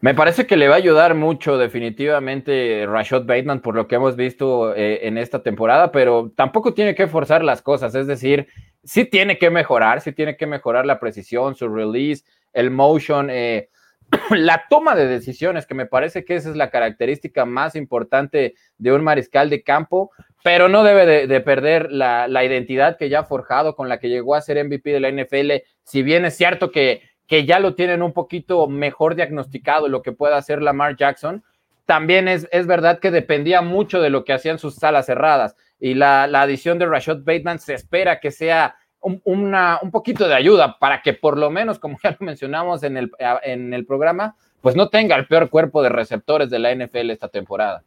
Me 0.01 0.15
parece 0.15 0.47
que 0.47 0.57
le 0.57 0.69
va 0.69 0.75
a 0.75 0.79
ayudar 0.79 1.15
mucho 1.15 1.57
definitivamente 1.57 2.85
Rashad 2.87 3.25
Bateman 3.25 3.61
por 3.61 3.75
lo 3.75 3.89
que 3.89 3.95
hemos 3.95 4.15
visto 4.15 4.75
eh, 4.75 5.07
en 5.07 5.17
esta 5.17 5.43
temporada, 5.43 5.91
pero 5.91 6.33
tampoco 6.37 6.75
tiene 6.75 6.95
que 6.95 7.07
forzar 7.07 7.43
las 7.43 7.63
cosas, 7.63 7.95
es 7.95 8.07
decir, 8.07 8.47
sí 8.85 9.07
tiene 9.07 9.39
que 9.39 9.51
mejorar, 9.51 10.03
sí 10.03 10.13
tiene 10.13 10.37
que 10.37 10.47
mejorar 10.47 10.85
la 10.85 11.01
precisión, 11.01 11.55
su 11.55 11.69
release, 11.69 12.25
el 12.53 12.71
motion, 12.71 13.31
eh, 13.31 13.71
la 14.31 14.65
toma 14.69 14.95
de 14.95 15.07
decisiones, 15.07 15.67
que 15.67 15.75
me 15.75 15.87
parece 15.87 16.25
que 16.25 16.37
esa 16.37 16.51
es 16.51 16.57
la 16.57 16.71
característica 16.71 17.47
más 17.47 17.75
importante 17.75 18.55
de 18.79 18.93
un 18.93 19.03
mariscal 19.03 19.51
de 19.51 19.63
campo, 19.63 20.11
pero 20.45 20.69
no 20.69 20.85
debe 20.85 21.27
de, 21.27 21.41
perder 21.41 21.91
la, 21.91 22.45
identidad 22.45 22.97
que 22.99 23.09
ya 23.09 23.21
ha 23.21 23.25
forjado, 23.25 23.75
con 23.75 23.89
la 23.89 23.99
que 23.99 24.09
llegó 24.09 24.35
a 24.35 24.41
ser 24.41 24.63
MVP 24.65 24.91
de 24.91 25.01
la 25.01 25.11
NFL, 25.11 25.65
si 25.83 26.03
bien 26.03 26.25
es 26.25 26.37
cierto 26.37 26.71
que, 26.71 27.03
que 27.27 27.45
ya 27.45 27.59
lo 27.59 27.75
tienen 27.75 28.03
un 28.03 28.13
poquito 28.13 28.69
mejor 28.69 29.15
diagnosticado 29.15 29.89
lo 29.89 30.03
que 30.03 30.13
pueda 30.13 30.37
hacer 30.37 30.63
Lamar 30.63 30.97
Jackson, 30.97 31.43
también 31.85 32.29
es, 32.29 32.49
es 32.53 32.67
verdad 32.67 32.99
que 32.99 33.11
dependía 33.11 33.63
mucho 33.63 34.01
de 34.01 34.11
lo 34.11 34.25
que 34.25 34.33
hacían 34.33 34.59
sus 34.59 34.75
salas 34.77 35.07
cerradas, 35.07 35.57
y 35.79 35.95
la, 35.95 36.27
la 36.27 36.43
adición 36.43 36.79
de 36.79 36.87
Rashad 36.87 37.19
Bateman 37.19 37.59
se 37.59 37.75
espera 37.75 38.19
que 38.21 38.31
sea 38.31 38.77
un, 39.01 39.23
un 39.25 39.91
poquito 39.91 40.27
de 40.27 40.35
ayuda 40.35 40.79
para 40.79 41.03
que 41.03 41.13
por 41.13 41.39
lo 41.39 41.51
menos, 41.51 41.79
como 41.79 41.99
ya 42.03 42.17
lo 42.19 42.27
mencionamos 42.27 42.83
en 42.83 42.97
el, 42.97 43.11
en 43.43 43.73
el 43.73 43.87
programa, 43.87 44.37
pues 44.61 44.75
no 44.75 44.89
tenga 44.89 45.17
el 45.17 45.27
peor 45.27 45.49
cuerpo 45.49 45.83
de 45.83 45.91
receptores 45.91 46.51
de 46.51 46.59
la 46.59 46.75
NFL 46.75 47.11
esta 47.11 47.29
temporada. 47.29 47.85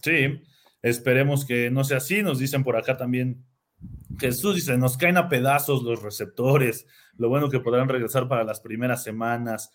Sí, 0.00 0.42
esperemos 0.82 1.44
que 1.44 1.70
no 1.70 1.82
sea 1.84 1.96
así. 1.96 2.22
Nos 2.22 2.38
dicen 2.38 2.62
por 2.62 2.76
acá 2.76 2.96
también 2.96 3.42
Jesús 4.18 4.56
dice, 4.56 4.76
nos 4.76 4.96
caen 4.96 5.16
a 5.16 5.28
pedazos 5.28 5.82
los 5.82 6.02
receptores. 6.02 6.86
Lo 7.16 7.28
bueno 7.28 7.48
que 7.48 7.60
podrán 7.60 7.88
regresar 7.88 8.28
para 8.28 8.44
las 8.44 8.60
primeras 8.60 9.02
semanas. 9.02 9.70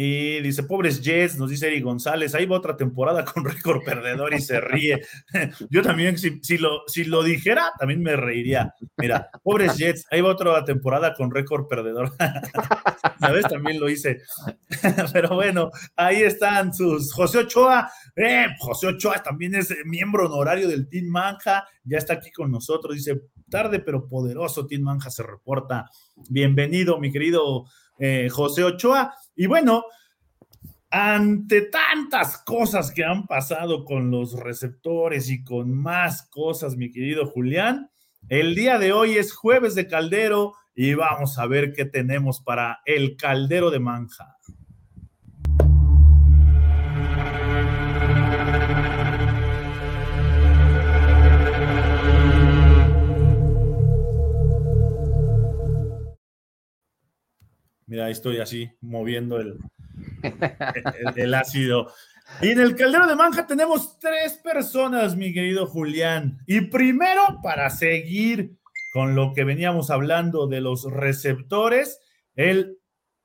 Y 0.00 0.40
dice, 0.42 0.62
pobres 0.62 1.02
Jets, 1.02 1.38
nos 1.38 1.50
dice 1.50 1.66
Eric 1.66 1.82
González, 1.82 2.32
ahí 2.32 2.46
va 2.46 2.58
otra 2.58 2.76
temporada 2.76 3.24
con 3.24 3.44
récord 3.44 3.82
perdedor 3.82 4.32
y 4.32 4.40
se 4.40 4.60
ríe. 4.60 5.02
Yo 5.70 5.82
también, 5.82 6.16
si, 6.16 6.56
lo, 6.56 6.82
si 6.86 7.02
lo 7.02 7.24
dijera, 7.24 7.72
también 7.80 8.00
me 8.00 8.14
reiría. 8.14 8.72
Mira, 8.96 9.28
pobres 9.42 9.76
Jets, 9.76 10.06
ahí 10.12 10.20
va 10.20 10.30
otra 10.30 10.64
temporada 10.64 11.14
con 11.14 11.32
récord 11.32 11.66
perdedor. 11.66 12.12
¿Sabes? 13.18 13.46
También 13.48 13.80
lo 13.80 13.88
hice. 13.88 14.20
Pero 15.12 15.34
bueno, 15.34 15.72
ahí 15.96 16.22
están 16.22 16.72
sus. 16.72 17.12
José 17.12 17.38
Ochoa, 17.38 17.90
eh, 18.14 18.46
José 18.60 18.86
Ochoa 18.86 19.20
también 19.20 19.56
es 19.56 19.74
miembro 19.84 20.26
honorario 20.26 20.68
del 20.68 20.88
Team 20.88 21.06
Manja, 21.08 21.66
ya 21.82 21.98
está 21.98 22.12
aquí 22.12 22.30
con 22.30 22.52
nosotros, 22.52 22.94
dice, 22.94 23.20
tarde 23.48 23.80
pero 23.80 24.08
poderoso, 24.08 24.66
Team 24.66 24.82
Manja 24.82 25.10
se 25.10 25.22
reporta. 25.22 25.90
Bienvenido, 26.28 26.98
mi 26.98 27.10
querido 27.10 27.66
eh, 27.98 28.28
José 28.30 28.64
Ochoa. 28.64 29.14
Y 29.34 29.46
bueno, 29.46 29.84
ante 30.90 31.62
tantas 31.62 32.38
cosas 32.44 32.90
que 32.92 33.04
han 33.04 33.26
pasado 33.26 33.84
con 33.84 34.10
los 34.10 34.32
receptores 34.34 35.30
y 35.30 35.44
con 35.44 35.72
más 35.74 36.28
cosas, 36.30 36.76
mi 36.76 36.90
querido 36.90 37.26
Julián, 37.26 37.90
el 38.28 38.54
día 38.54 38.78
de 38.78 38.92
hoy 38.92 39.16
es 39.16 39.32
jueves 39.32 39.74
de 39.74 39.86
caldero 39.86 40.54
y 40.74 40.94
vamos 40.94 41.38
a 41.38 41.46
ver 41.46 41.72
qué 41.72 41.84
tenemos 41.84 42.40
para 42.40 42.80
el 42.84 43.16
caldero 43.16 43.70
de 43.70 43.80
manja. 43.80 44.36
Mira, 57.88 58.10
estoy 58.10 58.38
así 58.38 58.70
moviendo 58.82 59.40
el, 59.40 59.58
el, 61.16 61.34
ácido. 61.34 61.90
Y 62.42 62.50
en 62.50 62.60
el 62.60 62.76
caldero 62.76 63.06
de 63.06 63.16
manja 63.16 63.46
tenemos 63.46 63.98
tres 63.98 64.34
personas, 64.44 65.16
mi 65.16 65.32
querido 65.32 65.66
Julián. 65.66 66.38
Y 66.46 66.60
primero, 66.60 67.40
para 67.42 67.70
seguir 67.70 68.58
con 68.92 69.14
lo 69.14 69.32
que 69.32 69.44
veníamos 69.44 69.90
hablando 69.90 70.46
de 70.46 70.60
los 70.60 70.84
receptores, 70.84 71.98
el 72.34 72.78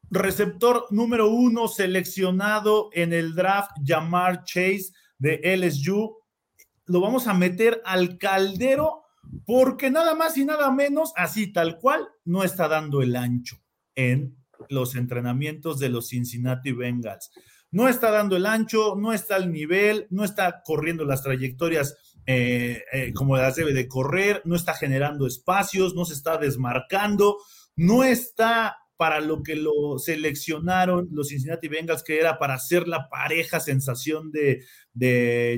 receptor 0.10 0.86
número 0.92 1.30
uno 1.30 1.68
seleccionado 1.68 2.90
en 2.94 3.12
el 3.12 3.36
draft, 3.36 3.72
Jamar 3.86 4.46
Chase 4.46 4.94
de 5.18 5.42
LSU, 5.58 6.18
lo 6.86 7.02
vamos 7.02 7.28
a 7.28 7.34
meter 7.34 7.82
al 7.84 8.18
caldero 8.18 9.04
porque 9.46 9.92
nada 9.92 10.16
más 10.16 10.38
y 10.38 10.46
nada 10.46 10.72
menos, 10.72 11.12
así 11.18 11.52
tal 11.52 11.80
cual, 11.80 12.08
no 12.24 12.46
está 12.46 12.70
dando 12.70 13.02
el 13.02 13.18
ancho 13.18 13.58
en 13.96 14.38
los 14.70 14.96
entrenamientos 14.96 15.80
de 15.80 15.90
los 15.90 16.10
Cincinnati 16.10 16.72
Bengals. 16.72 17.32
no 17.72 17.90
está 17.90 18.12
dando 18.12 18.38
el 18.38 18.46
ancho, 18.46 18.96
no 18.96 19.14
está 19.14 19.36
al 19.36 19.52
nivel, 19.52 20.06
no 20.12 20.24
está 20.24 20.62
corriendo 20.64 21.06
las 21.06 21.24
trayectorias 21.24 21.98
eh, 22.26 22.84
eh, 22.94 23.14
como 23.14 23.36
las 23.36 23.56
debe 23.56 23.74
de 23.74 23.88
correr, 23.88 24.42
no 24.46 24.56
está 24.56 24.74
generando 24.74 25.28
espacios, 25.28 25.94
no 25.96 26.06
se 26.06 26.14
está 26.14 26.38
desmarcando, 26.38 27.38
no 27.76 28.04
está 28.04 28.78
para 28.98 29.20
lo 29.20 29.44
que 29.44 29.56
lo 29.56 29.98
seleccionaron 29.98 31.10
los 31.12 31.30
Cincinnati 31.30 31.68
Bengals, 31.68 32.04
que 32.04 32.20
era 32.20 32.38
para 32.38 32.60
ser 32.60 32.88
la 32.88 33.10
pareja 33.10 33.60
sensación 33.60 34.32
de, 34.32 34.64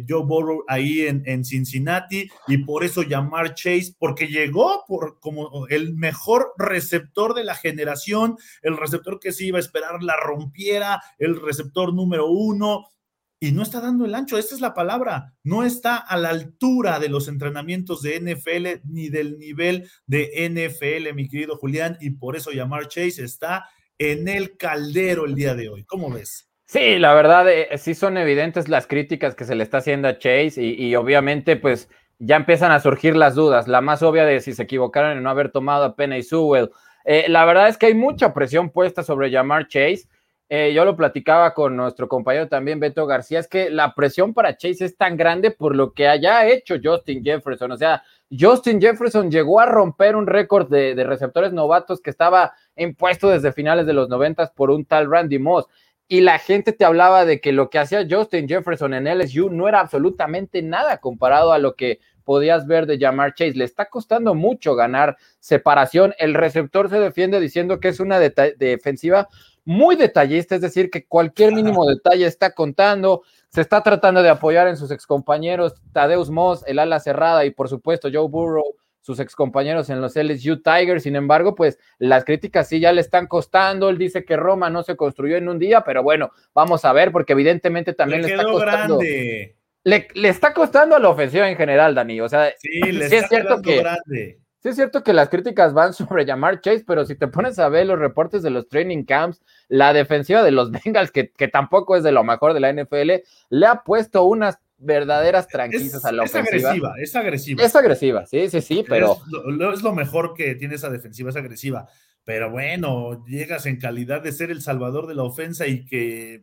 Joe 0.08 0.24
Burrow 0.26 0.64
ahí 0.68 1.02
en, 1.02 1.44
Cincinnati, 1.44 2.30
y 2.48 2.60
por 2.60 2.84
eso 2.84 3.04
llamar 3.04 3.54
Chase, 3.54 3.94
porque 4.00 4.28
llegó 4.28 4.86
por, 4.88 5.20
como 5.20 5.68
el 5.68 5.94
mejor 5.96 6.54
receptor 6.58 7.34
de 7.34 7.44
la 7.44 7.56
generación, 7.56 8.38
el 8.62 8.78
receptor 8.78 9.20
que 9.20 9.34
se 9.34 9.46
iba 9.46 9.58
a 9.58 9.62
esperar 9.62 10.02
la 10.02 10.16
rompiera, 10.16 11.02
el 11.20 11.42
receptor 11.42 11.94
número 11.94 12.28
uno, 12.28 12.95
y 13.40 13.52
no 13.52 13.64
está 13.64 13.82
dando 13.82 14.06
el 14.06 14.16
ancho, 14.16 14.38
esta 14.38 14.56
es 14.56 14.62
la 14.62 14.74
palabra, 14.74 15.34
no 15.44 15.64
está 15.64 15.98
a 15.98 16.18
la 16.18 16.30
altura 16.30 17.00
de 17.00 17.10
los 17.10 17.28
entrenamientos 17.28 18.02
de 18.02 18.20
NFL 18.20 18.88
ni 18.90 19.10
del 19.10 19.38
nivel 19.38 19.90
de 20.08 20.50
NFL, 20.50 21.14
mi 21.14 21.28
querido 21.28 21.58
Julián, 21.58 21.98
y 22.00 22.12
por 22.12 22.36
eso 22.36 22.52
llamar 22.52 22.88
Chase 22.88 23.24
está 23.24 23.66
en 23.98 24.28
el 24.28 24.58
caldero 24.58 25.26
el 25.26 25.36
día 25.36 25.54
de 25.54 25.70
hoy. 25.70 25.84
¿Cómo 25.84 26.10
ves? 26.10 26.50
Sí, 26.66 26.98
la 26.98 27.14
verdad, 27.14 27.48
eh, 27.50 27.78
sí 27.78 27.94
son 27.94 28.18
evidentes 28.18 28.70
las 28.70 28.88
críticas 28.88 29.36
que 29.36 29.46
se 29.46 29.56
le 29.56 29.64
está 29.64 29.78
haciendo 29.78 30.08
a 30.08 30.18
Chase 30.18 30.62
y, 30.64 30.96
obviamente 30.96 31.58
pues 31.58 31.90
ya 32.18 32.38
empiezan 32.38 32.72
a 32.72 32.80
surgir 32.80 33.16
las 33.16 33.36
dudas, 33.36 33.68
la 33.68 33.82
más 33.82 34.02
obvia 34.02 34.26
de 34.26 34.40
si 34.40 34.54
se 34.54 34.64
equivocaron 34.64 35.18
en 35.18 35.24
no 35.24 35.30
haber 35.30 35.52
tomado 35.52 35.84
a 35.84 35.96
Penny 35.96 36.24
Sewell. 36.24 36.72
Eh, 37.04 37.26
la 37.28 37.46
verdad 37.46 37.68
es 37.68 37.78
que 37.78 37.88
hay 37.88 37.94
mucha 37.94 38.34
presión 38.34 38.72
puesta 38.72 39.04
sobre 39.04 39.30
llamar 39.30 39.68
Chase 39.68 40.08
eh, 40.48 40.74
yo 40.74 40.86
lo 40.86 40.96
platicaba 40.96 41.56
con 41.56 41.76
nuestro 41.76 42.08
compañero 42.08 42.48
también, 42.48 42.80
Beto 42.80 43.08
García, 43.08 43.40
es 43.40 43.48
que 43.48 43.72
la 43.72 43.96
presión 43.96 44.34
para 44.34 44.56
Chase 44.56 44.86
es 44.86 44.96
tan 44.96 45.18
grande 45.18 45.50
por 45.50 45.76
lo 45.76 45.94
que 45.94 46.08
haya 46.08 46.48
hecho 46.48 46.76
Justin 46.84 47.24
Jefferson. 47.24 47.72
O 47.72 47.78
sea, 47.78 48.04
Justin 48.30 48.80
Jefferson 48.80 49.32
llegó 49.32 49.60
a 49.60 49.66
romper 49.66 50.16
un 50.16 50.28
récord 50.28 50.70
de, 50.70 51.04
receptores 51.04 51.52
novatos 51.52 52.00
que 52.00 52.12
estaba 52.12 52.54
impuesto 52.76 53.30
desde 53.30 53.54
finales 53.54 53.88
de 53.88 53.94
los 53.94 54.08
noventas 54.08 54.52
por 54.52 54.70
un 54.70 54.86
tal 54.86 55.10
Randy 55.10 55.40
Moss. 55.40 55.66
Y 56.08 56.22
la 56.22 56.38
gente 56.38 56.72
te 56.74 56.86
hablaba 56.86 57.26
de 57.26 57.42
que 57.42 57.52
lo 57.52 57.72
que 57.72 57.80
hacía 57.80 58.06
Justin 58.08 58.48
Jefferson 58.48 58.94
en 58.94 59.06
LSU 59.06 59.50
no 59.50 59.68
era 59.68 59.80
absolutamente 59.80 60.62
nada 60.62 61.00
comparado 61.00 61.52
a 61.54 61.58
lo 61.58 61.74
que 61.74 62.00
podías 62.24 62.68
ver 62.68 62.86
de 62.86 63.00
Jamar 63.00 63.34
Chase. 63.34 63.56
Le 63.56 63.66
está 63.66 63.86
costando 63.86 64.36
mucho 64.36 64.76
ganar 64.76 65.18
separación. 65.40 66.14
El 66.20 66.36
receptor 66.36 66.90
se 66.92 67.00
defiende 67.00 67.40
diciendo 67.40 67.80
que 67.80 67.88
es 67.88 68.00
una 68.00 68.20
defensiva 68.20 69.28
muy 69.66 69.96
detallista, 69.96 70.56
es 70.56 70.62
decir, 70.62 70.90
que 70.90 71.06
cualquier 71.06 71.52
mínimo 71.52 71.86
detalle 71.86 72.26
está 72.26 72.52
contando, 72.52 73.24
se 73.50 73.62
está 73.62 73.82
tratando 73.82 74.22
de 74.22 74.30
apoyar 74.30 74.68
en 74.68 74.78
sus 74.78 74.92
excompañeros, 74.92 75.74
Tadeus 75.92 76.30
Moss, 76.30 76.64
el 76.68 76.80
ala 76.80 77.00
cerrada 77.00 77.46
y 77.46 77.52
por 77.52 77.68
supuesto 77.68 78.10
Joe 78.14 78.30
Burrow, 78.30 78.76
sus 79.02 79.20
excompañeros 79.20 79.90
en 79.90 80.02
los 80.02 80.16
LSU 80.16 80.62
Tigers. 80.62 81.04
Sin 81.04 81.16
embargo, 81.16 81.56
pues 81.56 81.80
las 82.00 82.26
críticas 82.26 82.68
sí 82.68 82.80
ya 82.80 82.92
le 82.92 83.02
están 83.02 83.28
costando. 83.28 83.90
Él 83.90 83.98
dice 83.98 84.26
que 84.26 84.36
Roma 84.36 84.70
no 84.70 84.84
se 84.84 84.96
construyó 84.96 85.38
en 85.38 85.50
un 85.50 85.60
día, 85.60 85.82
pero 85.82 86.02
bueno, 86.02 86.32
vamos 86.54 86.86
a 86.86 86.94
ver, 86.94 87.12
porque 87.12 87.34
evidentemente 87.34 87.94
también 87.94 88.24
le, 88.24 88.30
está 88.30 88.44
costando. 88.44 89.00
Le, 89.02 90.08
le, 90.14 90.30
está 90.30 90.54
costando 90.54 90.96
a 90.96 91.00
la 91.00 91.10
ofensiva 91.10 91.48
en 91.48 91.56
general, 91.56 91.94
Dani. 91.94 92.20
O 92.22 92.30
sea, 92.30 92.52
sí, 92.58 92.80
le 92.92 93.06
es 93.06 93.28
cierto 93.30 93.62
que. 93.62 93.78
Grande 93.78 94.45
Sí 94.66 94.70
es 94.70 94.78
cierto 94.78 95.04
que 95.04 95.14
las 95.14 95.30
críticas 95.30 95.76
van 95.76 95.94
sobre 95.94 96.26
llamar 96.26 96.60
Chase, 96.60 96.84
pero 96.88 97.06
si 97.06 97.14
te 97.14 97.28
pones 97.28 97.60
a 97.60 97.70
ver 97.70 97.86
los 97.86 98.00
reportes 98.00 98.42
de 98.42 98.50
los 98.50 98.68
training 98.68 99.04
camps, 99.04 99.44
la 99.68 99.94
defensiva 99.94 100.42
de 100.42 100.50
los 100.50 100.72
Bengals, 100.84 101.12
que, 101.12 101.30
tampoco 101.54 101.96
es 101.96 102.02
de 102.02 102.12
lo 102.12 102.24
mejor 102.24 102.56
de 102.56 102.62
la 102.62 102.74
NFL, 102.74 103.12
le 103.52 103.66
ha 103.68 103.84
puesto 103.84 104.24
unas 104.24 104.58
verdaderas 104.80 105.48
tranquilas 105.48 106.04
a 106.04 106.12
la 106.12 106.24
ofensiva. 106.24 106.56
Es 106.58 106.66
agresiva, 106.66 106.94
es 106.98 107.16
agresiva. 107.16 107.64
Es 107.64 107.76
agresiva, 107.76 108.26
sí, 108.26 108.50
sí, 108.50 108.62
sí, 108.62 108.86
pero... 108.90 109.18
Es 109.18 109.32
lo, 109.56 109.72
es 109.72 109.84
lo 109.84 109.94
mejor 109.94 110.34
que 110.34 110.56
tiene 110.56 110.74
esa 110.74 110.90
defensiva, 110.90 111.30
es 111.30 111.36
agresiva. 111.36 111.88
Pero 112.24 112.50
bueno, 112.50 113.24
llegas 113.28 113.68
en 113.68 113.78
calidad 113.78 114.24
de 114.24 114.32
ser 114.32 114.50
el 114.50 114.64
salvador 114.64 115.06
de 115.06 115.14
la 115.14 115.22
ofensa 115.22 115.68
y 115.68 115.86
que 115.86 116.42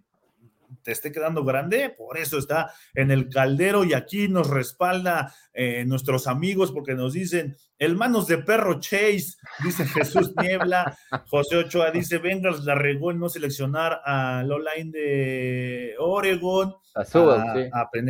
te 0.83 0.93
esté 0.93 1.13
quedando 1.13 1.45
grande, 1.45 1.91
por 1.91 2.19
eso 2.19 2.39
está 2.39 2.73
en 2.95 3.11
el 3.11 3.29
caldero 3.29 3.85
y 3.85 3.95
aquí 3.95 4.29
nos 4.29 4.49
respalda 4.49 5.35
eh, 5.53 5.85
nuestros 5.85 6.27
amigos 6.27 6.73
porque 6.73 6.95
nos 6.95 7.13
dicen, 7.13 7.57
el 7.79 7.97
manos 7.97 8.27
de 8.27 8.39
perro 8.39 8.81
Chase, 8.81 9.37
dice 9.63 9.85
Jesús 9.87 10.33
Niebla, 10.41 10.97
José 11.27 11.57
Ochoa 11.57 11.91
dice, 11.91 12.19
Bengals 12.19 12.65
la 12.65 12.75
regó 12.75 13.11
en 13.11 13.19
no 13.19 13.29
seleccionar 13.29 14.01
a 14.05 14.45
line 14.45 14.91
de 14.91 15.95
Oregon, 15.99 16.75
a, 16.95 17.05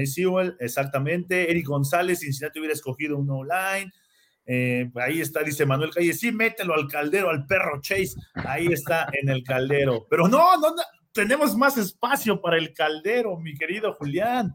Sewell, 0.07 0.57
exactamente, 0.59 1.51
Eric 1.51 1.67
González, 1.67 2.21
Cincinnati 2.21 2.59
hubiera 2.59 2.75
escogido 2.75 3.17
un 3.17 3.31
online, 3.31 3.93
eh, 4.45 4.91
ahí 4.97 5.21
está, 5.21 5.43
dice 5.43 5.65
Manuel 5.67 5.93
Calle, 5.93 6.13
sí, 6.13 6.33
mételo 6.33 6.75
al 6.75 6.89
caldero, 6.89 7.31
al 7.31 7.47
perro 7.47 7.81
Chase, 7.81 8.15
ahí 8.35 8.67
está 8.67 9.09
en 9.13 9.29
el 9.29 9.45
caldero. 9.45 10.07
Pero 10.11 10.27
no, 10.27 10.59
no, 10.59 10.75
no, 10.75 10.83
tenemos 11.13 11.57
más 11.57 11.77
espacio 11.79 12.41
para 12.41 12.59
el 12.59 12.73
caldero, 12.73 13.37
mi 13.39 13.55
querido 13.55 13.95
Julián. 13.95 14.55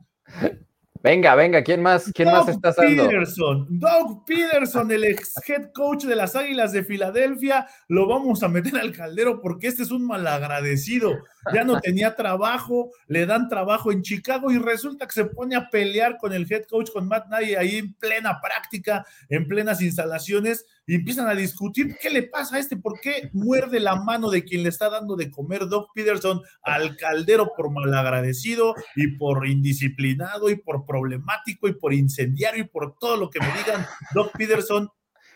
Venga, 1.04 1.36
venga, 1.36 1.64
¿quién 1.64 1.82
más, 1.82 2.12
quién 2.14 2.30
más 2.32 2.48
está 2.48 2.70
haciendo? 2.70 3.06
Peterson, 3.06 3.68
Doug 3.70 4.26
Peterson, 4.26 4.92
el 4.92 5.06
ex 5.06 5.36
head 5.48 5.72
coach 5.74 6.06
de 6.06 6.16
las 6.16 6.36
Águilas 6.36 6.72
de 6.72 6.84
Filadelfia, 6.84 7.68
lo 7.88 8.08
vamos 8.08 8.44
a 8.44 8.48
meter 8.48 8.78
al 8.78 8.92
caldero 8.92 9.40
porque 9.40 9.68
este 9.68 9.84
es 9.84 9.92
un 9.92 10.06
malagradecido. 10.06 11.18
Ya 11.54 11.64
no 11.64 11.80
tenía 11.80 12.16
trabajo, 12.16 12.92
le 13.08 13.26
dan 13.26 13.50
trabajo 13.50 13.92
en 13.92 14.02
Chicago 14.02 14.52
y 14.52 14.58
resulta 14.58 15.06
que 15.06 15.14
se 15.14 15.26
pone 15.26 15.56
a 15.56 15.70
pelear 15.70 16.18
con 16.18 16.34
el 16.34 16.52
head 16.52 16.66
coach, 16.66 16.92
con 16.92 17.08
Matt 17.08 17.28
Nagy, 17.30 17.56
ahí 17.56 17.78
en 17.78 17.94
plena 17.94 18.40
práctica, 18.42 19.06
en 19.30 19.48
plenas 19.48 19.82
instalaciones 19.82 20.66
y 20.86 20.96
empiezan 20.96 21.28
a 21.28 21.36
discutir 21.36 21.98
qué 22.02 22.10
le 22.10 22.24
pasa 22.24 22.56
a 22.56 22.60
este, 22.60 22.78
por 22.78 23.00
qué 23.00 23.30
muerde 23.34 23.80
la 23.80 23.96
mano 23.96 24.30
de 24.30 24.44
quien 24.44 24.64
le 24.64 24.70
está 24.70 24.90
dando 24.90 25.16
de 25.16 25.30
comer 25.30 25.68
Doug 25.68 25.88
Peterson 25.94 26.42
al 26.62 26.96
caldero 26.96 27.52
por 27.56 27.72
malagradecido 27.72 28.74
y 28.96 29.18
por 29.18 29.48
indisciplinado 29.48 30.50
y 30.50 30.56
por 30.56 30.86
problemático 30.86 31.68
y 31.68 31.74
por 31.74 31.94
incendiario 31.94 32.64
y 32.64 32.68
por 32.68 32.98
todo 32.98 33.18
lo 33.18 33.30
que 33.30 33.40
me 33.40 33.48
digan. 33.58 33.86
Doug 34.14 34.32
Peterson 34.32 34.90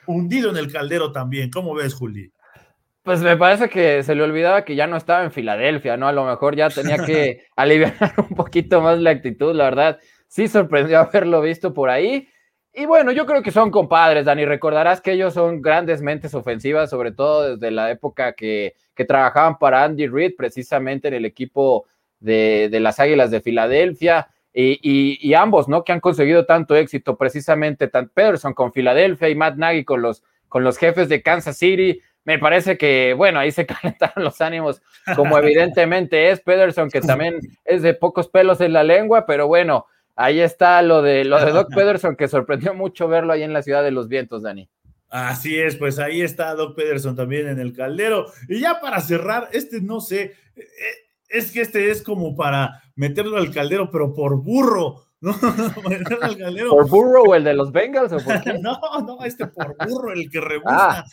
hundido 0.07 0.49
en 0.49 0.57
el 0.57 0.71
caldero 0.71 1.11
también. 1.11 1.49
¿Cómo 1.49 1.73
ves, 1.75 1.93
Juli? 1.93 2.31
Pues 3.03 3.21
me 3.21 3.35
parece 3.35 3.67
que 3.67 4.03
se 4.03 4.13
le 4.13 4.21
olvidaba 4.21 4.63
que 4.63 4.75
ya 4.75 4.85
no 4.85 4.95
estaba 4.95 5.23
en 5.23 5.31
Filadelfia, 5.31 5.97
¿no? 5.97 6.07
A 6.07 6.11
lo 6.11 6.23
mejor 6.23 6.55
ya 6.55 6.69
tenía 6.69 7.03
que 7.03 7.45
aliviar 7.55 7.95
un 8.17 8.35
poquito 8.35 8.79
más 8.81 8.99
la 8.99 9.09
actitud, 9.09 9.55
la 9.55 9.65
verdad. 9.65 9.99
Sí 10.27 10.47
sorprendió 10.47 10.99
haberlo 10.99 11.41
visto 11.41 11.73
por 11.73 11.89
ahí. 11.89 12.27
Y 12.73 12.85
bueno, 12.85 13.11
yo 13.11 13.25
creo 13.25 13.41
que 13.41 13.51
son 13.51 13.71
compadres, 13.71 14.25
Dani. 14.25 14.45
Recordarás 14.45 15.01
que 15.01 15.13
ellos 15.13 15.33
son 15.33 15.61
grandes 15.61 16.01
mentes 16.01 16.33
ofensivas, 16.35 16.89
sobre 16.89 17.11
todo 17.11 17.55
desde 17.55 17.71
la 17.71 17.91
época 17.91 18.33
que, 18.33 18.75
trabajaban 19.07 19.57
para 19.57 19.83
Andy 19.83 20.05
Reid, 20.05 20.35
precisamente 20.37 21.07
en 21.07 21.15
el 21.15 21.25
equipo 21.25 21.87
de, 22.19 22.69
las 22.79 22.99
Águilas 22.99 23.31
de 23.31 23.41
Filadelfia. 23.41 24.29
Y, 24.53 25.33
ambos, 25.33 25.67
¿no? 25.67 25.83
Que 25.83 25.91
han 25.91 25.99
conseguido 25.99 26.45
tanto 26.45 26.75
éxito, 26.75 27.17
precisamente, 27.17 27.87
tanto 27.87 28.13
Pederson 28.13 28.53
con 28.53 28.71
Filadelfia 28.71 29.27
y 29.29 29.35
Matt 29.35 29.55
Nagy 29.55 29.83
con 29.83 30.03
los, 30.03 30.23
con 30.47 30.63
los 30.63 30.77
jefes 30.77 31.09
de 31.09 31.23
Kansas 31.23 31.57
City. 31.57 31.99
Me 32.23 32.37
parece 32.37 32.77
que, 32.77 33.13
bueno, 33.15 33.39
ahí 33.39 33.51
se 33.51 33.65
calentaron 33.65 34.23
los 34.23 34.41
ánimos, 34.41 34.81
como 35.15 35.37
evidentemente 35.37 36.29
es 36.29 36.39
Pederson, 36.41 36.89
que 36.89 37.01
también 37.01 37.39
es 37.65 37.81
de 37.81 37.93
pocos 37.93 38.27
pelos 38.27 38.61
en 38.61 38.73
la 38.73 38.83
lengua, 38.83 39.25
pero 39.25 39.47
bueno, 39.47 39.85
Ahí 40.15 40.39
está 40.39 40.81
lo 40.81 41.01
de, 41.01 41.25
lo 41.25 41.43
de 41.43 41.51
Doc 41.51 41.69
Pederson, 41.75 42.15
que 42.15 42.27
sorprendió 42.27 42.73
mucho 42.73 43.07
verlo 43.07 43.33
ahí 43.33 43.43
en 43.43 43.53
la 43.53 43.63
ciudad 43.63 43.83
de 43.83 43.91
los 43.91 44.07
vientos, 44.07 44.43
Dani. 44.43 44.69
Así 45.09 45.59
es, 45.59 45.75
pues 45.75 45.99
ahí 45.99 46.21
está 46.21 46.53
Doc 46.55 46.75
Pederson 46.75 47.15
también 47.15 47.47
en 47.47 47.59
el 47.59 47.73
caldero. 47.73 48.27
Y 48.47 48.61
ya 48.61 48.79
para 48.79 49.01
cerrar, 49.01 49.49
este 49.51 49.81
no 49.81 49.99
sé, 49.99 50.35
eh, 50.55 50.65
es 51.27 51.51
que 51.51 51.61
este 51.61 51.91
es 51.91 52.01
como 52.01 52.35
para 52.35 52.81
meterlo 52.95 53.37
al 53.37 53.51
caldero, 53.51 53.89
pero 53.91 54.13
por 54.13 54.37
burro. 54.41 55.03
¿no? 55.21 55.33
¿Por 56.69 56.89
burro 56.89 57.23
o 57.23 57.35
el 57.35 57.43
de 57.43 57.53
los 57.53 57.71
Bengals? 57.71 58.11
¿o 58.11 58.17
no, 58.59 58.79
no, 59.05 59.23
este 59.23 59.45
por 59.47 59.75
burro, 59.87 60.13
el 60.13 60.29
que 60.31 60.41
rebusca. 60.41 60.99
Ah 60.99 61.05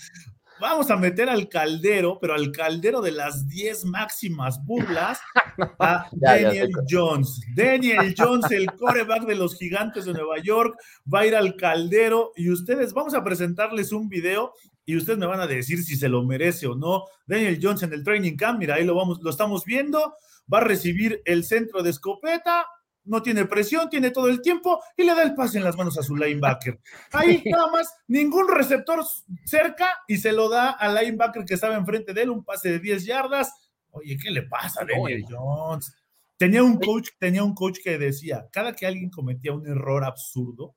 vamos 0.61 0.91
a 0.91 0.97
meter 0.97 1.29
al 1.29 1.49
caldero, 1.49 2.19
pero 2.21 2.35
al 2.35 2.53
caldero 2.53 3.01
de 3.01 3.13
las 3.13 3.49
10 3.49 3.85
máximas 3.87 4.65
burlas, 4.65 5.21
a 5.79 6.09
Daniel 6.13 6.71
Jones. 6.89 7.41
Daniel 7.55 8.15
Jones, 8.17 8.51
el 8.51 8.67
coreback 8.73 9.25
de 9.27 9.37
los 9.37 9.57
gigantes 9.57 10.05
de 10.05 10.13
Nueva 10.13 10.39
York, 10.39 10.79
va 11.13 11.21
a 11.21 11.27
ir 11.27 11.37
al 11.37 11.57
caldero 11.57 12.33
y 12.37 12.51
ustedes, 12.51 12.93
vamos 12.93 13.15
a 13.15 13.25
presentarles 13.25 13.93
un 13.93 14.09
video 14.09 14.53
y 14.85 14.97
ustedes 14.97 15.19
me 15.19 15.27
van 15.27 15.41
a 15.41 15.47
decir 15.47 15.83
si 15.83 15.97
se 15.97 16.09
lo 16.09 16.25
merece 16.25 16.67
o 16.67 16.75
no. 16.75 17.05
Daniel 17.27 17.59
Jones 17.61 17.83
en 17.83 17.93
el 17.93 18.05
training 18.05 18.37
camp, 18.37 18.59
mira, 18.59 18.77
ahí 18.77 18.85
lo, 18.85 18.95
vamos, 18.95 19.21
lo 19.23 19.31
estamos 19.31 19.65
viendo, 19.65 20.15
va 20.53 20.59
a 20.59 20.65
recibir 20.65 21.21
el 21.25 21.45
centro 21.45 21.83
de 21.83 21.91
escopeta, 21.91 22.67
no 23.09 23.23
tiene 23.23 23.45
presión, 23.47 23.89
tiene 23.91 24.11
todo 24.11 24.29
el 24.29 24.41
tiempo 24.41 24.83
y 24.97 25.05
le 25.05 25.15
da 25.15 25.23
el 25.23 25.35
pase 25.35 25.59
en 25.59 25.65
las 25.65 25.77
manos 25.77 25.99
a 25.99 26.03
su 26.03 26.17
linebacker. 26.17 26.79
Ahí 27.13 27.43
nada 27.47 27.71
más, 27.71 27.95
ningún 28.07 28.49
receptor 28.49 29.05
cerca 29.45 29.89
y 30.07 30.19
se 30.19 30.33
lo 30.33 30.49
da 30.49 30.71
al 30.71 30.95
linebacker 30.95 31.45
que 31.45 31.55
estaba 31.55 31.77
enfrente 31.77 32.15
de 32.15 32.23
él, 32.23 32.31
un 32.31 32.45
pase 32.45 32.71
de 32.71 32.79
10 32.79 33.05
yardas. 33.05 33.53
Oye, 33.91 34.17
¿qué 34.17 34.31
le 34.31 34.43
pasa 34.43 34.83
a 34.83 34.85
Daniel 34.85 35.25
Jones? 35.29 35.95
Tenía 36.37 36.63
un 36.63 36.79
coach, 36.79 37.09
tenía 37.19 37.43
un 37.43 37.55
coach 37.55 37.79
que 37.83 37.99
decía, 37.99 38.47
cada 38.53 38.73
que 38.73 38.87
alguien 38.87 39.11
cometía 39.11 39.53
un 39.53 39.67
error 39.67 40.05
absurdo, 40.05 40.77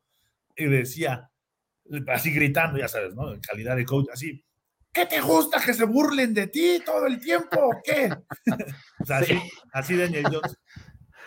y 0.55 0.65
decía, 0.65 1.29
así 2.07 2.31
gritando, 2.31 2.79
ya 2.79 2.87
sabes, 2.87 3.15
¿no? 3.15 3.33
En 3.33 3.39
calidad 3.39 3.75
de 3.75 3.85
coach, 3.85 4.07
así, 4.11 4.43
¿qué 4.91 5.05
te 5.05 5.21
gusta 5.21 5.61
que 5.63 5.73
se 5.73 5.85
burlen 5.85 6.33
de 6.33 6.47
ti 6.47 6.81
todo 6.85 7.07
el 7.07 7.19
tiempo 7.19 7.59
o 7.59 7.81
qué? 7.83 8.09
o 8.99 9.05
sea, 9.05 9.17
así, 9.17 9.39
así 9.73 9.95
Daniel 9.95 10.25
Jones. 10.25 10.57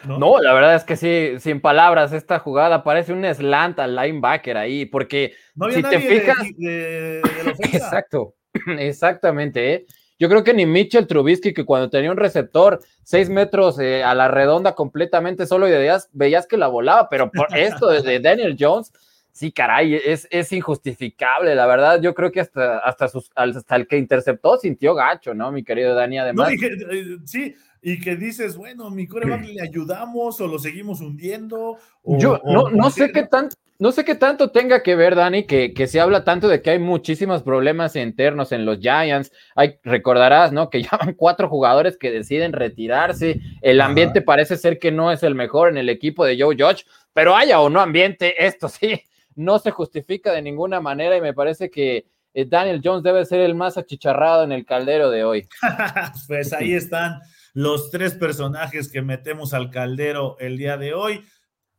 ¿No? 0.06 0.40
la 0.40 0.52
verdad 0.52 0.74
es 0.74 0.84
que 0.84 0.96
sí, 0.96 1.40
sin 1.40 1.60
palabras, 1.60 2.12
esta 2.12 2.38
jugada 2.38 2.82
parece 2.82 3.12
un 3.12 3.24
slant 3.24 3.78
al 3.78 3.96
linebacker 3.96 4.56
ahí, 4.56 4.86
porque 4.86 5.34
si 5.72 5.82
te 5.82 6.00
fijas. 6.00 6.36
Exacto, 7.72 8.34
exactamente. 8.78 9.74
¿eh? 9.74 9.86
Yo 10.18 10.28
creo 10.28 10.44
que 10.44 10.54
ni 10.54 10.64
Mitchell 10.64 11.06
Trubisky, 11.06 11.52
que 11.52 11.64
cuando 11.64 11.90
tenía 11.90 12.10
un 12.10 12.16
receptor 12.16 12.80
seis 13.02 13.28
metros 13.28 13.78
eh, 13.80 14.04
a 14.04 14.14
la 14.14 14.28
redonda 14.28 14.74
completamente 14.74 15.46
solo 15.46 15.66
y 15.68 15.72
veías, 15.72 16.08
veías 16.12 16.46
que 16.46 16.56
la 16.56 16.68
volaba, 16.68 17.08
pero 17.08 17.30
por 17.30 17.48
esto 17.56 17.88
de 17.88 18.20
Daniel 18.20 18.56
Jones, 18.58 18.92
sí, 19.34 19.52
caray, 19.52 19.96
es, 19.96 20.26
es 20.30 20.52
injustificable, 20.52 21.54
la 21.54 21.66
verdad. 21.66 22.00
Yo 22.00 22.14
creo 22.14 22.30
que 22.32 22.40
hasta, 22.40 22.78
hasta, 22.78 23.08
sus, 23.08 23.30
hasta 23.34 23.76
el 23.76 23.86
que 23.86 23.98
interceptó 23.98 24.56
sintió 24.56 24.94
gacho, 24.94 25.34
¿no, 25.34 25.50
mi 25.52 25.64
querido 25.64 25.94
Dani? 25.94 26.18
Además. 26.18 26.52
Eh, 26.52 27.18
sí, 27.24 27.54
y 27.82 28.00
que 28.00 28.16
dices, 28.16 28.56
bueno, 28.56 28.90
mi 28.90 29.06
coreback 29.06 29.44
le 29.44 29.60
ayudamos 29.60 30.40
o 30.40 30.46
lo 30.46 30.58
seguimos 30.58 31.00
hundiendo. 31.00 31.76
Yo 32.04 32.40
no, 32.44 32.70
no 32.70 32.90
sé 32.90 33.12
qué 33.12 33.24
tanto. 33.24 33.56
No 33.76 33.90
sé 33.90 34.04
qué 34.04 34.14
tanto 34.14 34.52
tenga 34.52 34.84
que 34.84 34.94
ver, 34.94 35.16
Dani, 35.16 35.46
que, 35.46 35.74
que, 35.74 35.88
se 35.88 36.00
habla 36.00 36.22
tanto 36.22 36.46
de 36.46 36.62
que 36.62 36.70
hay 36.70 36.78
muchísimos 36.78 37.42
problemas 37.42 37.96
internos 37.96 38.52
en 38.52 38.64
los 38.64 38.78
Giants. 38.78 39.32
Hay, 39.56 39.80
recordarás, 39.82 40.52
¿no? 40.52 40.70
Que 40.70 40.80
ya 40.84 40.96
van 40.96 41.14
cuatro 41.14 41.48
jugadores 41.48 41.96
que 41.98 42.12
deciden 42.12 42.52
retirarse. 42.52 43.40
El 43.62 43.80
ambiente 43.80 44.22
parece 44.22 44.56
ser 44.56 44.78
que 44.78 44.92
no 44.92 45.10
es 45.10 45.24
el 45.24 45.34
mejor 45.34 45.70
en 45.70 45.76
el 45.76 45.88
equipo 45.88 46.24
de 46.24 46.40
Joe 46.40 46.56
Judge, 46.56 46.84
pero 47.12 47.34
haya 47.34 47.60
o 47.60 47.68
no 47.68 47.80
ambiente, 47.80 48.46
esto 48.46 48.68
sí, 48.68 49.02
no 49.36 49.58
se 49.58 49.70
justifica 49.70 50.32
de 50.32 50.42
ninguna 50.42 50.80
manera 50.80 51.16
y 51.16 51.20
me 51.20 51.34
parece 51.34 51.70
que 51.70 52.06
eh, 52.34 52.44
Daniel 52.46 52.80
Jones 52.82 53.02
debe 53.02 53.24
ser 53.24 53.40
el 53.40 53.54
más 53.54 53.78
achicharrado 53.78 54.42
en 54.42 54.52
el 54.52 54.66
caldero 54.66 55.10
de 55.10 55.24
hoy. 55.24 55.48
pues 56.26 56.52
ahí 56.52 56.74
están 56.74 57.20
los 57.52 57.90
tres 57.90 58.14
personajes 58.14 58.90
que 58.90 59.02
metemos 59.02 59.54
al 59.54 59.70
caldero 59.70 60.36
el 60.40 60.58
día 60.58 60.76
de 60.76 60.94
hoy. 60.94 61.24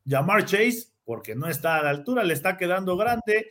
Jamar 0.08 0.46
Chase, 0.46 0.88
porque 1.04 1.36
no 1.36 1.48
está 1.50 1.78
a 1.78 1.84
la 1.84 1.90
altura, 1.90 2.24
le 2.24 2.34
está 2.34 2.58
quedando 2.58 2.96
grande. 2.96 3.48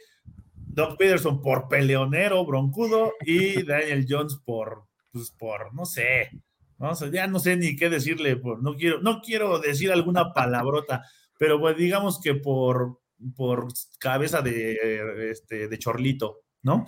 Doc 0.55 0.99
Peterson 0.99 1.41
por 1.41 1.69
peleonero, 1.69 2.45
broncudo, 2.45 3.13
y 3.25 3.63
Daniel 3.63 4.07
Jones 4.09 4.37
por, 4.45 4.87
pues 5.13 5.31
por, 5.31 5.73
no 5.73 5.87
sé, 5.87 6.31
no 6.79 6.97
sé, 6.97 7.13
ya 7.13 7.29
no 7.29 7.39
sé 7.39 7.57
ni 7.57 7.77
qué 7.77 7.89
decirle, 7.89 8.37
por, 8.37 8.61
no 8.61 8.75
quiero, 8.75 9.01
no 9.01 9.21
quiero 9.21 9.61
decir 9.61 9.93
alguna 9.93 10.33
palabrota, 10.33 11.05
pero 11.39 11.61
pues 11.61 11.77
digamos 11.77 12.21
que 12.21 12.35
por, 12.35 12.99
por 13.37 13.69
cabeza 13.99 14.43
de, 14.43 15.31
este, 15.31 15.69
de 15.69 15.79
chorlito, 15.79 16.41
¿no? 16.63 16.87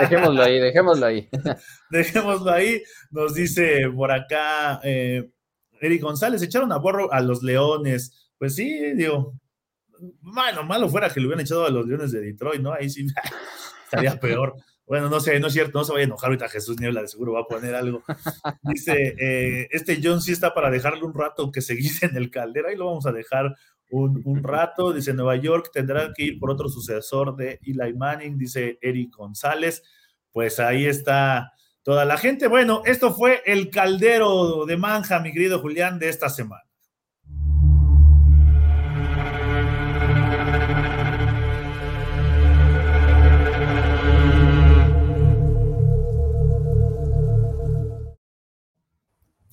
Dejémoslo 0.00 0.42
ahí, 0.42 0.58
dejémoslo 0.58 1.06
ahí. 1.06 1.28
dejémoslo 1.90 2.50
ahí. 2.50 2.82
Nos 3.10 3.34
dice 3.34 3.90
por 3.94 4.12
acá 4.12 4.80
eh, 4.82 5.30
Eric 5.80 6.02
González, 6.02 6.42
echaron 6.42 6.72
a 6.72 6.78
borro 6.78 7.12
a 7.12 7.20
los 7.20 7.42
leones. 7.42 8.32
Pues 8.38 8.54
sí, 8.56 8.94
digo, 8.94 9.34
malo, 10.20 10.64
malo 10.64 10.88
fuera 10.88 11.10
que 11.10 11.20
le 11.20 11.26
hubieran 11.26 11.44
echado 11.44 11.66
a 11.66 11.70
los 11.70 11.86
leones 11.86 12.12
de 12.12 12.20
Detroit, 12.20 12.60
¿no? 12.60 12.72
Ahí 12.72 12.90
sí 12.90 13.06
estaría 13.84 14.18
peor. 14.18 14.54
Bueno, 14.86 15.08
no 15.08 15.18
sé, 15.18 15.40
no 15.40 15.46
es 15.46 15.54
cierto, 15.54 15.78
no 15.78 15.84
se 15.84 15.92
vaya 15.92 16.02
a 16.02 16.06
enojar 16.06 16.28
ahorita 16.28 16.48
Jesús 16.48 16.78
Niebla, 16.78 17.00
de 17.00 17.08
seguro 17.08 17.32
va 17.32 17.40
a 17.40 17.46
poner 17.46 17.74
algo. 17.74 18.02
Dice, 18.62 19.14
eh, 19.18 19.68
este 19.70 19.98
John 20.02 20.20
sí 20.20 20.32
está 20.32 20.52
para 20.52 20.70
dejarle 20.70 21.04
un 21.04 21.14
rato 21.14 21.50
que 21.50 21.62
se 21.62 21.74
guise 21.74 22.06
en 22.06 22.16
el 22.16 22.30
caldera, 22.30 22.70
y 22.70 22.76
lo 22.76 22.86
vamos 22.86 23.06
a 23.06 23.12
dejar 23.12 23.56
un, 23.94 24.42
rato. 24.42 24.92
Dice 24.92 25.14
Nueva 25.14 25.36
York 25.36 25.70
tendrá 25.72 26.12
que 26.12 26.24
ir 26.24 26.38
por 26.38 26.50
otro 26.50 26.68
sucesor 26.68 27.36
de 27.36 27.60
Eli 27.62 27.94
Manning, 27.94 28.36
dice 28.36 28.78
Eric 28.80 29.14
González. 29.16 29.82
Pues 30.32 30.58
ahí 30.58 30.86
está 30.86 31.52
toda 31.82 32.04
la 32.04 32.16
gente. 32.16 32.48
Bueno, 32.48 32.82
esto 32.84 33.14
fue 33.14 33.42
el 33.46 33.70
caldero 33.70 34.66
de 34.66 34.76
manja, 34.76 35.20
mi 35.20 35.32
querido 35.32 35.60
Julián, 35.60 35.98
de 35.98 36.08
esta 36.08 36.28
semana. 36.28 36.64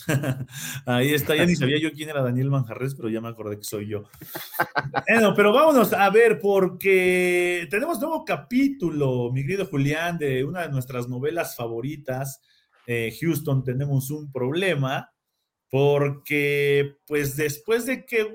Ahí 0.86 1.14
está, 1.14 1.36
ya 1.36 1.46
ni 1.46 1.56
sabía 1.56 1.80
yo 1.80 1.92
quién 1.92 2.10
era 2.10 2.22
Daniel 2.22 2.50
Manjarres, 2.50 2.96
pero 2.96 3.10
ya 3.10 3.22
me 3.22 3.30
acordé 3.30 3.58
que 3.58 3.64
soy 3.64 3.88
yo. 3.88 4.04
Bueno, 5.08 5.34
pero 5.36 5.54
vámonos 5.54 5.94
a 5.94 6.10
ver, 6.10 6.40
porque 6.40 7.68
tenemos 7.70 8.00
nuevo 8.00 8.26
capítulo, 8.26 9.32
mi 9.32 9.42
querido 9.42 9.66
Julián, 9.66 10.18
de 10.18 10.44
una 10.44 10.62
de 10.62 10.70
nuestras 10.70 11.08
novelas 11.08 11.56
favoritas, 11.56 12.42
eh, 12.88 13.16
Houston, 13.20 13.64
tenemos 13.64 14.12
un 14.12 14.32
problema, 14.32 15.12
porque 15.70 16.98
pues 17.06 17.36
después 17.36 17.86
de 17.86 18.06
que 18.06 18.28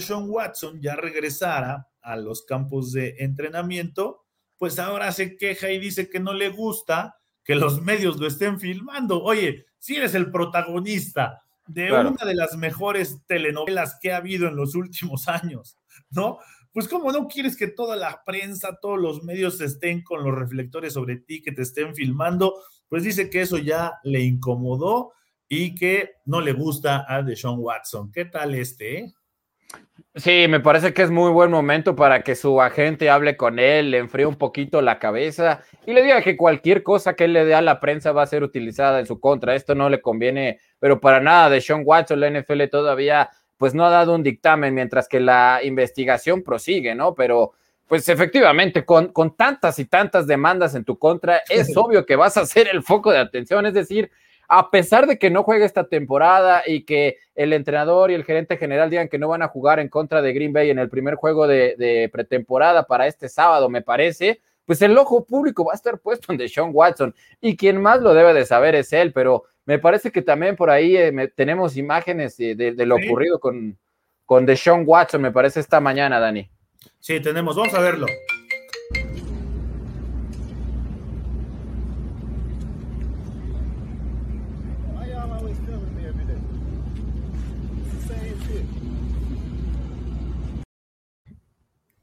Sean 0.00 0.28
Watson 0.28 0.80
ya 0.80 0.96
regresara 0.96 1.88
a 2.02 2.16
los 2.16 2.44
campos 2.44 2.92
de 2.92 3.16
entrenamiento, 3.18 4.24
pues 4.58 4.78
ahora 4.78 5.10
se 5.12 5.36
queja 5.36 5.70
y 5.70 5.78
dice 5.78 6.08
que 6.08 6.20
no 6.20 6.34
le 6.34 6.48
gusta 6.48 7.16
que 7.44 7.54
los 7.54 7.82
medios 7.82 8.18
lo 8.18 8.26
estén 8.26 8.60
filmando. 8.60 9.22
Oye, 9.22 9.66
si 9.82 9.96
eres 9.96 10.14
el 10.14 10.30
protagonista 10.30 11.42
de 11.66 11.92
una 11.92 12.24
de 12.24 12.36
las 12.36 12.56
mejores 12.56 13.18
telenovelas 13.26 13.98
que 14.00 14.12
ha 14.12 14.18
habido 14.18 14.46
en 14.46 14.54
los 14.54 14.76
últimos 14.76 15.26
años, 15.26 15.76
¿no? 16.10 16.38
Pues 16.72 16.86
como 16.86 17.10
no 17.10 17.26
quieres 17.26 17.56
que 17.56 17.66
toda 17.66 17.96
la 17.96 18.22
prensa, 18.24 18.78
todos 18.80 19.00
los 19.00 19.24
medios 19.24 19.60
estén 19.60 20.04
con 20.04 20.22
los 20.22 20.36
reflectores 20.36 20.92
sobre 20.92 21.16
ti, 21.16 21.42
que 21.42 21.50
te 21.50 21.62
estén 21.62 21.96
filmando, 21.96 22.54
pues 22.88 23.02
dice 23.02 23.28
que 23.28 23.40
eso 23.40 23.58
ya 23.58 23.94
le 24.04 24.20
incomodó 24.20 25.14
y 25.48 25.74
que 25.74 26.12
no 26.26 26.40
le 26.40 26.52
gusta 26.52 27.04
a 27.08 27.22
Deshaun 27.22 27.58
Watson. 27.58 28.12
¿Qué 28.12 28.26
tal 28.26 28.54
este? 28.54 28.98
Eh? 28.98 29.12
Sí, 30.14 30.46
me 30.46 30.60
parece 30.60 30.92
que 30.92 31.00
es 31.00 31.10
muy 31.10 31.30
buen 31.30 31.50
momento 31.50 31.96
para 31.96 32.22
que 32.22 32.34
su 32.34 32.60
agente 32.60 33.08
hable 33.08 33.34
con 33.34 33.58
él, 33.58 33.92
le 33.92 33.98
enfríe 33.98 34.26
un 34.26 34.36
poquito 34.36 34.82
la 34.82 34.98
cabeza 34.98 35.62
y 35.86 35.94
le 35.94 36.02
diga 36.02 36.20
que 36.20 36.36
cualquier 36.36 36.82
cosa 36.82 37.14
que 37.14 37.24
él 37.24 37.32
le 37.32 37.46
dé 37.46 37.54
a 37.54 37.62
la 37.62 37.80
prensa 37.80 38.12
va 38.12 38.22
a 38.22 38.26
ser 38.26 38.42
utilizada 38.42 39.00
en 39.00 39.06
su 39.06 39.18
contra. 39.20 39.54
Esto 39.54 39.74
no 39.74 39.88
le 39.88 40.02
conviene, 40.02 40.60
pero 40.78 41.00
para 41.00 41.20
nada 41.20 41.48
de 41.48 41.62
Sean 41.62 41.80
Watson, 41.86 42.20
la 42.20 42.28
NFL 42.28 42.64
todavía 42.70 43.30
pues 43.56 43.72
no 43.74 43.86
ha 43.86 43.90
dado 43.90 44.14
un 44.14 44.22
dictamen 44.22 44.74
mientras 44.74 45.08
que 45.08 45.18
la 45.18 45.60
investigación 45.62 46.42
prosigue, 46.42 46.94
¿no? 46.94 47.14
Pero 47.14 47.52
pues 47.86 48.06
efectivamente, 48.10 48.84
con, 48.84 49.08
con 49.08 49.34
tantas 49.34 49.78
y 49.78 49.86
tantas 49.86 50.26
demandas 50.26 50.74
en 50.74 50.84
tu 50.84 50.98
contra, 50.98 51.40
es 51.48 51.72
obvio 51.76 52.04
que 52.04 52.16
vas 52.16 52.36
a 52.36 52.44
ser 52.44 52.68
el 52.70 52.82
foco 52.82 53.12
de 53.12 53.18
atención, 53.18 53.64
es 53.64 53.72
decir, 53.72 54.10
a 54.54 54.70
pesar 54.70 55.06
de 55.06 55.18
que 55.18 55.30
no 55.30 55.44
juegue 55.44 55.64
esta 55.64 55.84
temporada 55.84 56.62
y 56.66 56.82
que 56.82 57.16
el 57.34 57.54
entrenador 57.54 58.10
y 58.10 58.14
el 58.14 58.24
gerente 58.24 58.58
general 58.58 58.90
digan 58.90 59.08
que 59.08 59.16
no 59.18 59.28
van 59.28 59.40
a 59.40 59.48
jugar 59.48 59.80
en 59.80 59.88
contra 59.88 60.20
de 60.20 60.34
Green 60.34 60.52
Bay 60.52 60.68
en 60.68 60.78
el 60.78 60.90
primer 60.90 61.14
juego 61.14 61.46
de, 61.46 62.10
pretemporada 62.12 62.86
para 62.86 63.06
este 63.06 63.30
sábado, 63.30 63.70
me 63.70 63.80
parece, 63.80 64.42
pues 64.66 64.82
el 64.82 64.98
ojo 64.98 65.24
público 65.24 65.64
va 65.64 65.72
a 65.72 65.76
estar 65.76 65.98
puesto 65.98 66.30
en 66.30 66.36
Deshaun 66.36 66.68
Watson 66.74 67.14
y 67.40 67.56
quien 67.56 67.80
más 67.80 68.02
lo 68.02 68.12
debe 68.12 68.34
de 68.34 68.44
saber 68.44 68.74
es 68.74 68.92
él, 68.92 69.14
pero 69.14 69.44
me 69.64 69.78
parece 69.78 70.12
que 70.12 70.20
también 70.20 70.54
por 70.54 70.68
ahí 70.68 70.98
eh, 70.98 71.32
tenemos 71.34 71.78
imágenes 71.78 72.36
de, 72.36 72.74
lo 72.76 72.96
ocurrido 72.96 73.40
con, 73.40 73.78
con 74.26 74.44
Deshaun 74.44 74.84
Watson, 74.84 75.22
me 75.22 75.32
parece 75.32 75.60
esta 75.60 75.80
mañana, 75.80 76.20
Dani. 76.20 76.46
Sí, 77.00 77.20
tenemos, 77.20 77.56
vamos 77.56 77.72
a 77.72 77.80
verlo. 77.80 78.06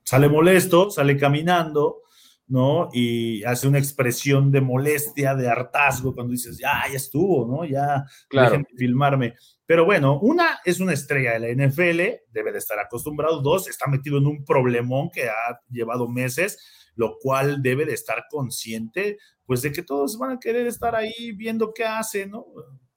Sale 0.10 0.28
molesto, 0.28 0.90
sale 0.90 1.16
caminando, 1.16 2.02
¿no? 2.48 2.90
Y 2.92 3.44
hace 3.44 3.68
una 3.68 3.78
expresión 3.78 4.52
de 4.52 4.60
molestia, 4.60 5.36
de 5.36 5.48
hartazgo, 5.48 6.16
cuando 6.16 6.32
dices, 6.32 6.58
ya, 6.58 6.82
ya 6.90 6.96
estuvo, 6.96 7.46
¿no? 7.46 7.64
Ya, 7.64 8.04
claro. 8.28 8.60
filmarme. 8.76 9.36
Pero 9.68 9.86
bueno, 9.86 10.20
una 10.20 10.62
es 10.66 10.80
una 10.80 10.94
estrella 10.94 11.34
de 11.38 11.54
la 11.54 11.68
NFL, 11.68 12.24
debe 12.32 12.52
de 12.52 12.58
estar 12.58 12.80
acostumbrado. 12.80 13.44
Dos, 13.44 13.70
está 13.70 13.86
metido 13.86 14.18
en 14.18 14.26
un 14.26 14.44
problemón 14.44 15.12
que 15.12 15.30
ha 15.30 15.60
llevado 15.70 16.08
meses, 16.08 16.58
lo 16.96 17.18
cual 17.22 17.62
debe 17.62 17.86
de 17.86 17.94
estar 17.94 18.26
consciente, 18.32 19.20
pues 19.46 19.62
de 19.62 19.72
que 19.72 19.84
todos 19.84 20.18
van 20.18 20.32
a 20.32 20.40
querer 20.40 20.66
estar 20.66 20.96
ahí 20.96 21.34
viendo 21.34 21.72
qué 21.72 21.86
hace, 21.86 22.26
¿no? 22.26 22.48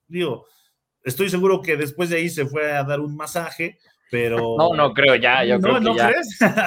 Digo, 0.09 0.47
estoy 1.03 1.29
seguro 1.29 1.61
que 1.61 1.77
después 1.77 2.09
de 2.09 2.17
ahí 2.17 2.31
se 2.31 2.47
fue 2.47 2.73
a 2.73 2.85
dar 2.85 3.01
un 3.01 3.15
masaje, 3.17 3.79
pero... 4.13 4.57
No, 4.59 4.75
no 4.75 4.93
creo, 4.93 5.15
ya, 5.15 5.43
yo 5.43 5.59
creo 5.59 5.81
que 5.81 5.97
ya, 5.97 6.13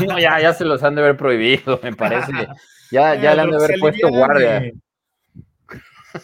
no, 0.07 0.17
ya, 0.17 0.41
ya 0.41 0.51
se 0.51 0.65
los 0.65 0.81
han 0.81 0.95
de 0.95 1.01
haber 1.03 1.15
prohibido, 1.15 1.79
me 1.83 1.93
parece. 1.93 2.31
Ya, 2.91 3.15
ya 3.15 3.33
le 3.33 3.41
han 3.41 3.49
de 3.49 3.57
haber 3.57 3.79
puesto 3.79 4.07
guardia. 4.09 4.71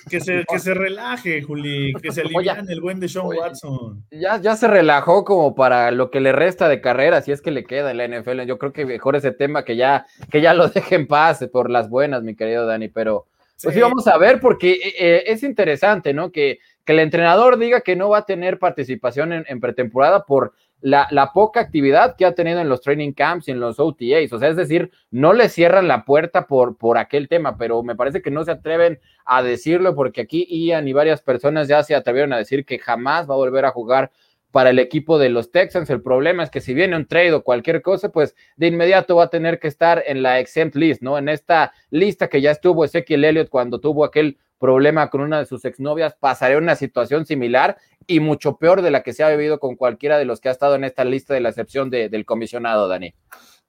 Que 0.09 0.21
se, 0.21 0.45
que 0.47 0.59
se 0.59 0.73
relaje, 0.75 1.41
Juli, 1.41 1.91
que 2.01 2.11
se 2.11 2.21
en 2.25 2.69
el 2.69 2.81
buen 2.81 2.99
de 2.99 3.09
Sean 3.09 3.25
Watson. 3.25 4.05
Ya, 4.11 4.37
ya 4.37 4.55
se 4.55 4.67
relajó 4.67 5.25
como 5.25 5.55
para 5.55 5.91
lo 5.91 6.11
que 6.11 6.21
le 6.21 6.31
resta 6.31 6.69
de 6.69 6.79
carrera, 6.79 7.21
si 7.21 7.31
es 7.31 7.41
que 7.41 7.51
le 7.51 7.65
queda 7.65 7.91
en 7.91 7.97
la 7.97 8.07
NFL. 8.07 8.41
Yo 8.43 8.59
creo 8.59 8.73
que 8.73 8.85
mejor 8.85 9.15
ese 9.15 9.31
tema 9.31 9.65
que 9.65 9.75
ya, 9.75 10.05
que 10.31 10.39
ya 10.39 10.53
lo 10.53 10.67
dejen 10.69 11.07
paz 11.07 11.45
por 11.51 11.69
las 11.69 11.89
buenas, 11.89 12.23
mi 12.23 12.35
querido 12.35 12.65
Dani, 12.65 12.87
pero 12.87 13.27
pues 13.61 13.75
sí, 13.75 13.81
vamos 13.81 14.07
a 14.07 14.17
ver 14.17 14.39
porque 14.39 14.71
eh, 14.71 14.93
eh, 14.97 15.23
es 15.27 15.43
interesante, 15.43 16.13
¿no? 16.13 16.31
Que, 16.31 16.59
que, 16.85 16.93
el 16.93 16.99
entrenador 16.99 17.57
diga 17.57 17.81
que 17.81 17.95
no 17.95 18.09
va 18.09 18.19
a 18.19 18.25
tener 18.25 18.59
participación 18.59 19.33
en, 19.33 19.45
en 19.47 19.59
pretemporada 19.59 20.25
por 20.25 20.53
la, 20.81 21.31
poca 21.33 21.59
actividad 21.59 22.15
que 22.15 22.25
ha 22.25 22.33
tenido 22.33 22.59
en 22.59 22.69
los 22.69 22.81
training 22.81 23.13
camps 23.13 23.47
y 23.47 23.51
en 23.51 23.59
los 23.59 23.79
OTAs. 23.79 24.33
O 24.33 24.39
sea, 24.39 24.49
es 24.49 24.55
decir, 24.55 24.91
no 25.11 25.33
le 25.33 25.49
cierran 25.49 25.87
la 25.87 26.05
puerta 26.05 26.47
por, 26.47 26.77
por 26.77 26.97
aquel 26.97 27.27
tema, 27.27 27.57
pero 27.57 27.83
me 27.83 27.95
parece 27.95 28.21
que 28.21 28.31
no 28.31 28.43
se 28.43 28.51
atreven 28.51 28.99
a 29.25 29.43
decirlo 29.43 29.95
porque 29.95 30.21
aquí 30.21 30.47
Ian 30.49 30.87
y 30.87 30.93
varias 30.93 31.21
personas 31.21 31.67
ya 31.67 31.83
se 31.83 31.95
atrevieron 31.95 32.33
a 32.33 32.37
decir 32.37 32.65
que 32.65 32.79
jamás 32.79 33.29
va 33.29 33.35
a 33.35 33.37
volver 33.37 33.65
a 33.65 33.71
jugar 33.71 34.11
para 34.51 34.69
el 34.69 34.79
equipo 34.79 35.17
de 35.17 35.29
los 35.29 35.51
Texans. 35.51 35.89
El 35.89 36.01
problema 36.01 36.43
es 36.43 36.49
que 36.49 36.61
si 36.61 36.73
viene 36.73 36.95
un 36.95 37.05
trade 37.05 37.33
o 37.33 37.43
cualquier 37.43 37.81
cosa, 37.81 38.09
pues 38.09 38.35
de 38.57 38.67
inmediato 38.67 39.15
va 39.15 39.25
a 39.25 39.29
tener 39.29 39.59
que 39.59 39.67
estar 39.67 40.03
en 40.05 40.21
la 40.21 40.39
exempt 40.39 40.75
list, 40.75 41.01
¿no? 41.01 41.17
En 41.17 41.29
esta 41.29 41.73
lista 41.89 42.27
que 42.27 42.41
ya 42.41 42.51
estuvo 42.51 42.83
Ezequiel 42.83 43.23
Elliott 43.23 43.49
cuando 43.49 43.79
tuvo 43.79 44.03
aquel 44.03 44.37
problema 44.59 45.09
con 45.09 45.21
una 45.21 45.39
de 45.39 45.45
sus 45.45 45.65
exnovias, 45.65 46.15
pasaría 46.15 46.57
una 46.57 46.75
situación 46.75 47.25
similar 47.25 47.77
y 48.07 48.19
mucho 48.19 48.57
peor 48.57 48.81
de 48.81 48.91
la 48.91 49.03
que 49.03 49.13
se 49.13 49.23
ha 49.23 49.29
vivido 49.29 49.59
con 49.59 49.75
cualquiera 49.75 50.17
de 50.17 50.25
los 50.25 50.39
que 50.39 50.49
ha 50.49 50.51
estado 50.51 50.75
en 50.75 50.83
esta 50.83 51.05
lista 51.05 51.33
de 51.33 51.41
la 51.41 51.49
excepción 51.49 51.89
del 51.89 52.25
comisionado, 52.25 52.87
Dani. 52.87 53.13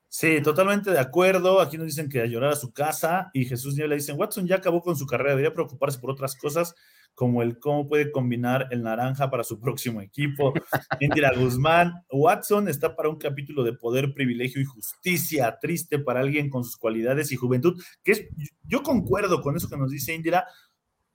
Sí, 0.09 0.43
totalmente 0.43 0.91
de 0.91 0.99
acuerdo. 0.99 1.61
Aquí 1.61 1.79
nos 1.79 1.87
dicen 1.87 2.11
que 2.11 2.21
a 2.21 2.27
llorar 2.27 2.53
a 2.53 2.57
su 2.57 2.73
casa 2.73 3.31
y 3.33 3.47
Jesús 3.47 3.75
Nieves 3.75 3.89
le 3.89 3.97
dicen, 3.97 4.19
Watson 4.19 4.47
ya 4.47 4.57
acabó 4.57 4.83
con 4.83 4.95
su 4.95 5.07
carrera, 5.07 5.31
debería 5.31 5.55
preocuparse 5.55 5.99
por 5.99 6.11
otras 6.11 6.37
cosas 6.37 6.75
como 7.15 7.43
el 7.43 7.59
cómo 7.59 7.89
puede 7.89 8.11
combinar 8.11 8.69
el 8.71 8.83
naranja 8.83 9.31
para 9.31 9.45
su 9.45 9.61
próximo 9.61 10.01
equipo. 10.01 10.53
Indira 11.01 11.33
Guzmán, 11.35 12.05
Watson 12.11 12.69
está 12.69 12.97
para 12.97 13.09
un 13.09 13.17
capítulo 13.17 13.65
de 13.65 13.75
poder, 13.75 14.15
privilegio 14.15 14.61
y 14.61 14.65
justicia, 14.65 15.59
triste 15.61 15.99
para 15.99 16.21
alguien 16.21 16.49
con 16.49 16.65
sus 16.65 16.77
cualidades 16.77 17.33
y 17.33 17.37
juventud, 17.37 17.83
que 18.03 18.13
es, 18.13 18.27
yo 18.65 18.83
concuerdo 18.83 19.43
con 19.43 19.57
eso 19.57 19.69
que 19.69 19.77
nos 19.77 19.91
dice 19.91 20.15
Indira, 20.15 20.47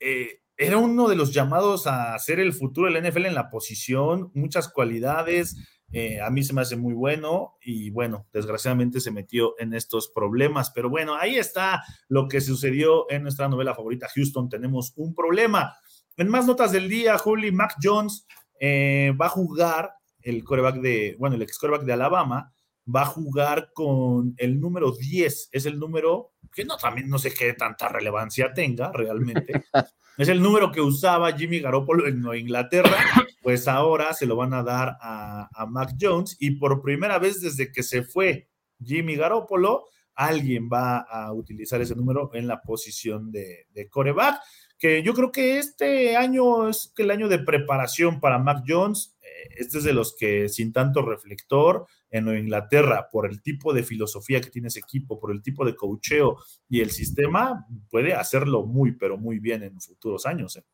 eh, 0.00 0.40
era 0.58 0.76
uno 0.76 1.08
de 1.08 1.14
los 1.14 1.32
llamados 1.32 1.86
a 1.86 2.18
ser 2.18 2.40
el 2.40 2.52
futuro 2.52 2.92
del 2.92 3.08
NFL 3.08 3.26
en 3.26 3.34
la 3.34 3.48
posición, 3.48 4.32
muchas 4.34 4.68
cualidades, 4.68 5.56
eh, 5.92 6.20
a 6.20 6.30
mí 6.30 6.42
se 6.42 6.52
me 6.52 6.60
hace 6.60 6.76
muy 6.76 6.94
bueno 6.94 7.56
y 7.62 7.90
bueno, 7.90 8.26
desgraciadamente 8.32 9.00
se 9.00 9.12
metió 9.12 9.54
en 9.58 9.72
estos 9.72 10.08
problemas, 10.08 10.72
pero 10.74 10.90
bueno, 10.90 11.14
ahí 11.14 11.36
está 11.36 11.82
lo 12.08 12.26
que 12.26 12.40
sucedió 12.40 13.08
en 13.08 13.22
nuestra 13.22 13.48
novela 13.48 13.74
favorita, 13.74 14.08
Houston, 14.14 14.48
tenemos 14.48 14.92
un 14.96 15.14
problema. 15.14 15.76
En 16.16 16.28
más 16.28 16.44
notas 16.44 16.72
del 16.72 16.88
día, 16.88 17.16
Juli 17.16 17.52
Mac 17.52 17.76
Jones 17.80 18.26
eh, 18.58 19.14
va 19.18 19.26
a 19.26 19.30
jugar 19.30 19.92
el 20.20 20.42
coreback 20.42 20.80
de, 20.80 21.14
bueno, 21.20 21.36
el 21.36 21.42
ex 21.42 21.56
coreback 21.56 21.84
de 21.84 21.92
Alabama, 21.92 22.52
va 22.94 23.02
a 23.02 23.06
jugar 23.06 23.70
con 23.72 24.34
el 24.38 24.58
número 24.60 24.92
10, 24.92 25.50
es 25.52 25.66
el 25.66 25.78
número 25.78 26.32
que 26.58 26.64
no 26.64 26.76
también 26.76 27.08
no 27.08 27.20
sé 27.20 27.32
qué 27.32 27.52
tanta 27.52 27.88
relevancia 27.88 28.52
tenga 28.52 28.90
realmente. 28.92 29.62
es 30.18 30.28
el 30.28 30.42
número 30.42 30.72
que 30.72 30.80
usaba 30.80 31.30
Jimmy 31.30 31.60
Garoppolo 31.60 32.08
en 32.08 32.24
Inglaterra, 32.36 32.96
pues 33.42 33.68
ahora 33.68 34.12
se 34.12 34.26
lo 34.26 34.34
van 34.34 34.52
a 34.54 34.64
dar 34.64 34.96
a, 35.00 35.66
Mac 35.68 35.94
Jones 36.00 36.36
y 36.40 36.52
por 36.52 36.82
primera 36.82 37.20
vez 37.20 37.40
desde 37.40 37.70
que 37.70 37.84
se 37.84 38.02
fue 38.02 38.48
Jimmy 38.84 39.14
Garoppolo, 39.14 39.84
alguien 40.16 40.68
va 40.68 40.98
a 40.98 41.32
utilizar 41.32 41.80
ese 41.80 41.94
número 41.94 42.30
en 42.34 42.48
la 42.48 42.60
posición 42.60 43.30
de, 43.30 43.68
de 43.70 43.88
coreback, 43.88 44.40
que 44.80 45.04
yo 45.04 45.14
creo 45.14 45.30
que 45.30 45.58
este 45.58 46.16
año 46.16 46.68
es 46.68 46.92
el 46.96 47.12
año 47.12 47.28
de 47.28 47.38
preparación 47.38 48.18
para 48.18 48.40
Mac 48.40 48.64
Jones. 48.66 49.16
Este 49.56 49.78
es 49.78 49.84
de 49.84 49.92
los 49.92 50.14
que 50.16 50.48
sin 50.48 50.72
tanto 50.72 51.02
reflector, 51.02 51.86
en 52.10 52.28
Inglaterra, 52.28 53.08
por 53.10 53.28
el 53.28 53.42
tipo 53.42 53.72
de 53.72 53.82
filosofía 53.82 54.40
que 54.40 54.50
tiene 54.50 54.68
ese 54.68 54.80
equipo, 54.80 55.18
por 55.20 55.30
el 55.30 55.42
tipo 55.42 55.64
de 55.64 55.76
cocheo 55.76 56.38
y 56.68 56.80
el 56.80 56.90
sistema, 56.90 57.66
puede 57.90 58.14
hacerlo 58.14 58.64
muy, 58.64 58.92
pero 58.92 59.18
muy 59.18 59.38
bien 59.38 59.62
en 59.62 59.80
futuros 59.80 60.24
años. 60.26 60.56
¿eh? 60.56 60.64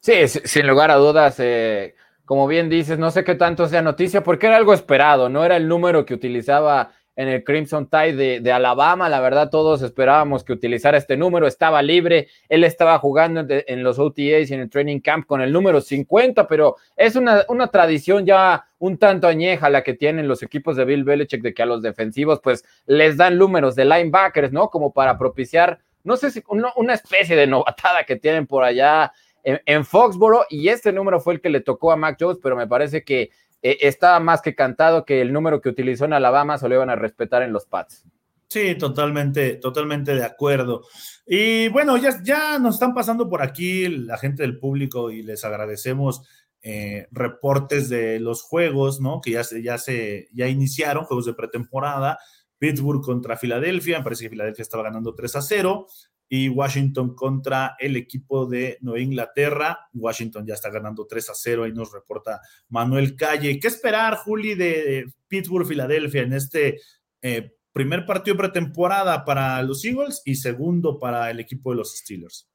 Sí, 0.00 0.28
sin 0.28 0.66
lugar 0.66 0.90
a 0.90 0.96
dudas. 0.96 1.36
Eh, 1.38 1.94
como 2.24 2.46
bien 2.46 2.68
dices, 2.68 2.98
no 2.98 3.10
sé 3.10 3.24
qué 3.24 3.34
tanto 3.34 3.66
sea 3.68 3.80
noticia, 3.80 4.22
porque 4.22 4.48
era 4.48 4.58
algo 4.58 4.74
esperado, 4.74 5.30
no 5.30 5.46
era 5.46 5.56
el 5.56 5.66
número 5.66 6.04
que 6.04 6.12
utilizaba 6.12 6.92
en 7.18 7.26
el 7.26 7.42
Crimson 7.42 7.90
Tide 7.90 8.38
de, 8.40 8.52
Alabama. 8.52 9.08
La 9.08 9.18
verdad, 9.18 9.50
todos 9.50 9.82
esperábamos 9.82 10.44
que 10.44 10.52
utilizara 10.52 10.96
este 10.96 11.16
número. 11.16 11.48
Estaba 11.48 11.82
libre. 11.82 12.28
Él 12.48 12.62
estaba 12.62 12.96
jugando 13.00 13.44
en, 13.48 13.82
los 13.82 13.98
OTAs 13.98 14.48
y 14.48 14.54
en 14.54 14.60
el 14.60 14.70
training 14.70 15.00
camp 15.00 15.26
con 15.26 15.40
el 15.40 15.52
número 15.52 15.80
50, 15.80 16.46
pero 16.46 16.76
es 16.96 17.16
una, 17.16 17.44
una, 17.48 17.66
tradición 17.66 18.24
ya 18.24 18.66
un 18.78 18.98
tanto 18.98 19.26
añeja 19.26 19.68
la 19.68 19.82
que 19.82 19.94
tienen 19.94 20.28
los 20.28 20.44
equipos 20.44 20.76
de 20.76 20.84
Bill 20.84 21.02
Belichick 21.02 21.42
de 21.42 21.52
que 21.52 21.62
a 21.62 21.66
los 21.66 21.82
defensivos 21.82 22.38
pues 22.40 22.64
les 22.86 23.16
dan 23.16 23.36
números 23.36 23.74
de 23.74 23.84
linebackers, 23.84 24.52
¿no? 24.52 24.70
Como 24.70 24.92
para 24.92 25.18
propiciar, 25.18 25.80
no 26.04 26.16
sé 26.16 26.30
si 26.30 26.40
una, 26.46 26.94
especie 26.94 27.34
de 27.34 27.48
novatada 27.48 28.04
que 28.04 28.14
tienen 28.14 28.46
por 28.46 28.62
allá 28.62 29.10
en, 29.42 29.60
en 29.66 29.84
Foxboro 29.84 30.44
y 30.48 30.68
este 30.68 30.92
número 30.92 31.18
fue 31.18 31.34
el 31.34 31.40
que 31.40 31.50
le 31.50 31.62
tocó 31.62 31.90
a 31.90 31.96
Mac 31.96 32.16
Jones, 32.20 32.38
pero 32.40 32.54
me 32.54 32.68
parece 32.68 33.02
que 33.02 33.30
eh, 33.62 33.78
estaba 33.80 34.20
más 34.20 34.42
que 34.42 34.54
cantado 34.54 35.04
que 35.04 35.20
el 35.20 35.32
número 35.32 35.60
que 35.60 35.68
utilizó 35.68 36.04
en 36.04 36.12
Alabama 36.12 36.58
se 36.58 36.68
lo 36.68 36.74
iban 36.74 36.90
a 36.90 36.96
respetar 36.96 37.42
en 37.42 37.52
los 37.52 37.66
Pats. 37.66 38.04
Sí, 38.48 38.76
totalmente, 38.76 39.56
totalmente 39.56 40.14
de 40.14 40.24
acuerdo. 40.24 40.82
Y 41.26 41.68
bueno, 41.68 41.98
ya, 41.98 42.22
ya 42.22 42.58
nos 42.58 42.76
están 42.76 42.94
pasando 42.94 43.28
por 43.28 43.42
aquí 43.42 43.88
la 43.88 44.16
gente 44.16 44.42
del 44.42 44.58
público 44.58 45.10
y 45.10 45.22
les 45.22 45.44
agradecemos 45.44 46.22
eh, 46.62 47.08
reportes 47.10 47.90
de 47.90 48.20
los 48.20 48.42
juegos, 48.42 49.00
¿no? 49.00 49.20
Que 49.20 49.32
ya 49.32 49.44
se, 49.44 49.62
ya 49.62 49.76
se, 49.76 50.28
ya 50.32 50.48
iniciaron, 50.48 51.04
juegos 51.04 51.26
de 51.26 51.34
pretemporada. 51.34 52.18
Pittsburgh 52.58 53.02
contra 53.02 53.36
Filadelfia, 53.36 53.98
me 53.98 54.04
parece 54.04 54.24
que 54.24 54.30
Filadelfia 54.30 54.62
estaba 54.62 54.82
ganando 54.82 55.14
3 55.14 55.36
a 55.36 55.42
0 55.42 55.86
y 56.28 56.48
Washington 56.48 57.14
contra 57.14 57.76
el 57.78 57.96
equipo 57.96 58.46
de 58.46 58.78
Nueva 58.82 59.00
Inglaterra. 59.00 59.88
Washington 59.94 60.46
ya 60.46 60.54
está 60.54 60.70
ganando 60.70 61.06
3 61.06 61.30
a 61.30 61.34
0, 61.34 61.64
ahí 61.64 61.72
nos 61.72 61.92
reporta 61.92 62.40
Manuel 62.68 63.16
Calle. 63.16 63.58
¿Qué 63.58 63.68
esperar, 63.68 64.16
Juli, 64.16 64.54
de 64.54 65.06
Pittsburgh-Filadelfia 65.28 66.22
en 66.22 66.34
este 66.34 66.80
eh, 67.22 67.52
primer 67.72 68.04
partido 68.04 68.36
pretemporada 68.36 69.24
para 69.24 69.62
los 69.62 69.84
Eagles 69.84 70.22
y 70.24 70.34
segundo 70.34 70.98
para 70.98 71.30
el 71.30 71.40
equipo 71.40 71.70
de 71.70 71.76
los 71.76 71.96
Steelers? 71.96 72.48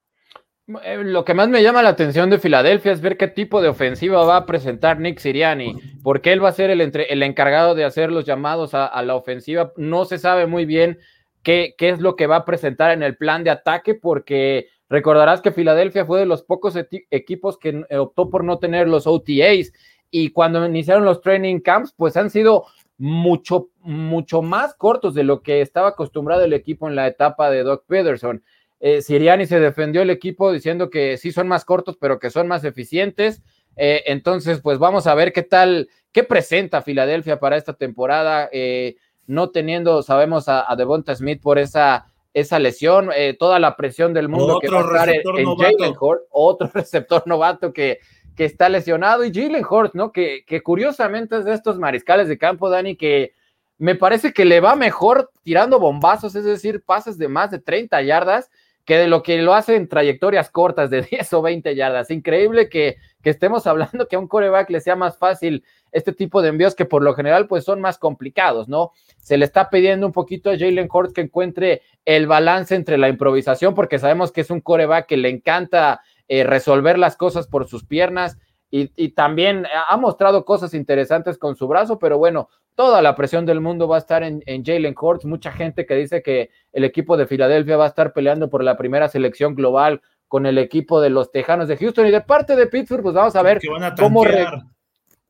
Eh, 0.83 1.03
lo 1.03 1.25
que 1.25 1.33
más 1.33 1.49
me 1.49 1.61
llama 1.61 1.83
la 1.83 1.89
atención 1.89 2.29
de 2.29 2.39
Filadelfia 2.39 2.93
es 2.93 3.01
ver 3.01 3.17
qué 3.17 3.27
tipo 3.27 3.61
de 3.61 3.67
ofensiva 3.67 4.23
va 4.23 4.37
a 4.37 4.45
presentar 4.45 4.99
Nick 4.99 5.19
Siriani, 5.19 5.75
porque 6.03 6.31
él 6.31 6.43
va 6.43 6.49
a 6.49 6.53
ser 6.53 6.69
el, 6.69 6.79
el 6.79 7.23
encargado 7.23 7.75
de 7.75 7.83
hacer 7.83 8.11
los 8.11 8.23
llamados 8.23 8.73
a 8.73 9.01
la 9.01 9.15
ofensiva. 9.15 9.73
No 9.75 10.05
se 10.05 10.19
sabe 10.19 10.45
muy 10.45 10.65
bien 10.65 10.99
qué, 11.43 11.75
es 11.77 11.99
lo 11.99 12.15
que 12.15 12.27
va 12.27 12.37
a 12.37 12.45
presentar 12.45 12.91
en 12.91 13.03
el 13.03 13.17
plan 13.17 13.43
de 13.43 13.51
ataque, 13.51 13.93
porque 13.93 14.67
recordarás 14.89 15.41
que 15.41 15.51
Filadelfia 15.51 16.05
fue 16.05 16.19
de 16.19 16.25
los 16.25 16.43
pocos 16.43 16.75
equipos 17.11 17.57
que 17.57 17.85
optó 17.97 18.29
por 18.29 18.43
no 18.43 18.59
tener 18.59 18.87
los 18.87 19.05
OTAs 19.05 19.71
y 20.09 20.29
cuando 20.29 20.65
iniciaron 20.65 21.05
los 21.05 21.21
training 21.21 21.59
camps, 21.59 21.93
pues 21.97 22.15
han 22.17 22.29
sido 22.29 22.65
mucho, 22.97 23.69
mucho 23.79 24.41
más 24.41 24.75
cortos 24.75 25.13
de 25.15 25.23
lo 25.23 25.41
que 25.41 25.61
estaba 25.61 25.89
acostumbrado 25.89 26.43
el 26.43 26.53
equipo 26.53 26.87
en 26.87 26.95
la 26.95 27.07
etapa 27.07 27.49
de 27.49 27.63
Doc 27.63 27.85
Peterson. 27.87 28.43
Eh, 28.79 29.01
Siriani 29.01 29.45
se 29.45 29.59
defendió 29.59 30.01
el 30.01 30.09
equipo 30.09 30.51
diciendo 30.51 30.89
que 30.89 31.17
sí 31.17 31.31
son 31.31 31.47
más 31.47 31.65
cortos, 31.65 31.97
pero 31.99 32.19
que 32.19 32.29
son 32.29 32.47
más 32.47 32.63
eficientes. 32.63 33.41
Eh, 33.75 34.03
entonces, 34.07 34.61
pues 34.61 34.77
vamos 34.77 35.07
a 35.07 35.15
ver 35.15 35.33
qué 35.33 35.41
tal, 35.41 35.89
qué 36.11 36.23
presenta 36.23 36.81
Filadelfia 36.81 37.39
para 37.39 37.57
esta 37.57 37.73
temporada. 37.73 38.49
Eh, 38.51 38.97
no 39.27 39.49
teniendo, 39.49 40.01
sabemos, 40.03 40.45
a, 40.47 40.73
Devonta 40.75 41.15
Smith 41.15 41.41
por 41.41 41.57
esa, 41.57 42.07
esa 42.33 42.59
lesión, 42.59 43.09
eh, 43.15 43.35
toda 43.37 43.59
la 43.59 43.75
presión 43.75 44.13
del 44.13 44.29
mundo 44.29 44.59
que 44.59 44.69
va 44.69 44.79
a 44.79 44.81
estar 44.81 45.09
en, 45.09 45.55
Jalen 45.55 45.95
Hort, 45.99 46.23
otro 46.29 46.69
receptor 46.73 47.23
novato 47.25 47.73
que, 47.73 47.99
que 48.35 48.45
está 48.45 48.69
lesionado, 48.69 49.23
y 49.23 49.33
Jalen 49.33 49.65
Hort, 49.69 49.93
¿no? 49.93 50.11
Que, 50.11 50.43
que 50.45 50.61
curiosamente 50.61 51.37
es 51.37 51.45
de 51.45 51.53
estos 51.53 51.77
mariscales 51.77 52.27
de 52.27 52.37
campo, 52.37 52.69
Dani, 52.69 52.95
que 52.95 53.33
me 53.77 53.95
parece 53.95 54.33
que 54.33 54.45
le 54.45 54.59
va 54.59 54.75
mejor 54.75 55.31
tirando 55.43 55.79
bombazos, 55.79 56.35
es 56.35 56.45
decir, 56.45 56.83
pases 56.83 57.17
de 57.17 57.27
más 57.27 57.51
de 57.51 57.59
30 57.59 58.01
yardas, 58.01 58.49
que 58.85 58.97
de 58.97 59.07
lo 59.07 59.23
que 59.23 59.41
lo 59.41 59.53
hace 59.53 59.75
en 59.75 59.87
trayectorias 59.87 60.49
cortas 60.49 60.89
de 60.89 61.01
10 61.09 61.33
o 61.33 61.41
20 61.41 61.75
yardas. 61.75 62.11
Increíble 62.11 62.69
que, 62.69 62.97
que 63.21 63.29
estemos 63.29 63.67
hablando 63.67 64.07
que 64.07 64.15
a 64.15 64.19
un 64.19 64.27
coreback 64.27 64.69
le 64.69 64.81
sea 64.81 64.95
más 64.95 65.17
fácil 65.17 65.63
este 65.91 66.11
tipo 66.11 66.41
de 66.41 66.49
envíos 66.49 66.75
que 66.75 66.85
por 66.85 67.03
lo 67.03 67.13
general 67.13 67.47
pues 67.47 67.63
son 67.63 67.79
más 67.79 67.97
complicados, 67.97 68.67
¿no? 68.67 68.91
Se 69.19 69.37
le 69.37 69.45
está 69.45 69.69
pidiendo 69.69 70.07
un 70.07 70.13
poquito 70.13 70.49
a 70.49 70.57
Jalen 70.57 70.89
Hurts 70.91 71.13
que 71.13 71.21
encuentre 71.21 71.81
el 72.03 72.27
balance 72.27 72.75
entre 72.75 72.97
la 72.97 73.09
improvisación, 73.09 73.75
porque 73.75 73.99
sabemos 73.99 74.31
que 74.31 74.41
es 74.41 74.49
un 74.49 74.59
coreback 74.59 75.05
que 75.07 75.17
le 75.17 75.29
encanta 75.29 76.01
eh, 76.27 76.43
resolver 76.43 76.97
las 76.97 77.15
cosas 77.15 77.47
por 77.47 77.67
sus 77.67 77.85
piernas 77.85 78.37
y, 78.75 79.09
también 79.09 79.67
ha 79.87 79.95
mostrado 79.97 80.45
cosas 80.45 80.73
interesantes 80.73 81.37
con 81.37 81.55
su 81.55 81.67
brazo, 81.67 81.99
pero 81.99 82.17
bueno, 82.17 82.49
toda 82.73 83.03
la 83.03 83.15
presión 83.15 83.45
del 83.45 83.61
mundo 83.61 83.87
va 83.87 83.97
a 83.97 83.99
estar 83.99 84.23
en, 84.23 84.41
en 84.47 84.65
Jalen 84.65 84.95
Hurts, 84.99 85.25
mucha 85.25 85.51
gente 85.51 85.85
que 85.85 85.93
dice 85.93 86.23
que 86.23 86.49
el 86.71 86.83
equipo 86.83 87.15
de 87.15 87.27
Filadelfia 87.27 87.77
va 87.77 87.85
a 87.85 87.89
estar 87.89 88.13
peleando 88.13 88.49
por 88.49 88.63
la 88.63 88.75
primera 88.75 89.07
selección 89.09 89.53
global 89.53 90.01
con 90.27 90.47
el 90.47 90.57
equipo 90.57 90.99
de 90.99 91.11
los 91.11 91.31
Tejanos 91.31 91.67
de 91.67 91.77
Houston. 91.77 92.07
Y 92.07 92.11
de 92.11 92.21
parte 92.21 92.55
de 92.55 92.65
Pittsburgh, 92.65 93.03
pues 93.03 93.13
vamos 93.13 93.35
a 93.35 93.43
ver 93.43 93.59
cómo, 93.99 94.23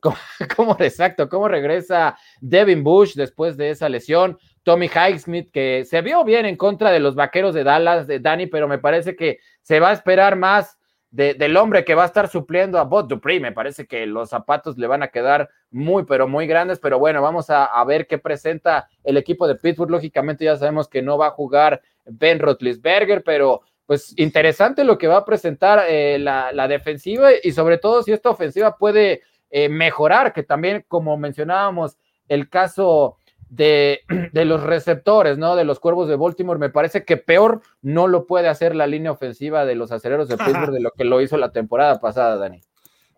cómo, 0.55 0.77
exacto, 0.79 1.27
cómo 1.27 1.49
regresa 1.49 2.17
Devin 2.39 2.81
Bush 2.81 3.13
después 3.15 3.57
de 3.57 3.71
esa 3.71 3.89
lesión. 3.89 4.37
Tommy 4.63 4.87
Highsmith, 4.87 5.51
que 5.51 5.83
se 5.83 6.01
vio 6.01 6.23
bien 6.23 6.45
en 6.45 6.55
contra 6.55 6.91
de 6.91 7.01
los 7.01 7.15
vaqueros 7.15 7.53
de 7.53 7.65
Dallas, 7.65 8.07
de 8.07 8.21
Danny, 8.21 8.47
pero 8.47 8.69
me 8.69 8.77
parece 8.77 9.17
que 9.17 9.39
se 9.61 9.81
va 9.81 9.89
a 9.89 9.93
esperar 9.93 10.37
más 10.37 10.77
del 11.13 11.57
hombre 11.57 11.85
que 11.85 11.93
va 11.93 12.01
a 12.01 12.07
estar 12.07 12.27
supliendo 12.27 12.79
a 12.79 12.85
Bot 12.85 13.07
Dupree. 13.07 13.39
Me 13.39 13.51
parece 13.51 13.85
que 13.85 14.07
los 14.07 14.31
zapatos 14.31 14.79
le 14.79 14.87
van 14.87 15.03
a 15.03 15.09
quedar 15.09 15.47
muy, 15.69 16.05
pero 16.05 16.27
muy 16.27 16.47
grandes. 16.47 16.79
Pero 16.79 16.97
bueno, 16.97 17.21
vamos 17.21 17.51
a, 17.51 17.83
ver 17.85 18.07
qué 18.07 18.17
presenta 18.17 18.89
el 19.03 19.17
equipo 19.17 19.47
de 19.47 19.53
Pittsburgh. 19.53 19.91
Lógicamente, 19.91 20.45
ya 20.45 20.57
sabemos 20.57 20.87
que 20.87 21.03
no 21.03 21.19
va 21.19 21.27
a 21.27 21.31
jugar 21.31 21.81
Ben 22.05 22.39
Roethlisberger, 22.39 23.23
pero 23.23 23.61
pues 23.85 24.17
interesante 24.17 24.83
lo 24.83 24.97
que 24.97 25.07
va 25.07 25.17
a 25.17 25.25
presentar 25.25 25.83
eh, 25.87 26.17
la, 26.17 26.67
defensiva 26.67 27.29
y 27.43 27.51
sobre 27.51 27.77
todo 27.77 28.01
si 28.01 28.11
esta 28.11 28.31
ofensiva 28.31 28.75
puede 28.75 29.21
eh, 29.51 29.69
mejorar, 29.69 30.33
que 30.33 30.41
también, 30.41 30.83
como 30.87 31.15
mencionábamos, 31.15 31.95
el 32.27 32.49
caso 32.49 33.17
de, 33.55 34.45
los 34.45 34.63
receptores, 34.63 35.37
¿no? 35.37 35.55
De 35.55 35.63
los 35.63 35.79
cuervos 35.79 36.07
de 36.07 36.15
Baltimore, 36.15 36.59
me 36.59 36.69
parece 36.69 37.05
que 37.05 37.17
peor 37.17 37.61
no 37.81 38.07
lo 38.07 38.25
puede 38.25 38.47
hacer 38.47 38.75
la 38.75 38.87
línea 38.87 39.11
ofensiva 39.11 39.65
de 39.65 39.75
los 39.75 39.91
aceleros 39.91 40.27
de 40.27 40.37
Pittsburgh 40.43 40.71
de 40.71 40.81
lo 40.81 40.91
que 40.91 41.03
lo 41.03 41.21
hizo 41.21 41.37
la 41.37 41.51
temporada 41.51 41.99
pasada, 41.99 42.37
Dani. 42.37 42.61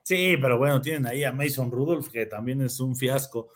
Sí, 0.03 0.37
pero 0.39 0.59
bueno, 0.59 0.81
tienen 0.81 1.07
ahí 1.07 1.23
a 1.23 1.31
Mason 1.31 1.71
Rudolph, 1.71 2.09
que 2.09 2.27
también 2.27 2.61
es 2.61 2.79
un 2.79 2.95
fiasco, 2.95 3.47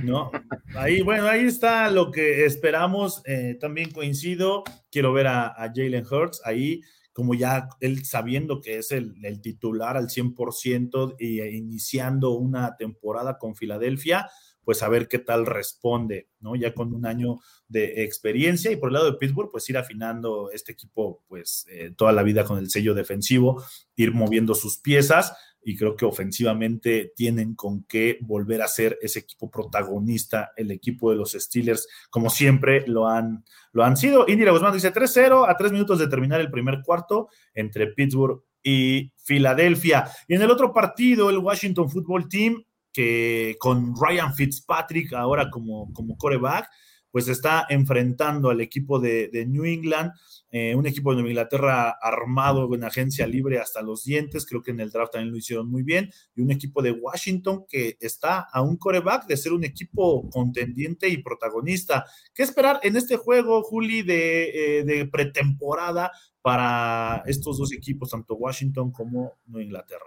¿no? 0.00 0.32
Ahí, 0.74 1.00
bueno, 1.00 1.28
ahí 1.28 1.44
está 1.44 1.88
lo 1.90 2.10
que 2.10 2.44
esperamos. 2.44 3.22
Eh, 3.24 3.56
también 3.60 3.92
coincido, 3.92 4.64
quiero 4.90 5.12
ver 5.12 5.28
a, 5.28 5.54
Jalen 5.72 6.04
Hurts 6.04 6.42
ahí, 6.44 6.80
como 7.12 7.34
ya 7.34 7.68
él 7.78 8.04
sabiendo 8.04 8.60
que 8.60 8.78
es 8.78 8.90
el, 8.90 9.14
el 9.22 9.40
titular 9.40 9.96
al 9.96 10.08
100% 10.08 11.14
y 11.20 11.40
iniciando 11.40 12.30
una 12.30 12.76
temporada 12.76 13.38
con 13.38 13.54
Filadelfia 13.54 14.28
pues 14.64 14.82
a 14.82 14.88
ver 14.88 15.08
qué 15.08 15.18
tal 15.18 15.46
responde, 15.46 16.28
¿no? 16.40 16.56
Ya 16.56 16.74
con 16.74 16.94
un 16.94 17.06
año 17.06 17.40
de 17.68 18.04
experiencia 18.04 18.70
y 18.70 18.76
por 18.76 18.90
el 18.90 18.94
lado 18.94 19.10
de 19.10 19.18
Pittsburgh, 19.18 19.50
pues 19.50 19.68
ir 19.70 19.78
afinando 19.78 20.50
este 20.50 20.72
equipo, 20.72 21.22
pues 21.28 21.66
eh, 21.70 21.92
toda 21.96 22.12
la 22.12 22.22
vida 22.22 22.44
con 22.44 22.58
el 22.58 22.70
sello 22.70 22.94
defensivo, 22.94 23.62
ir 23.96 24.12
moviendo 24.12 24.54
sus 24.54 24.78
piezas 24.78 25.32
y 25.64 25.76
creo 25.76 25.96
que 25.96 26.04
ofensivamente 26.04 27.12
tienen 27.14 27.54
con 27.54 27.84
qué 27.84 28.18
volver 28.20 28.62
a 28.62 28.68
ser 28.68 28.98
ese 29.00 29.20
equipo 29.20 29.50
protagonista, 29.50 30.52
el 30.56 30.70
equipo 30.70 31.10
de 31.10 31.16
los 31.16 31.32
Steelers, 31.32 31.86
como 32.10 32.30
siempre 32.30 32.84
lo 32.86 33.08
han, 33.08 33.44
lo 33.72 33.84
han 33.84 33.96
sido. 33.96 34.26
Indira 34.28 34.52
Guzmán 34.52 34.74
dice 34.74 34.92
3-0 34.92 35.48
a 35.48 35.56
tres 35.56 35.72
minutos 35.72 35.98
de 35.98 36.08
terminar 36.08 36.40
el 36.40 36.50
primer 36.50 36.82
cuarto 36.84 37.28
entre 37.54 37.88
Pittsburgh 37.88 38.42
y 38.62 39.12
Filadelfia. 39.16 40.10
Y 40.26 40.34
en 40.34 40.42
el 40.42 40.50
otro 40.50 40.72
partido, 40.72 41.30
el 41.30 41.38
Washington 41.38 41.88
Football 41.88 42.28
Team 42.28 42.64
que 42.92 43.56
con 43.58 43.94
Ryan 43.96 44.34
Fitzpatrick 44.34 45.12
ahora 45.14 45.50
como, 45.50 45.92
como 45.92 46.16
coreback, 46.16 46.68
pues 47.12 47.28
está 47.28 47.66
enfrentando 47.68 48.48
al 48.48 48.60
equipo 48.62 48.98
de, 48.98 49.30
New 49.46 49.64
England, 49.66 50.12
eh, 50.50 50.74
un 50.74 50.86
equipo 50.86 51.10
de 51.10 51.16
Nueva 51.16 51.28
Inglaterra 51.28 51.90
armado 51.90 52.74
en 52.74 52.84
agencia 52.84 53.26
libre 53.26 53.58
hasta 53.58 53.82
los 53.82 54.04
dientes, 54.04 54.46
creo 54.46 54.62
que 54.62 54.70
en 54.70 54.80
el 54.80 54.90
draft 54.90 55.12
también 55.12 55.30
lo 55.30 55.36
hicieron 55.36 55.70
muy 55.70 55.82
bien, 55.82 56.10
y 56.34 56.40
un 56.40 56.50
equipo 56.50 56.80
de 56.80 56.92
Washington 56.92 57.66
que 57.68 57.98
está 58.00 58.40
a 58.50 58.62
un 58.62 58.78
coreback 58.78 59.26
de 59.26 59.36
ser 59.36 59.52
un 59.52 59.62
equipo 59.62 60.28
contendiente 60.30 61.08
y 61.08 61.22
protagonista. 61.22 62.06
¿Qué 62.34 62.42
esperar 62.42 62.80
en 62.82 62.96
este 62.96 63.16
juego, 63.16 63.62
Juli, 63.62 64.02
de, 64.02 64.78
eh, 64.78 64.84
de 64.84 65.06
pretemporada 65.06 66.10
para 66.40 67.22
estos 67.26 67.58
dos 67.58 67.72
equipos, 67.72 68.10
tanto 68.10 68.34
Washington 68.34 68.90
como 68.90 69.34
Nueva 69.44 69.64
Inglaterra? 69.64 70.06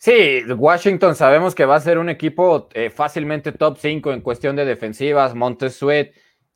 Sí, 0.00 0.44
Washington 0.46 1.16
sabemos 1.16 1.56
que 1.56 1.64
va 1.64 1.74
a 1.74 1.80
ser 1.80 1.98
un 1.98 2.08
equipo 2.08 2.68
eh, 2.72 2.88
fácilmente 2.88 3.50
top 3.50 3.78
5 3.78 4.12
en 4.12 4.20
cuestión 4.20 4.54
de 4.54 4.64
defensivas, 4.64 5.34
Montes 5.34 5.80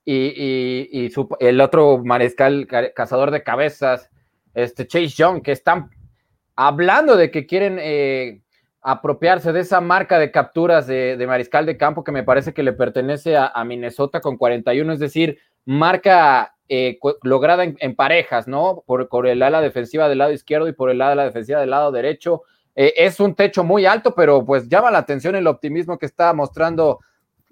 y, 0.04 1.10
el 1.40 1.60
otro 1.60 1.98
mariscal 2.04 2.68
cazador 2.94 3.32
de 3.32 3.42
cabezas, 3.42 4.10
este 4.54 4.86
Chase 4.86 5.08
Young, 5.08 5.42
que 5.42 5.50
están 5.50 5.90
hablando 6.54 7.16
de 7.16 7.32
que 7.32 7.44
quieren 7.46 7.78
eh, 7.80 8.42
apropiarse 8.80 9.52
de 9.52 9.60
esa 9.60 9.80
marca 9.80 10.20
de 10.20 10.30
capturas 10.30 10.86
de, 10.86 11.24
mariscal 11.26 11.66
de 11.66 11.76
campo 11.76 12.04
que 12.04 12.12
me 12.12 12.22
parece 12.22 12.54
que 12.54 12.62
le 12.62 12.72
pertenece 12.72 13.36
a, 13.36 13.64
Minnesota 13.64 14.20
con 14.20 14.36
41, 14.36 14.92
es 14.92 15.00
decir, 15.00 15.40
marca 15.64 16.54
eh, 16.68 17.00
lograda 17.22 17.64
en, 17.64 17.96
parejas, 17.96 18.46
¿no? 18.46 18.84
Por, 18.86 19.08
por 19.08 19.26
el 19.26 19.42
ala 19.42 19.60
defensiva 19.60 20.08
del 20.08 20.18
lado 20.18 20.30
izquierdo 20.30 20.68
y 20.68 20.72
por 20.72 20.90
el 20.90 21.02
ala 21.02 21.24
defensiva 21.24 21.58
del 21.58 21.70
lado 21.70 21.90
derecho 21.90 22.44
eh, 22.74 22.94
es 22.96 23.20
un 23.20 23.34
techo 23.34 23.64
muy 23.64 23.86
alto, 23.86 24.14
pero 24.14 24.44
pues 24.44 24.68
llama 24.68 24.90
la 24.90 24.98
atención 24.98 25.34
el 25.36 25.46
optimismo 25.46 25.98
que 25.98 26.06
está 26.06 26.32
mostrando 26.32 27.00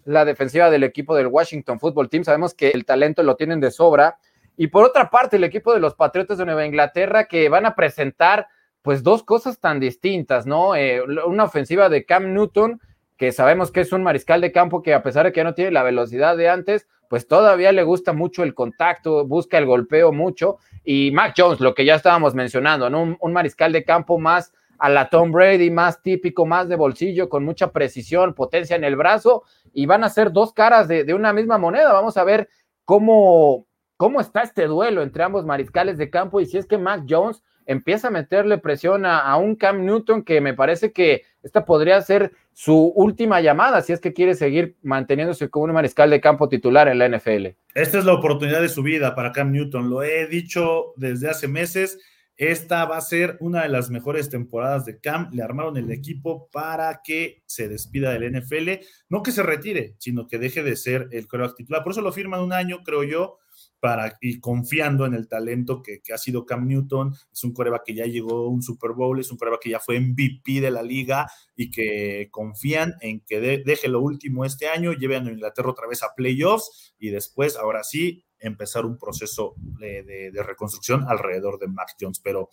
la 0.05 0.25
defensiva 0.25 0.71
del 0.71 0.85
equipo 0.85 1.15
del 1.15 1.27
Washington 1.27 1.79
Football 1.79 2.09
Team. 2.09 2.25
Sabemos 2.25 2.55
que 2.55 2.71
el 2.71 2.85
talento 2.85 3.23
lo 3.23 3.37
tienen 3.37 3.61
de 3.61 3.71
sobra. 3.71 4.19
Y 4.57 4.69
por 4.69 4.85
otra 4.85 5.11
parte, 5.11 5.37
el 5.37 5.45
equipo 5.45 5.73
de 5.73 5.81
los 5.81 5.95
Patriotas 5.95 6.39
de 6.39 6.47
Nueva 6.47 6.67
Inglaterra 6.67 7.27
que 7.27 7.49
van 7.49 7.67
a 7.67 7.75
presentar 7.75 8.49
pues 8.83 9.03
dos 9.03 9.23
cosas 9.23 9.61
tan 9.61 9.79
distintas, 9.79 10.47
¿no? 10.47 10.75
Eh, 10.75 11.03
una 11.03 11.45
ofensiva 11.45 11.91
de 11.91 12.07
Cam 12.07 12.33
Newton, 12.33 12.81
que 13.19 13.31
sabemos 13.31 13.71
que 13.71 13.81
es 13.81 13.93
un 13.93 14.03
mariscal 14.03 14.41
de 14.41 14.53
campo 14.53 14.83
que 14.83 14.95
a 14.95 15.03
pesar 15.03 15.27
de 15.27 15.33
que 15.33 15.45
no 15.45 15.55
tiene 15.55 15.71
la 15.71 15.83
velocidad 15.83 16.37
de 16.37 16.49
antes, 16.49 16.89
pues 17.09 17.29
todavía 17.29 17.73
le 17.73 17.83
gusta 17.83 18.15
mucho 18.15 18.43
el 18.43 18.55
contacto, 18.55 19.27
busca 19.27 19.59
el 19.59 19.67
golpeo 19.67 20.13
mucho. 20.13 20.57
Y 20.83 21.11
Mac 21.11 21.35
Jones, 21.37 21.61
lo 21.61 21.75
que 21.75 21.85
ya 21.85 21.97
estábamos 21.97 22.35
mencionando, 22.35 22.89
¿no? 22.89 23.19
un 23.21 23.33
mariscal 23.33 23.73
de 23.73 23.85
campo 23.85 24.19
más 24.19 24.53
a 24.81 24.89
la 24.89 25.11
Tom 25.11 25.31
Brady, 25.31 25.71
más 25.71 26.03
típico, 26.03 26.47
más 26.47 26.69
de 26.69 26.75
bolsillo, 26.75 27.29
con 27.29 27.45
mucha 27.45 27.71
precisión, 27.71 28.35
potencia 28.35 28.77
en 28.77 28.85
el 28.85 28.97
brazo, 28.97 29.45
y 29.75 29.85
van 29.85 30.05
a 30.05 30.09
ser 30.09 30.33
dos 30.33 30.55
caras 30.55 30.89
de, 30.89 31.13
una 31.13 31.35
misma 31.35 31.59
moneda. 31.59 31.93
Vamos 31.93 32.17
a 32.17 32.25
ver 32.25 32.49
cómo, 32.87 33.67
cómo 33.99 34.21
está 34.21 34.41
este 34.41 34.67
duelo 34.67 35.03
entre 35.03 35.23
ambos 35.23 35.45
mariscales 35.45 35.99
de 35.99 36.09
campo 36.09 36.41
y 36.41 36.47
si 36.47 36.57
es 36.57 36.67
que 36.67 36.79
Mac 36.79 37.05
Jones 37.09 37.43
empieza 37.67 38.09
a 38.09 38.11
meterle 38.11 38.57
presión 38.57 39.05
a, 39.05 39.37
un 39.37 39.55
Cam 39.55 39.85
Newton 39.85 40.25
que 40.25 40.41
me 40.41 40.55
parece 40.55 40.93
que 40.93 41.23
esta 41.43 41.67
podría 41.67 42.01
ser 42.01 42.33
su 42.55 42.93
última 42.97 43.41
llamada 43.43 43.83
si 43.83 43.93
es 43.93 44.01
que 44.01 44.15
quiere 44.15 44.35
seguir 44.35 44.77
manteniéndose 44.83 45.51
como 45.51 45.67
un 45.67 45.73
mariscal 45.73 46.09
de 46.09 46.21
campo 46.21 46.49
titular 46.49 46.89
en 46.89 46.99
la 46.99 47.09
NFL. 47.09 47.49
Esta 47.75 47.99
es 47.99 48.05
la 48.07 48.15
oportunidad 48.15 48.63
de 48.63 48.71
su 48.71 48.83
vida 48.83 49.15
para 49.15 49.33
Cam 49.33 49.53
Newton, 49.53 49.91
lo 49.91 50.03
he 50.03 50.27
dicho 50.27 50.95
desde 50.97 51.29
hace 51.29 51.47
meses 51.47 51.99
esta 52.41 52.87
va 52.87 52.97
a 52.97 53.03
ser 53.03 53.37
una 53.41 53.65
de 53.65 53.69
las 53.69 53.91
mejores 53.91 54.31
temporadas 54.31 54.87
de 54.87 54.99
Cam. 54.99 55.29
Le 55.31 55.43
armaron 55.43 55.77
el 55.77 55.91
equipo 55.91 56.49
para 56.51 57.03
que 57.05 57.43
se 57.45 57.69
despida 57.69 58.13
del 58.13 58.33
NFL. 58.33 58.83
No 59.11 59.23
que 59.23 59.31
se 59.31 59.43
retire, 59.43 59.95
sino 59.99 60.27
que 60.27 60.39
deje 60.39 60.63
de 60.63 60.75
ser 60.75 61.11
el 61.13 61.29
coreback 61.29 61.57
titular. 61.57 61.83
Por 61.83 61.93
eso 61.93 62.01
lo 62.01 62.13
firman 62.13 62.41
un 62.41 62.55
año, 62.55 62.79
creo 62.83 63.05
yo, 63.05 63.37
para, 63.79 64.17
y 64.23 64.41
confiando 64.41 65.05
en 65.05 65.13
el 65.13 65.29
talento 65.29 65.83
que, 65.83 66.01
ha 66.15 66.17
sido 66.17 66.47
Cam 66.47 66.67
Newton. 66.67 67.15
Es 67.31 67.45
un 67.45 67.53
coreback 67.53 67.85
que 67.85 67.95
ya 67.95 68.07
llegó 68.07 68.47
a 68.47 68.49
un 68.49 68.63
Super 68.63 68.93
Bowl, 68.93 69.21
es 69.21 69.31
un 69.31 69.37
coreback 69.37 69.61
que 69.61 69.71
ya 69.71 69.79
fue 69.79 70.01
MVP 70.01 70.63
de 70.63 70.71
la 70.71 70.83
liga 70.83 71.31
y 71.55 71.71
que 71.71 72.29
confían 72.31 72.95
en 73.03 73.21
que 73.21 73.39
deje 73.39 73.89
lo 73.89 74.01
último 74.01 74.47
este 74.47 74.67
año, 74.67 74.95
lleve 74.95 75.17
a 75.17 75.19
Inglaterra 75.19 75.69
otra 75.69 75.87
vez 75.87 76.03
a 76.03 76.15
playoffs 76.17 76.95
y 76.99 77.11
después, 77.11 77.59
ahora 77.59 77.85
sí, 77.85 78.25
empezar 78.41 78.85
un 78.85 78.99
proceso 78.99 79.55
de, 79.57 80.33
reconstrucción 80.45 81.05
alrededor 81.09 81.59
de 81.59 81.69
Mac 81.69 81.95
Jones. 82.01 82.21
Pero 82.21 82.49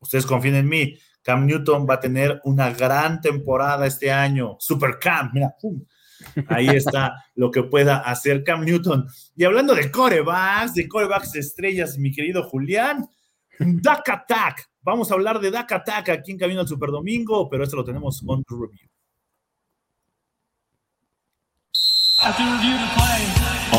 ustedes 0.00 0.26
confíen 0.26 0.54
en 0.54 0.68
mí, 0.68 0.96
Cam 1.22 1.46
Newton 1.46 1.86
va 1.88 1.94
a 1.94 2.00
tener 2.00 2.40
una 2.44 2.70
gran 2.70 3.20
temporada 3.20 3.86
este 3.86 4.10
año. 4.10 4.56
Super 4.58 4.98
Cam, 4.98 5.30
mira, 5.34 5.54
Ahí 6.48 6.68
está 6.68 7.14
lo 7.34 7.50
que 7.50 7.62
pueda 7.62 7.98
hacer 7.98 8.44
Cam 8.44 8.64
Newton. 8.64 9.06
Y 9.34 9.44
hablando 9.44 9.74
de 9.74 9.90
corebacks, 9.90 10.74
de 10.74 10.88
corebacks 10.88 11.34
estrellas, 11.34 11.98
mi 11.98 12.12
querido 12.12 12.42
Julián, 12.44 13.06
Duck 13.58 14.08
Attack. 14.08 14.70
Vamos 14.82 15.10
a 15.10 15.14
hablar 15.14 15.40
de 15.40 15.50
Duck 15.50 15.72
Attack 15.72 16.10
aquí 16.10 16.32
en 16.32 16.38
Camino 16.38 16.60
al 16.60 16.68
Super 16.68 16.90
Domingo, 16.90 17.48
pero 17.50 17.64
esto 17.64 17.76
lo 17.76 17.84
tenemos 17.84 18.22
on 18.26 18.44
review. 18.48 18.88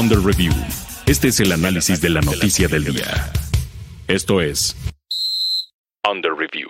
The 0.10 0.20
review. 0.20 0.97
Este 1.08 1.30
es 1.30 1.40
el 1.40 1.54
análisis 1.54 2.02
de 2.02 2.10
la 2.10 2.20
noticia 2.20 2.68
del 2.68 2.84
día. 2.84 3.32
Esto 4.10 4.42
es 4.42 4.76
Under 6.06 6.34
Review. 6.34 6.68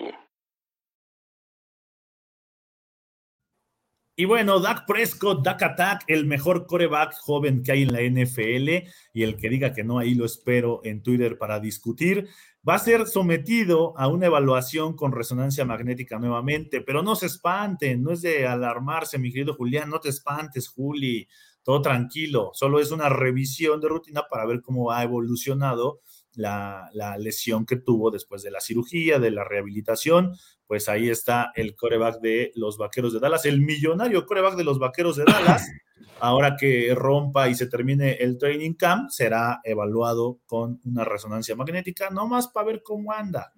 Y 4.15 4.25
bueno, 4.25 4.59
Dak 4.59 4.85
Prescott, 4.85 5.43
Dak 5.43 5.63
Attack, 5.63 6.03
el 6.05 6.27
mejor 6.27 6.67
coreback 6.67 7.15
joven 7.15 7.63
que 7.63 7.71
hay 7.71 7.81
en 7.81 7.91
la 7.91 8.01
NFL 8.01 8.87
y 9.11 9.23
el 9.23 9.37
que 9.37 9.49
diga 9.49 9.73
que 9.73 9.83
no, 9.83 9.97
ahí 9.97 10.13
lo 10.13 10.25
espero 10.25 10.81
en 10.83 11.01
Twitter 11.01 11.39
para 11.39 11.59
discutir, 11.59 12.27
va 12.67 12.75
a 12.75 12.79
ser 12.79 13.07
sometido 13.07 13.97
a 13.97 14.07
una 14.07 14.27
evaluación 14.27 14.95
con 14.95 15.13
resonancia 15.13 15.65
magnética 15.65 16.19
nuevamente, 16.19 16.81
pero 16.81 17.01
no 17.01 17.15
se 17.15 17.25
espanten, 17.25 18.03
no 18.03 18.11
es 18.11 18.21
de 18.21 18.45
alarmarse, 18.45 19.17
mi 19.17 19.31
querido 19.31 19.55
Julián, 19.55 19.89
no 19.89 19.99
te 19.99 20.09
espantes, 20.09 20.67
Juli, 20.67 21.27
todo 21.67 21.81
tranquilo, 21.81 22.51
solo 22.53 22.79
es 22.79 22.91
una 22.91 23.09
revisión 23.09 23.81
de 23.81 23.89
rutina 23.89 24.23
para 24.29 24.45
ver 24.45 24.61
cómo 24.61 24.93
ha 24.93 25.03
evolucionado 25.03 25.99
la, 26.33 26.89
lesión 27.19 27.65
que 27.65 27.75
tuvo 27.75 28.09
después 28.09 28.41
de 28.41 28.51
la 28.51 28.61
cirugía, 28.61 29.19
de 29.19 29.31
la 29.31 29.43
rehabilitación. 29.43 30.31
Pues 30.65 30.87
ahí 30.87 31.09
está 31.09 31.51
el 31.55 31.75
coreback 31.75 32.21
de 32.21 32.53
los 32.55 32.77
Vaqueros 32.77 33.11
de 33.11 33.19
Dallas, 33.19 33.43
el 33.43 33.59
millonario 33.59 34.25
coreback 34.25 34.55
de 34.55 34.63
los 34.63 34.79
Vaqueros 34.79 35.17
de 35.17 35.25
Dallas. 35.25 35.67
Ahora 36.21 36.55
que 36.55 36.95
rompa 36.95 37.49
y 37.49 37.55
se 37.55 37.67
termine 37.67 38.13
el 38.13 38.37
training 38.37 38.75
camp, 38.75 39.09
será 39.09 39.59
evaluado 39.65 40.39
con 40.45 40.79
una 40.85 41.03
resonancia 41.03 41.57
magnética, 41.57 42.09
nomás 42.11 42.47
para 42.47 42.67
ver 42.67 42.81
cómo 42.81 43.11
anda. 43.11 43.51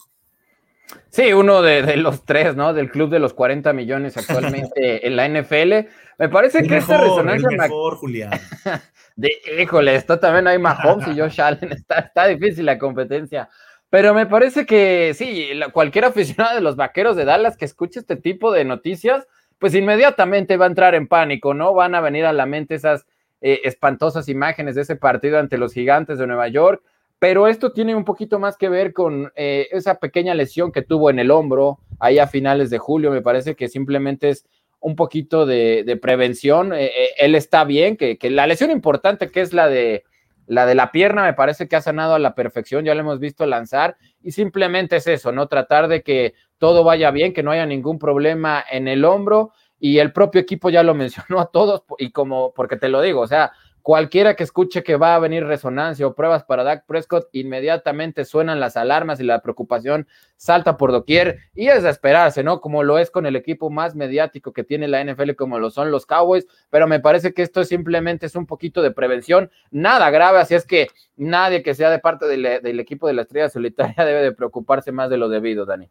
Sí, 1.10 1.34
uno 1.34 1.62
de, 1.62 1.98
los 1.98 2.26
tres, 2.26 2.56
¿no? 2.56 2.74
Del 2.74 2.92
club 2.92 3.10
de 3.10 3.20
los 3.20 3.34
40 3.34 3.74
millones 3.74 4.18
actualmente 4.18 5.06
en 5.08 5.16
la 5.16 5.28
NFL. 5.28 5.90
Me 6.18 6.30
parece 6.30 6.64
que 6.64 6.78
esta 6.78 6.98
resonancia. 6.98 7.50
mejor, 7.50 7.96
Julián. 7.96 8.32
de, 9.16 9.32
híjole, 9.60 9.96
esto 9.96 10.20
también 10.20 10.48
hay 10.48 10.60
Mahomes 10.60 11.08
y 11.08 11.20
Josh 11.20 11.42
Allen. 11.42 11.72
Está, 11.72 12.00
está 12.00 12.28
difícil 12.28 12.66
la 12.66 12.78
competencia. 12.78 13.50
Pero 13.90 14.14
me 14.14 14.28
parece 14.28 14.66
que 14.66 15.14
sí, 15.16 15.50
cualquier 15.74 16.06
aficionado 16.06 16.56
de 16.56 16.62
los 16.62 16.76
vaqueros 16.76 17.16
de 17.16 17.26
Dallas 17.26 17.58
que 17.58 17.66
escuche 17.66 18.00
este 18.00 18.16
tipo 18.16 18.52
de 18.52 18.64
noticias, 18.64 19.28
pues 19.58 19.74
inmediatamente 19.74 20.58
va 20.58 20.66
a 20.66 20.70
entrar 20.70 20.94
en 20.94 21.08
pánico, 21.08 21.56
¿no? 21.56 21.74
Van 21.74 21.96
a 21.96 22.02
venir 22.02 22.26
a 22.26 22.34
la 22.34 22.46
mente 22.46 22.76
esas 22.76 23.08
eh, 23.42 23.62
espantosas 23.64 24.30
imágenes 24.30 24.76
de 24.76 24.84
ese 24.84 24.96
partido 24.96 25.40
ante 25.40 25.58
los 25.58 25.74
gigantes 25.74 26.20
de 26.20 26.28
Nueva 26.28 26.48
York 26.50 26.84
pero 27.20 27.48
esto 27.48 27.74
tiene 27.74 27.96
un 27.96 28.06
poquito 28.06 28.40
más 28.40 28.58
que 28.58 28.70
ver 28.70 28.94
con 28.94 29.32
eh, 29.36 29.68
esa 29.72 30.00
pequeña 30.00 30.34
lesión 30.34 30.72
que 30.72 30.82
tuvo 30.82 31.10
en 31.10 31.20
el 31.20 31.32
hombro 31.32 31.80
ahí 32.00 32.18
a 32.18 32.28
finales 32.28 32.70
de 32.70 32.78
julio. 32.78 33.12
Me 33.12 33.22
parece 33.22 33.56
que 33.56 33.68
simplemente 33.68 34.30
es 34.30 34.46
un 34.80 34.96
poquito 34.96 35.46
de, 35.46 36.00
prevención. 36.02 36.74
Eh, 36.74 36.86
eh, 36.86 37.10
él 37.18 37.36
está 37.36 37.66
bien, 37.66 37.98
que, 37.98 38.18
la 38.30 38.48
lesión 38.48 38.72
importante 38.72 39.30
que 39.30 39.42
es 39.42 39.54
la 39.54 39.68
de 39.68 40.06
la 40.48 40.66
de 40.66 40.74
la 40.74 40.92
pierna 40.92 41.26
me 41.26 41.34
parece 41.34 41.68
que 41.68 41.76
ha 41.76 41.82
sanado 41.82 42.16
a 42.16 42.20
la 42.20 42.34
perfección, 42.34 42.84
ya 42.84 42.96
lo 42.96 43.02
hemos 43.02 43.20
visto 43.20 43.46
lanzar 43.46 43.98
y 44.24 44.32
simplemente 44.32 44.96
es 44.96 45.06
eso, 45.06 45.32
¿no? 45.32 45.48
Tratar 45.48 45.88
de 45.88 46.02
que 46.02 46.34
todo 46.58 46.84
vaya 46.84 47.12
bien, 47.12 47.34
que 47.34 47.44
no 47.44 47.52
haya 47.52 47.68
ningún 47.68 48.00
problema 48.00 48.66
en 48.72 48.88
el 48.88 49.06
hombro 49.06 49.52
y 49.80 50.00
el 50.00 50.12
propio 50.12 50.42
equipo 50.42 50.72
ya 50.72 50.82
lo 50.82 50.94
mencionó 50.96 51.40
a 51.40 51.52
todos 51.52 51.84
y 52.00 52.12
como, 52.12 52.52
porque 52.56 52.78
te 52.78 52.90
lo 52.90 53.00
digo, 53.02 53.22
o 53.22 53.28
sea, 53.28 53.52
Cualquiera 53.90 54.36
que 54.36 54.44
escuche 54.44 54.84
que 54.84 54.98
va 54.98 55.16
a 55.16 55.20
venir 55.20 55.46
resonancia 55.46 56.06
o 56.06 56.14
pruebas 56.14 56.44
para 56.44 56.64
Dak 56.64 56.86
Prescott, 56.86 57.28
inmediatamente 57.32 58.24
suenan 58.24 58.60
las 58.60 58.78
alarmas 58.78 59.20
y 59.20 59.24
la 59.24 59.42
preocupación 59.42 60.08
salta 60.38 60.78
por 60.78 60.92
doquier 60.92 61.40
y 61.56 61.70
es 61.70 61.82
de 61.82 61.90
esperarse, 61.90 62.44
¿no? 62.44 62.62
Como 62.62 62.84
lo 62.84 63.00
es 63.00 63.10
con 63.10 63.26
el 63.26 63.36
equipo 63.36 63.72
más 63.72 63.96
mediático 63.96 64.54
que 64.54 64.64
tiene 64.64 64.88
la 64.88 65.04
NFL, 65.04 65.32
como 65.32 65.58
lo 65.58 65.72
son 65.72 65.90
los 65.90 66.06
Cowboys, 66.06 66.46
pero 66.70 66.86
me 66.86 67.00
parece 67.00 67.34
que 67.34 67.42
esto 67.42 67.64
simplemente 67.64 68.28
es 68.28 68.36
un 68.36 68.46
poquito 68.46 68.84
de 68.84 68.92
prevención, 68.92 69.50
nada 69.72 70.12
grave, 70.12 70.38
así 70.38 70.54
es 70.54 70.68
que 70.68 70.90
nadie 71.18 71.64
que 71.64 71.74
sea 71.74 71.90
de 71.90 71.98
parte 71.98 72.28
del, 72.28 72.62
del 72.62 72.80
equipo 72.80 73.08
de 73.08 73.14
la 73.14 73.24
estrella 73.24 73.50
solitaria 73.50 73.96
debe 74.06 74.22
de 74.22 74.34
preocuparse 74.34 74.92
más 74.92 75.10
de 75.10 75.18
lo 75.18 75.30
debido, 75.30 75.66
Dani. 75.66 75.90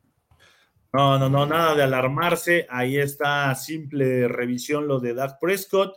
No, 0.92 1.18
no, 1.18 1.28
no, 1.28 1.46
nada 1.46 1.74
de 1.74 1.82
alarmarse. 1.82 2.64
Ahí 2.70 2.96
está 2.96 3.52
simple 3.56 4.28
revisión 4.28 4.86
lo 4.86 5.00
de 5.00 5.14
Dak 5.14 5.40
Prescott. 5.40 5.96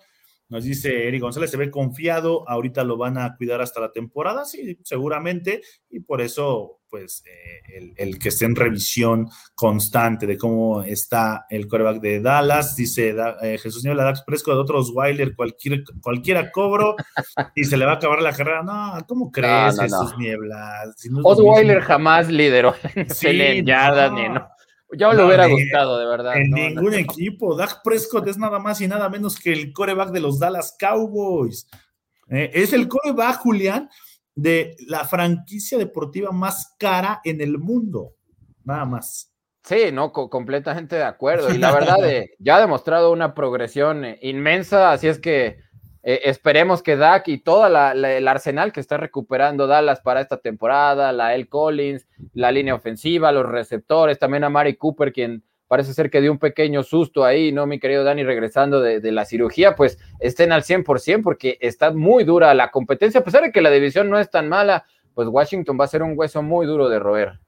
Nos 0.51 0.65
dice 0.65 1.07
Eric 1.07 1.21
González, 1.21 1.49
se 1.49 1.55
ve 1.55 1.71
confiado, 1.71 2.47
ahorita 2.47 2.83
lo 2.83 2.97
van 2.97 3.17
a 3.17 3.37
cuidar 3.37 3.61
hasta 3.61 3.79
la 3.79 3.93
temporada, 3.93 4.43
sí, 4.43 4.77
seguramente, 4.83 5.61
y 5.89 6.01
por 6.01 6.19
eso, 6.19 6.81
pues, 6.89 7.23
eh, 7.25 7.93
el, 7.95 8.19
que 8.19 8.27
esté 8.27 8.43
en 8.43 8.57
revisión 8.57 9.29
constante 9.55 10.27
de 10.27 10.37
cómo 10.37 10.83
está 10.83 11.45
el 11.49 11.69
coreback 11.69 12.01
de 12.01 12.19
Dallas, 12.19 12.75
dice 12.75 13.15
eh, 13.41 13.59
Jesús 13.59 13.85
Niebla, 13.85 14.03
Dax 14.03 14.23
Presco 14.23 14.53
de 14.53 14.59
otros 14.59 14.91
Wilder, 14.93 15.37
cualquier, 15.37 15.85
cualquiera 16.03 16.51
cobro 16.51 16.97
y 17.55 17.63
se 17.63 17.77
le 17.77 17.85
va 17.85 17.93
a 17.93 17.95
acabar 17.95 18.21
la 18.21 18.33
carrera. 18.33 18.61
No, 18.61 18.97
¿cómo 19.07 19.31
crees, 19.31 19.79
Jesús 19.79 20.17
Niebla? 20.17 20.83
Si 20.97 21.09
jamás 21.81 22.27
lideró 22.27 22.75
en 22.95 23.65
yardas 23.65 24.11
ni 24.11 24.27
no 24.27 24.49
ya 24.97 25.11
me 25.11 25.23
hubiera 25.23 25.47
gustado, 25.47 25.99
de 25.99 26.05
verdad. 26.05 26.37
En 26.37 26.51
ningún 26.51 26.93
equipo. 26.93 27.55
Dak 27.55 27.81
Prescott 27.83 28.27
es 28.27 28.37
nada 28.37 28.59
más 28.59 28.81
y 28.81 28.87
nada 28.87 29.09
menos 29.09 29.39
que 29.39 29.51
el 29.51 29.73
coreback 29.73 30.11
de 30.11 30.19
los 30.19 30.39
Dallas 30.39 30.75
Cowboys. 30.79 31.67
Eh, 32.29 32.51
es 32.53 32.73
el 32.73 32.87
coreback, 32.87 33.39
Julián, 33.39 33.89
de 34.35 34.75
la 34.87 35.05
franquicia 35.05 35.77
deportiva 35.77 36.31
más 36.31 36.75
cara 36.77 37.21
en 37.23 37.41
el 37.41 37.57
mundo. 37.57 38.15
Nada 38.63 38.85
más. 38.85 39.31
Sí, 39.63 39.91
no, 39.91 40.11
completamente 40.11 40.95
de 40.95 41.03
acuerdo. 41.03 41.53
Y 41.53 41.57
la 41.57 41.71
verdad, 41.73 42.09
eh, 42.09 42.31
ya 42.39 42.57
ha 42.57 42.61
demostrado 42.61 43.11
una 43.11 43.33
progresión 43.33 44.05
eh, 44.05 44.19
inmensa, 44.21 44.91
así 44.91 45.07
es 45.07 45.19
que 45.19 45.59
eh, 46.03 46.21
esperemos 46.25 46.81
que 46.81 46.95
Dak 46.95 47.27
y 47.27 47.37
todo 47.39 47.67
el 47.67 48.27
arsenal 48.27 48.71
que 48.71 48.79
está 48.79 48.97
recuperando 48.97 49.67
Dallas 49.67 50.01
para 50.01 50.21
esta 50.21 50.37
temporada, 50.37 51.11
la 51.11 51.35
El 51.35 51.47
Collins, 51.47 52.07
la 52.33 52.51
línea 52.51 52.73
ofensiva, 52.73 53.31
los 53.31 53.45
receptores, 53.45 54.17
también 54.17 54.43
a 54.43 54.49
Mari 54.49 54.75
Cooper, 54.75 55.13
quien 55.13 55.43
parece 55.67 55.93
ser 55.93 56.09
que 56.09 56.19
dio 56.19 56.31
un 56.31 56.39
pequeño 56.39 56.83
susto 56.83 57.23
ahí, 57.23 57.51
¿no, 57.51 57.65
mi 57.65 57.79
querido 57.79 58.03
Dani, 58.03 58.23
regresando 58.23 58.81
de, 58.81 59.11
la 59.11 59.25
cirugía, 59.25 59.75
pues 59.75 59.99
estén 60.19 60.51
al 60.51 60.63
100% 60.63 61.21
porque 61.23 61.57
está 61.61 61.91
muy 61.91 62.23
dura 62.23 62.53
la 62.53 62.71
competencia, 62.71 63.21
a 63.21 63.23
pesar 63.23 63.43
de 63.43 63.51
que 63.51 63.61
la 63.61 63.69
división 63.69 64.09
no 64.09 64.19
es 64.19 64.29
tan 64.29 64.49
mala, 64.49 64.85
pues 65.13 65.27
Washington 65.29 65.77
va 65.79 65.85
a 65.85 65.87
ser 65.87 66.03
un 66.03 66.17
hueso 66.17 66.41
muy 66.41 66.65
duro 66.65 66.89
de 66.89 66.99
roer. 66.99 67.39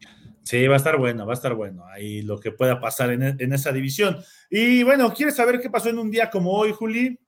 Sí, 0.43 0.68
va 0.68 0.76
a 0.76 0.78
estar 0.78 0.97
bueno, 0.97 1.26
va 1.26 1.34
a 1.34 1.36
estar 1.36 1.54
bueno 1.54 1.86
ahí 1.88 2.22
lo 2.22 2.39
que 2.39 2.51
pueda 2.51 2.80
pasar 2.80 3.12
en, 3.12 3.24
en 3.24 3.54
esa 3.54 3.72
división. 3.72 4.18
Y 4.49 4.84
bueno, 4.84 5.14
¿quieres 5.14 5.36
saber 5.36 5.60
qué 5.60 5.70
pasó 5.70 5.89
en 5.89 5.99
un 5.99 6.12
día 6.12 6.30
como 6.30 6.51
hoy, 6.51 6.72
Juli? 6.72 7.20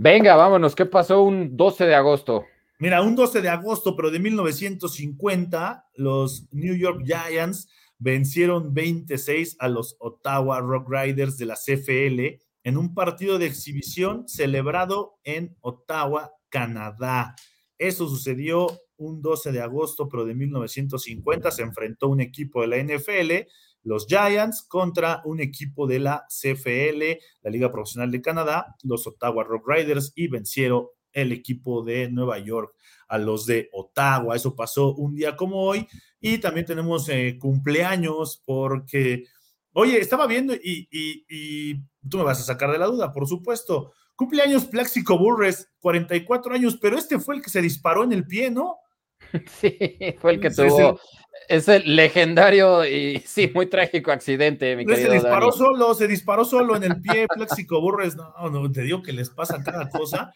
Venga, 0.00 0.36
vámonos. 0.36 0.76
¿Qué 0.76 0.86
pasó 0.86 1.22
un 1.22 1.56
12 1.56 1.84
de 1.84 1.96
agosto? 1.96 2.44
Mira, 2.78 3.02
un 3.02 3.16
12 3.16 3.42
de 3.42 3.48
agosto, 3.48 3.96
pero 3.96 4.12
de 4.12 4.20
1950, 4.20 5.88
los 5.96 6.46
New 6.52 6.76
York 6.76 7.02
Giants 7.04 7.68
vencieron 7.98 8.72
26 8.72 9.56
a 9.58 9.66
los 9.66 9.96
Ottawa 9.98 10.60
Rock 10.60 10.88
Riders 10.88 11.36
de 11.36 11.46
la 11.46 11.56
CFL 11.56 12.40
en 12.62 12.76
un 12.76 12.94
partido 12.94 13.40
de 13.40 13.46
exhibición 13.46 14.28
celebrado 14.28 15.18
en 15.24 15.56
Ottawa, 15.62 16.32
Canadá. 16.48 17.34
Eso 17.76 18.08
sucedió 18.08 18.68
un 18.98 19.20
12 19.20 19.50
de 19.50 19.62
agosto, 19.62 20.08
pero 20.08 20.24
de 20.24 20.36
1950 20.36 21.50
se 21.50 21.62
enfrentó 21.62 22.06
un 22.06 22.20
equipo 22.20 22.60
de 22.60 22.68
la 22.68 22.76
NFL 22.76 23.48
los 23.88 24.06
Giants 24.06 24.62
contra 24.68 25.22
un 25.24 25.40
equipo 25.40 25.86
de 25.86 25.98
la 25.98 26.26
CFL, 26.28 27.18
la 27.42 27.50
Liga 27.50 27.72
Profesional 27.72 28.10
de 28.10 28.20
Canadá, 28.20 28.76
los 28.82 29.06
Ottawa 29.06 29.44
Rock 29.44 29.66
Riders, 29.66 30.12
y 30.14 30.28
vencieron 30.28 30.88
el 31.12 31.32
equipo 31.32 31.82
de 31.82 32.10
Nueva 32.10 32.38
York 32.38 32.74
a 33.08 33.16
los 33.16 33.46
de 33.46 33.70
Ottawa. 33.72 34.36
Eso 34.36 34.54
pasó 34.54 34.94
un 34.94 35.14
día 35.14 35.34
como 35.36 35.62
hoy. 35.62 35.88
Y 36.20 36.36
también 36.36 36.66
tenemos 36.66 37.08
eh, 37.08 37.38
cumpleaños 37.40 38.42
porque, 38.44 39.24
oye, 39.72 39.98
estaba 39.98 40.26
viendo 40.26 40.54
y, 40.54 40.86
y, 40.90 41.74
tú 42.08 42.18
me 42.18 42.24
vas 42.24 42.40
a 42.40 42.44
sacar 42.44 42.70
de 42.70 42.78
la 42.78 42.86
duda, 42.86 43.10
por 43.10 43.26
supuesto. 43.26 43.92
Cumpleaños 44.14 44.66
Plaxico 44.66 45.16
Burres, 45.16 45.70
44 45.80 46.54
años, 46.54 46.76
pero 46.80 46.98
este 46.98 47.18
fue 47.18 47.36
el 47.36 47.42
que 47.42 47.50
se 47.50 47.62
disparó 47.62 48.04
en 48.04 48.12
el 48.12 48.26
pie, 48.26 48.50
¿no? 48.50 48.76
Sí, 49.60 49.76
fue 50.18 50.32
el 50.32 50.40
que 50.40 50.50
tuvo 50.50 51.00
ese 51.48 51.80
legendario 51.80 52.84
y 52.84 53.22
sí, 53.26 53.50
muy 53.54 53.66
trágico 53.66 54.10
accidente, 54.10 54.76
mi 54.76 54.84
querido 54.84 55.08
Se 55.08 55.14
disparó 55.14 55.52
solo, 55.52 55.94
se 55.94 56.06
disparó 56.06 56.44
solo 56.44 56.76
en 56.76 56.84
el 56.84 57.00
pie, 57.00 57.26
Plexico 57.28 57.80
Burres. 57.80 58.16
No, 58.16 58.32
no, 58.50 58.70
te 58.70 58.82
digo 58.82 59.02
que 59.02 59.12
les 59.12 59.30
pasa 59.30 59.62
cada 59.62 59.88
cosa. 59.88 60.32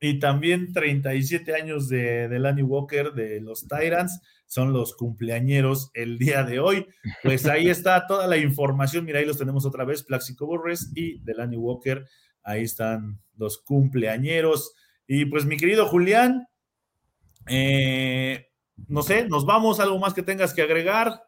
Y 0.00 0.18
también 0.18 0.72
37 0.72 1.54
años 1.54 1.88
de, 1.88 2.28
de 2.28 2.38
Lanny 2.38 2.62
Walker 2.62 3.12
de 3.12 3.40
los 3.40 3.68
Tyrants 3.68 4.20
son 4.46 4.72
los 4.72 4.96
cumpleañeros 4.96 5.90
el 5.94 6.18
día 6.18 6.42
de 6.42 6.58
hoy. 6.58 6.86
Pues 7.22 7.46
ahí 7.46 7.68
está 7.70 8.06
toda 8.06 8.26
la 8.26 8.36
información. 8.36 9.04
Mira, 9.04 9.20
ahí 9.20 9.26
los 9.26 9.38
tenemos 9.38 9.64
otra 9.64 9.84
vez, 9.84 10.02
Plaxico 10.02 10.46
Burres 10.46 10.90
y 10.94 11.20
Delany 11.20 11.56
Walker. 11.56 12.04
Ahí 12.42 12.62
están 12.62 13.20
los 13.36 13.58
cumpleañeros. 13.58 14.74
Y 15.06 15.26
pues 15.26 15.44
mi 15.44 15.56
querido 15.56 15.86
Julián, 15.86 16.48
eh, 17.46 18.48
no 18.88 19.02
sé, 19.02 19.28
nos 19.28 19.44
vamos, 19.44 19.80
algo 19.80 19.98
más 19.98 20.14
que 20.14 20.22
tengas 20.22 20.54
que 20.54 20.62
agregar. 20.62 21.22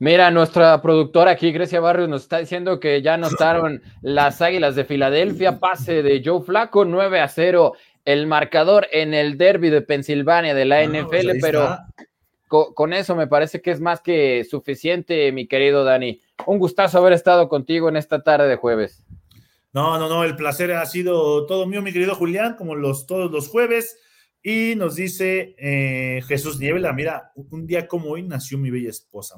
Mira, 0.00 0.30
nuestra 0.30 0.80
productora 0.80 1.32
aquí, 1.32 1.50
Grecia 1.50 1.80
Barrios, 1.80 2.08
nos 2.08 2.22
está 2.22 2.38
diciendo 2.38 2.78
que 2.78 3.02
ya 3.02 3.16
notaron 3.16 3.82
las 4.02 4.40
Águilas 4.40 4.76
de 4.76 4.84
Filadelfia, 4.84 5.58
pase 5.58 6.02
de 6.02 6.22
Joe 6.24 6.42
Flaco, 6.42 6.84
9 6.84 7.20
a 7.20 7.28
0, 7.28 7.72
el 8.04 8.26
marcador 8.26 8.86
en 8.92 9.12
el 9.12 9.36
derby 9.36 9.70
de 9.70 9.82
Pensilvania 9.82 10.54
de 10.54 10.64
la 10.64 10.84
NFL, 10.84 11.08
pues 11.08 11.38
pero 11.40 11.78
con, 12.48 12.92
eso 12.92 13.14
me 13.14 13.26
parece 13.26 13.60
que 13.60 13.70
es 13.70 13.80
más 13.80 14.00
que 14.00 14.44
suficiente, 14.48 15.30
mi 15.32 15.46
querido 15.46 15.84
Dani. 15.84 16.20
Un 16.46 16.58
gustazo 16.58 16.98
haber 16.98 17.12
estado 17.12 17.48
contigo 17.48 17.88
en 17.88 17.96
esta 17.96 18.22
tarde 18.22 18.48
de 18.48 18.56
jueves. 18.56 19.04
No, 19.72 19.98
no, 19.98 20.08
no, 20.08 20.24
el 20.24 20.34
placer 20.34 20.72
ha 20.72 20.86
sido 20.86 21.44
todo 21.46 21.66
mío, 21.66 21.82
mi 21.82 21.92
querido 21.92 22.14
Julián, 22.14 22.54
como 22.56 22.74
los 22.74 23.06
todos 23.06 23.30
los 23.30 23.48
jueves. 23.48 23.98
Y 24.42 24.74
nos 24.76 24.94
dice 24.94 25.54
eh, 25.58 26.22
Jesús 26.26 26.58
Niebla, 26.58 26.92
mira, 26.92 27.32
un 27.34 27.66
día 27.66 27.88
como 27.88 28.10
hoy 28.10 28.22
nació 28.22 28.58
mi 28.58 28.70
bella 28.70 28.90
esposa. 28.90 29.36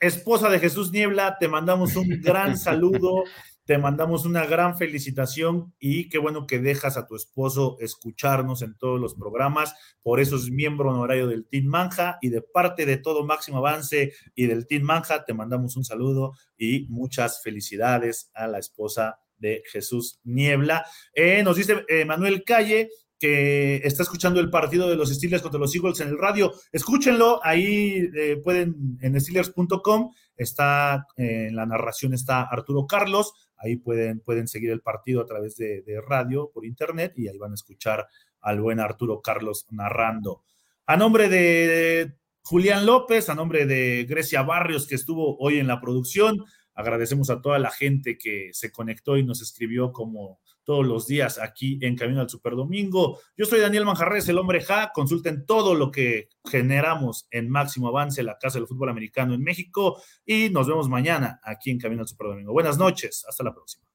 Esposa 0.00 0.50
de 0.50 0.58
Jesús 0.58 0.92
Niebla, 0.92 1.36
te 1.38 1.48
mandamos 1.48 1.96
un 1.96 2.20
gran 2.20 2.56
saludo. 2.58 3.24
te 3.64 3.78
mandamos 3.78 4.24
una 4.24 4.46
gran 4.46 4.78
felicitación 4.78 5.74
y 5.80 6.08
qué 6.08 6.18
bueno 6.18 6.46
que 6.46 6.60
dejas 6.60 6.96
a 6.96 7.06
tu 7.06 7.16
esposo 7.16 7.76
escucharnos 7.80 8.62
en 8.62 8.76
todos 8.76 9.00
los 9.00 9.14
programas. 9.14 9.74
Por 10.02 10.20
eso 10.20 10.36
es 10.36 10.50
miembro 10.50 10.90
honorario 10.90 11.26
del 11.26 11.46
Team 11.46 11.66
Manja 11.66 12.18
y 12.22 12.28
de 12.28 12.42
parte 12.42 12.86
de 12.86 12.96
todo 12.96 13.24
Máximo 13.24 13.58
Avance 13.58 14.12
y 14.36 14.46
del 14.46 14.68
Team 14.68 14.82
Manja 14.82 15.24
te 15.24 15.34
mandamos 15.34 15.76
un 15.76 15.84
saludo 15.84 16.34
y 16.56 16.86
muchas 16.88 17.42
felicidades 17.42 18.30
a 18.34 18.46
la 18.46 18.58
esposa 18.58 19.18
de 19.38 19.62
Jesús 19.70 20.20
Niebla. 20.24 20.86
Eh, 21.12 21.42
nos 21.42 21.56
dice 21.56 21.84
eh, 21.88 22.04
Manuel 22.04 22.44
Calle, 22.44 22.88
que 23.18 23.76
está 23.84 24.02
escuchando 24.02 24.40
el 24.40 24.50
partido 24.50 24.88
de 24.88 24.96
los 24.96 25.10
Steelers 25.10 25.42
contra 25.42 25.60
los 25.60 25.74
Eagles 25.74 26.00
en 26.00 26.08
el 26.08 26.18
radio, 26.18 26.52
escúchenlo, 26.72 27.40
ahí 27.42 28.10
eh, 28.14 28.40
pueden, 28.42 28.98
en 29.00 29.20
steelers.com, 29.20 30.12
está, 30.36 31.06
en 31.16 31.56
la 31.56 31.66
narración 31.66 32.12
está 32.12 32.42
Arturo 32.42 32.86
Carlos, 32.86 33.32
ahí 33.56 33.76
pueden, 33.76 34.20
pueden 34.20 34.48
seguir 34.48 34.70
el 34.70 34.82
partido 34.82 35.22
a 35.22 35.26
través 35.26 35.56
de, 35.56 35.82
radio, 36.06 36.50
por 36.52 36.66
internet, 36.66 37.14
y 37.16 37.28
ahí 37.28 37.38
van 37.38 37.52
a 37.52 37.54
escuchar 37.54 38.06
al 38.40 38.60
buen 38.60 38.80
Arturo 38.80 39.20
Carlos 39.22 39.66
narrando. 39.70 40.42
A 40.86 40.96
nombre 40.96 41.28
de 41.28 42.14
Julián 42.42 42.86
López, 42.86 43.28
a 43.28 43.34
nombre 43.34 43.66
de 43.66 44.04
Grecia 44.08 44.42
Barrios, 44.42 44.86
que 44.86 44.94
estuvo 44.94 45.36
hoy 45.38 45.58
en 45.58 45.66
la 45.66 45.80
producción, 45.80 46.44
agradecemos 46.74 47.30
a 47.30 47.40
toda 47.40 47.58
la 47.58 47.70
gente 47.70 48.18
que 48.18 48.50
se 48.52 48.70
conectó 48.70 49.16
y 49.16 49.24
nos 49.24 49.40
escribió 49.40 49.90
como 49.92 50.38
todos 50.66 50.84
los 50.84 51.06
días 51.06 51.38
aquí 51.38 51.78
en 51.80 51.96
Camino 51.96 52.20
al 52.20 52.28
Superdomingo. 52.28 53.20
Yo 53.36 53.46
soy 53.46 53.60
Daniel 53.60 53.86
Manjarres, 53.86 54.28
el 54.28 54.36
hombre 54.36 54.60
Ja. 54.60 54.90
Consulten 54.92 55.46
todo 55.46 55.74
lo 55.74 55.90
que 55.90 56.28
generamos 56.44 57.28
en 57.30 57.48
Máximo 57.48 57.88
Avance, 57.88 58.22
la 58.22 58.36
Casa 58.36 58.58
del 58.58 58.66
Fútbol 58.66 58.90
Americano 58.90 59.32
en 59.32 59.42
México. 59.42 60.02
Y 60.26 60.50
nos 60.50 60.66
vemos 60.66 60.88
mañana 60.88 61.40
aquí 61.44 61.70
en 61.70 61.78
Camino 61.78 62.02
al 62.02 62.08
Superdomingo. 62.08 62.52
Buenas 62.52 62.76
noches, 62.76 63.24
hasta 63.26 63.44
la 63.44 63.54
próxima. 63.54 63.86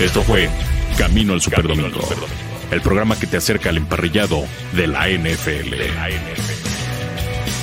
Esto 0.00 0.22
fue 0.22 0.48
Camino 0.96 1.32
al 1.32 1.40
Superdomingo, 1.40 2.00
el 2.70 2.80
programa 2.80 3.18
que 3.18 3.26
te 3.26 3.38
acerca 3.38 3.70
al 3.70 3.78
emparrillado 3.78 4.44
de 4.74 4.86
la 4.86 5.08
NFL. 5.08 5.70
De 5.70 5.88
la 5.94 6.08
NFL. 6.08 6.57